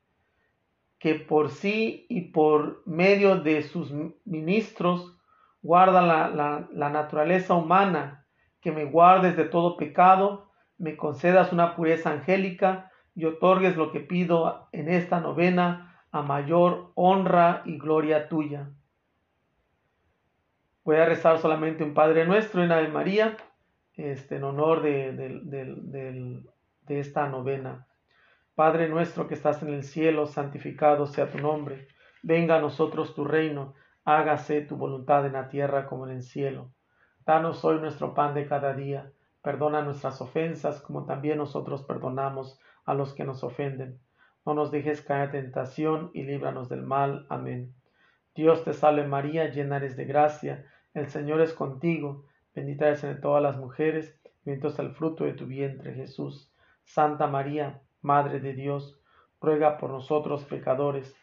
que 1.00 1.16
por 1.16 1.50
sí 1.50 2.06
y 2.08 2.20
por 2.32 2.82
medio 2.86 3.36
de 3.40 3.62
sus 3.62 3.92
ministros 4.24 5.16
guarda 5.62 6.00
la, 6.02 6.90
naturaleza 6.90 7.54
humana, 7.54 8.24
que 8.60 8.70
me 8.70 8.84
guardes 8.84 9.36
de 9.36 9.44
todo 9.44 9.76
pecado, 9.76 10.52
me 10.78 10.96
concedas 10.96 11.52
una 11.52 11.74
pureza 11.74 12.10
angélica 12.10 12.92
y 13.14 13.24
otorgues 13.24 13.76
lo 13.76 13.90
que 13.90 14.00
pido 14.00 14.68
en 14.72 14.88
esta 14.88 15.20
novena 15.20 15.93
a 16.14 16.22
mayor 16.22 16.92
honra 16.94 17.62
y 17.64 17.76
gloria 17.76 18.28
tuya. 18.28 18.70
Voy 20.84 20.96
a 20.96 21.06
rezar 21.06 21.38
solamente 21.38 21.82
un 21.82 21.92
Padre 21.92 22.24
Nuestro 22.24 22.62
en 22.62 22.70
Ave 22.70 22.88
María, 22.88 23.36
este, 23.94 24.36
en 24.36 24.44
honor 24.44 24.82
de, 24.82 25.12
de 25.12 26.98
esta 27.00 27.28
novena. 27.28 27.88
Padre 28.54 28.88
nuestro 28.88 29.26
que 29.26 29.34
estás 29.34 29.62
en 29.62 29.70
el 29.70 29.82
cielo, 29.82 30.26
santificado 30.26 31.06
sea 31.06 31.30
tu 31.30 31.38
nombre. 31.38 31.88
Venga 32.22 32.56
a 32.56 32.60
nosotros 32.60 33.14
tu 33.14 33.24
reino 33.24 33.74
hágase 34.04 34.60
tu 34.60 34.76
voluntad 34.76 35.26
en 35.26 35.32
la 35.32 35.48
tierra 35.48 35.86
como 35.86 36.06
en 36.06 36.12
el 36.12 36.22
cielo. 36.22 36.70
Danos 37.24 37.64
hoy 37.64 37.80
nuestro 37.80 38.14
pan 38.14 38.34
de 38.34 38.46
cada 38.46 38.74
día. 38.74 39.10
Perdona 39.42 39.82
nuestras 39.82 40.20
ofensas 40.20 40.80
como 40.80 41.06
también 41.06 41.38
nosotros 41.38 41.82
perdonamos 41.82 42.60
a 42.84 42.94
los 42.94 43.14
que 43.14 43.24
nos 43.24 43.42
ofenden. 43.42 43.98
No 44.46 44.54
nos 44.54 44.70
dejes 44.70 45.00
caer 45.02 45.34
en 45.34 45.44
tentación 45.44 46.10
y 46.12 46.22
líbranos 46.24 46.68
del 46.68 46.82
mal. 46.82 47.26
Amén. 47.28 47.74
Dios 48.34 48.64
te 48.64 48.72
salve 48.72 49.06
María, 49.06 49.48
llena 49.50 49.76
eres 49.76 49.96
de 49.96 50.04
gracia. 50.04 50.66
El 50.92 51.08
Señor 51.08 51.40
es 51.40 51.52
contigo. 51.52 52.26
Bendita 52.54 52.86
eres 52.86 53.04
entre 53.04 53.20
todas 53.20 53.42
las 53.42 53.56
mujeres. 53.56 54.18
Bendito 54.44 54.68
es 54.68 54.78
el 54.78 54.92
fruto 54.92 55.24
de 55.24 55.32
tu 55.32 55.46
vientre, 55.46 55.94
Jesús. 55.94 56.52
Santa 56.84 57.26
María, 57.26 57.80
Madre 58.02 58.40
de 58.40 58.52
Dios, 58.52 59.00
ruega 59.40 59.78
por 59.78 59.90
nosotros 59.90 60.44
pecadores, 60.44 61.16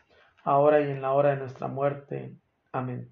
ahora 0.43 0.81
y 0.81 0.89
en 0.89 1.01
la 1.01 1.11
hora 1.11 1.29
de 1.29 1.37
nuestra 1.37 1.67
muerte. 1.67 2.35
Amén. 2.71 3.09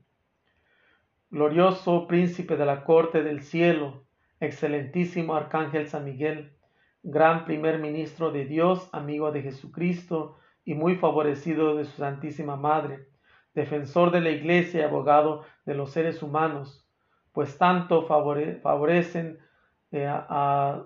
Glorioso 1.29 2.07
príncipe 2.07 2.57
de 2.57 2.65
la 2.65 2.83
corte 2.83 3.21
del 3.21 3.43
cielo, 3.43 4.05
excelentísimo 4.39 5.35
arcángel 5.35 5.87
San 5.87 6.05
Miguel, 6.05 6.55
gran 7.03 7.45
primer 7.45 7.79
ministro 7.79 8.31
de 8.31 8.45
Dios, 8.45 8.89
amigo 8.91 9.31
de 9.31 9.41
Jesucristo 9.41 10.37
y 10.65 10.73
muy 10.73 10.95
favorecido 10.95 11.75
de 11.75 11.85
su 11.85 11.97
Santísima 11.97 12.55
Madre, 12.55 13.07
defensor 13.53 14.11
de 14.11 14.21
la 14.21 14.29
Iglesia 14.29 14.81
y 14.81 14.83
abogado 14.83 15.43
de 15.65 15.75
los 15.75 15.91
seres 15.91 16.21
humanos, 16.21 16.85
pues 17.31 17.57
tanto 17.57 18.05
favorecen 18.05 19.39
eh, 19.91 20.07
a, 20.07 20.85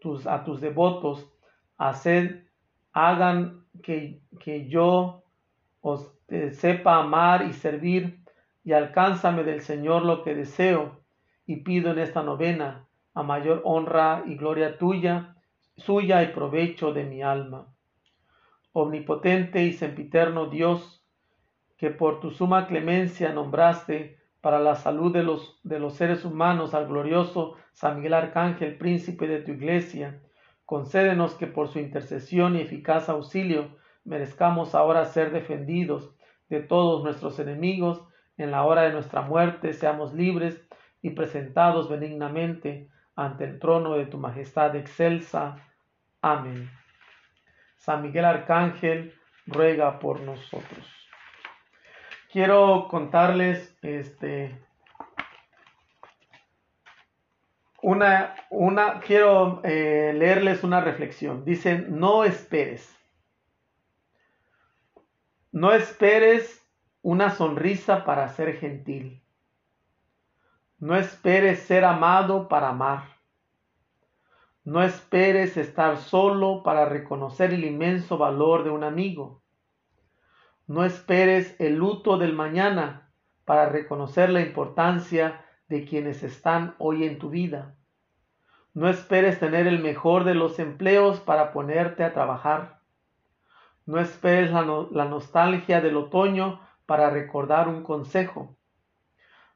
tus, 0.00 0.60
devotos, 0.60 1.32
haced, 1.78 2.44
hagan 2.92 3.64
que, 3.82 4.20
yo 4.68 5.24
os 5.80 6.12
sepa 6.52 6.96
amar 7.00 7.46
y 7.46 7.52
servir, 7.52 8.20
y 8.62 8.72
alcánzame 8.72 9.44
del 9.44 9.60
Señor 9.60 10.04
lo 10.04 10.22
que 10.22 10.34
deseo 10.34 11.00
y 11.46 11.56
pido 11.56 11.90
en 11.90 11.98
esta 11.98 12.22
novena, 12.22 12.83
a 13.14 13.22
mayor 13.22 13.62
honra 13.64 14.24
y 14.26 14.34
gloria 14.36 14.76
tuya, 14.76 15.36
suya 15.76 16.22
y 16.22 16.28
provecho 16.28 16.92
de 16.92 17.04
mi 17.04 17.22
alma. 17.22 17.72
Omnipotente 18.72 19.62
y 19.64 19.72
sempiterno 19.72 20.46
Dios, 20.46 21.04
que 21.76 21.90
por 21.90 22.20
tu 22.20 22.30
suma 22.30 22.66
clemencia 22.66 23.32
nombraste 23.32 24.18
para 24.40 24.58
la 24.58 24.74
salud 24.74 25.12
de 25.12 25.22
los, 25.22 25.60
de 25.62 25.78
los 25.78 25.94
seres 25.94 26.24
humanos 26.24 26.74
al 26.74 26.86
glorioso 26.86 27.56
San 27.72 27.96
Miguel 27.96 28.14
Arcángel, 28.14 28.76
príncipe 28.76 29.26
de 29.26 29.40
tu 29.40 29.52
iglesia, 29.52 30.20
concédenos 30.66 31.34
que 31.34 31.46
por 31.46 31.68
su 31.68 31.78
intercesión 31.78 32.56
y 32.56 32.60
eficaz 32.60 33.08
auxilio 33.08 33.76
merezcamos 34.04 34.74
ahora 34.74 35.04
ser 35.06 35.32
defendidos 35.32 36.14
de 36.48 36.60
todos 36.60 37.02
nuestros 37.02 37.38
enemigos, 37.38 38.02
en 38.36 38.50
la 38.50 38.64
hora 38.64 38.82
de 38.82 38.92
nuestra 38.92 39.22
muerte 39.22 39.72
seamos 39.72 40.12
libres 40.12 40.60
y 41.00 41.10
presentados 41.10 41.88
benignamente 41.88 42.90
ante 43.16 43.44
el 43.44 43.58
trono 43.58 43.94
de 43.94 44.06
tu 44.06 44.18
majestad 44.18 44.74
excelsa. 44.76 45.56
Amén. 46.20 46.70
San 47.76 48.02
Miguel 48.02 48.24
Arcángel, 48.24 49.14
ruega 49.46 49.98
por 49.98 50.20
nosotros. 50.20 50.86
Quiero 52.32 52.88
contarles 52.88 53.76
este 53.82 54.58
una, 57.82 58.34
una 58.48 59.00
quiero 59.00 59.60
eh, 59.62 60.12
leerles 60.16 60.64
una 60.64 60.80
reflexión. 60.80 61.44
Dice, 61.44 61.78
no 61.78 62.24
esperes. 62.24 62.98
No 65.52 65.72
esperes 65.72 66.66
una 67.02 67.30
sonrisa 67.30 68.04
para 68.04 68.28
ser 68.30 68.56
gentil. 68.58 69.23
No 70.84 70.96
esperes 70.96 71.60
ser 71.60 71.82
amado 71.82 72.46
para 72.46 72.68
amar. 72.68 73.04
No 74.64 74.82
esperes 74.82 75.56
estar 75.56 75.96
solo 75.96 76.62
para 76.62 76.84
reconocer 76.84 77.54
el 77.54 77.64
inmenso 77.64 78.18
valor 78.18 78.64
de 78.64 78.68
un 78.68 78.84
amigo. 78.84 79.40
No 80.66 80.84
esperes 80.84 81.58
el 81.58 81.76
luto 81.76 82.18
del 82.18 82.34
mañana 82.34 83.10
para 83.46 83.70
reconocer 83.70 84.28
la 84.28 84.42
importancia 84.42 85.42
de 85.68 85.86
quienes 85.86 86.22
están 86.22 86.74
hoy 86.76 87.04
en 87.04 87.18
tu 87.18 87.30
vida. 87.30 87.76
No 88.74 88.90
esperes 88.90 89.40
tener 89.40 89.66
el 89.66 89.78
mejor 89.78 90.24
de 90.24 90.34
los 90.34 90.58
empleos 90.58 91.18
para 91.18 91.54
ponerte 91.54 92.04
a 92.04 92.12
trabajar. 92.12 92.80
No 93.86 93.98
esperes 93.98 94.50
la, 94.50 95.06
nostalgia 95.06 95.80
del 95.80 95.96
otoño 95.96 96.60
para 96.84 97.08
recordar 97.08 97.68
un 97.68 97.82
consejo. 97.82 98.58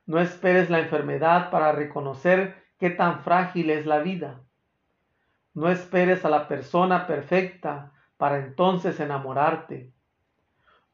No 0.08 0.18
esperes 0.20 0.70
la 0.70 0.78
enfermedad 0.78 1.50
para 1.50 1.70
reconocer 1.72 2.56
qué 2.78 2.88
tan 2.88 3.20
frágil 3.20 3.68
es 3.68 3.84
la 3.84 3.98
vida. 3.98 4.40
No 5.52 5.68
esperes 5.68 6.24
a 6.24 6.30
la 6.30 6.48
persona 6.48 7.06
perfecta 7.06 7.92
para 8.16 8.38
entonces 8.38 9.00
enamorarte. 9.00 9.92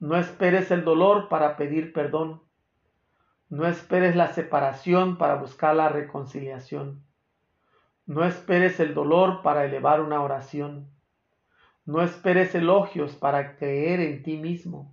No 0.00 0.16
esperes 0.16 0.72
el 0.72 0.84
dolor 0.84 1.28
para 1.28 1.56
pedir 1.56 1.92
perdón. 1.92 2.42
No 3.48 3.68
esperes 3.68 4.16
la 4.16 4.32
separación 4.32 5.16
para 5.16 5.36
buscar 5.36 5.76
la 5.76 5.88
reconciliación. 5.88 7.04
No 8.06 8.24
esperes 8.24 8.80
el 8.80 8.94
dolor 8.94 9.42
para 9.42 9.64
elevar 9.64 10.00
una 10.00 10.22
oración. 10.22 10.88
No 11.86 12.02
esperes 12.02 12.52
elogios 12.56 13.14
para 13.14 13.54
creer 13.54 14.00
en 14.00 14.24
ti 14.24 14.38
mismo. 14.38 14.92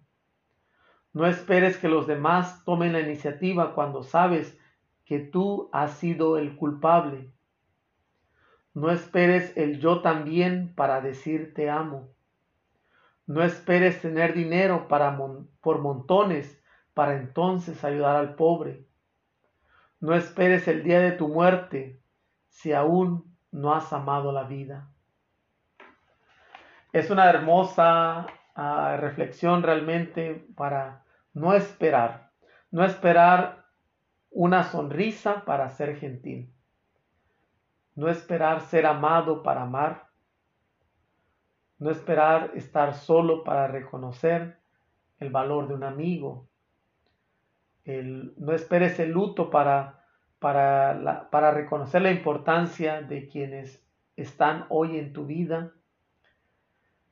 No 1.14 1.28
esperes 1.28 1.78
que 1.78 1.89
los 1.89 2.07
demás 2.07 2.64
tomen 2.64 2.93
la 2.93 3.01
iniciativa 3.01 3.74
cuando 3.76 4.03
sabes 4.03 4.57
que 5.05 5.20
tú 5.20 5.70
has 5.74 5.97
sido 5.97 6.38
el 6.38 6.55
culpable. 6.55 7.32
No 8.74 8.89
esperes 8.91 9.55
el 9.57 9.80
yo 9.80 10.01
también 10.01 10.74
para 10.74 11.01
decir 11.01 11.53
te 11.53 11.70
amo. 11.70 12.09
No 13.28 13.43
esperes 13.43 14.01
tener 14.01 14.34
dinero 14.34 14.88
para 14.88 15.18
por 15.59 15.80
montones 15.80 16.62
para 16.93 17.18
entonces 17.18 17.84
ayudar 17.84 18.16
al 18.16 18.36
pobre. 18.36 18.86
No 19.99 20.16
esperes 20.16 20.68
el 20.68 20.84
día 20.84 20.99
de 20.99 21.12
tu 21.12 21.28
muerte 21.28 22.01
si 22.47 22.72
aún 22.72 23.36
no 23.51 23.74
has 23.74 23.91
amado 23.91 24.32
la 24.32 24.43
vida. 24.43 24.89
Es 26.93 27.09
una 27.09 27.30
hermosa 27.30 28.28
ah, 28.56 28.97
reflexión 28.99 29.64
realmente 29.64 30.47
para 30.56 31.04
no 31.34 31.54
esperar, 31.54 32.32
no 32.72 32.84
esperar 32.84 33.66
una 34.30 34.64
sonrisa 34.64 35.43
para 35.45 35.70
ser 35.70 35.97
gentil, 35.97 36.54
no 37.95 38.10
esperar 38.10 38.62
ser 38.62 38.86
amado 38.86 39.43
para 39.43 39.64
amar, 39.64 40.08
no 41.80 41.89
esperar 41.89 42.52
estar 42.56 42.93
solo 42.93 43.43
para 43.43 43.68
reconocer 43.68 44.58
el 45.20 45.30
valor 45.30 45.68
de 45.68 45.74
un 45.74 45.84
amigo, 45.84 46.47
no 47.86 48.54
esperes 48.54 48.99
el 48.99 49.12
luto 49.12 49.49
para, 49.49 50.06
para, 50.39 51.30
para 51.32 51.52
reconocer 51.52 52.02
la 52.02 52.12
importancia 52.12 53.02
de 53.02 53.28
quienes 53.28 53.84
están 54.16 54.66
hoy 54.70 54.97
en 54.97 55.14
tu 55.14 55.26
vida. 55.26 55.74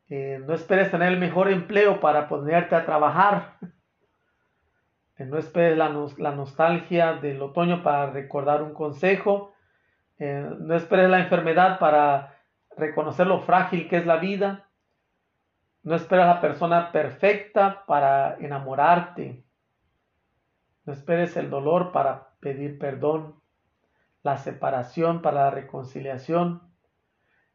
Eh, 0.10 0.42
no 0.44 0.56
esperes 0.56 0.90
tener 0.90 1.14
el 1.14 1.20
mejor 1.20 1.52
empleo 1.52 2.00
para 2.00 2.28
ponerte 2.28 2.76
a 2.76 2.86
trabajar. 2.86 3.58
no 5.20 5.38
esperes 5.38 5.78
la, 5.78 5.90
nostalgia 6.32 7.14
del 7.14 7.42
otoño 7.42 7.84
para 7.84 8.10
recordar 8.10 8.64
un 8.64 8.74
consejo. 8.74 9.54
Eh, 10.18 10.50
no 10.60 10.76
esperes 10.76 11.10
la 11.10 11.20
enfermedad 11.20 11.78
para 11.80 12.38
reconocer 12.76 13.28
lo 13.28 13.42
frágil 13.42 13.88
que 13.88 13.98
es 13.98 14.06
la 14.06 14.18
vida. 14.18 14.68
No 15.84 15.96
esperes 15.96 16.26
la 16.26 16.42
persona 16.42 16.92
perfecta 16.92 17.86
para 17.86 18.36
enamorarte. 18.40 19.44
No 20.86 20.94
esperes 20.94 21.38
el 21.38 21.50
dolor 21.50 21.92
para 21.92 22.30
pedir 22.40 22.80
perdón, 22.80 23.36
la 24.24 24.38
separación 24.38 25.22
para 25.22 25.44
la 25.44 25.52
reconciliación, 25.52 26.62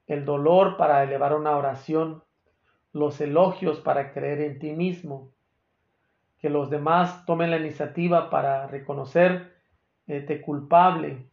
el 0.07 0.25
dolor 0.25 0.77
para 0.77 1.03
elevar 1.03 1.35
una 1.35 1.57
oración, 1.57 2.23
los 2.95 3.21
elogios 3.21 3.81
para 3.81 4.13
creer 4.13 4.41
en 4.41 4.59
ti 4.61 4.73
mismo, 4.73 5.33
que 6.39 6.49
los 6.49 6.71
demás 6.71 7.27
tomen 7.27 7.51
la 7.51 7.59
iniciativa 7.59 8.31
para 8.31 8.69
reconocerte 8.69 9.53
eh, 10.07 10.41
culpable. 10.41 11.29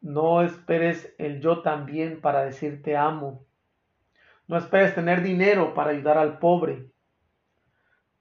No 0.00 0.42
esperes 0.42 1.14
el 1.18 1.40
yo 1.40 1.60
también 1.60 2.22
para 2.22 2.44
decirte 2.44 2.96
amo. 2.96 3.44
No 4.48 4.56
esperes 4.56 4.94
tener 4.94 5.22
dinero 5.22 5.74
para 5.74 5.90
ayudar 5.90 6.16
al 6.16 6.38
pobre. 6.38 6.90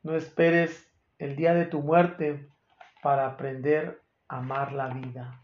No 0.03 0.15
esperes 0.15 0.91
el 1.17 1.37
día 1.37 1.53
de 1.53 1.65
tu 1.65 1.81
muerte 1.81 2.49
para 3.01 3.25
aprender 3.25 4.01
a 4.27 4.39
amar 4.39 4.73
la 4.73 4.89
vida. 4.89 5.41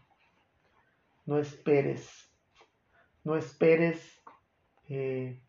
No 1.24 1.38
esperes. 1.38 2.30
No 3.24 3.36
esperes 3.36 4.22
eh, 4.88 5.40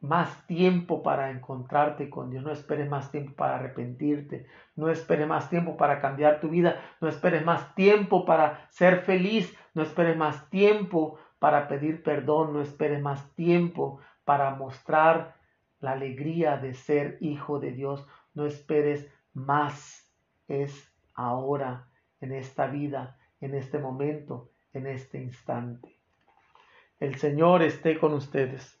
más 0.00 0.46
tiempo 0.46 1.02
para 1.02 1.30
encontrarte 1.30 2.10
con 2.10 2.30
Dios, 2.30 2.44
no 2.44 2.52
esperes 2.52 2.88
más 2.88 3.10
tiempo 3.10 3.34
para 3.34 3.56
arrepentirte, 3.56 4.46
no 4.74 4.90
esperes 4.90 5.26
más 5.26 5.48
tiempo 5.48 5.76
para 5.76 6.00
cambiar 6.00 6.40
tu 6.40 6.48
vida, 6.48 6.80
no 7.00 7.08
esperes 7.08 7.44
más 7.44 7.74
tiempo 7.74 8.24
para 8.24 8.68
ser 8.70 9.02
feliz, 9.02 9.56
no 9.74 9.82
esperes 9.82 10.16
más 10.16 10.48
tiempo 10.50 11.18
para 11.38 11.68
pedir 11.68 12.02
perdón, 12.02 12.52
no 12.52 12.60
esperes 12.60 13.00
más 13.00 13.34
tiempo 13.34 14.00
para 14.24 14.50
mostrar 14.50 15.36
la 15.80 15.92
alegría 15.92 16.56
de 16.56 16.74
ser 16.74 17.18
hijo 17.20 17.58
de 17.58 17.72
Dios, 17.72 18.06
no 18.34 18.46
esperes 18.46 19.10
más, 19.32 20.12
es 20.48 20.92
ahora, 21.14 21.88
en 22.20 22.32
esta 22.32 22.66
vida, 22.66 23.18
en 23.40 23.54
este 23.54 23.78
momento, 23.78 24.50
en 24.72 24.86
este 24.86 25.20
instante. 25.22 25.96
El 26.98 27.16
Señor 27.16 27.62
esté 27.62 27.98
con 27.98 28.14
ustedes 28.14 28.80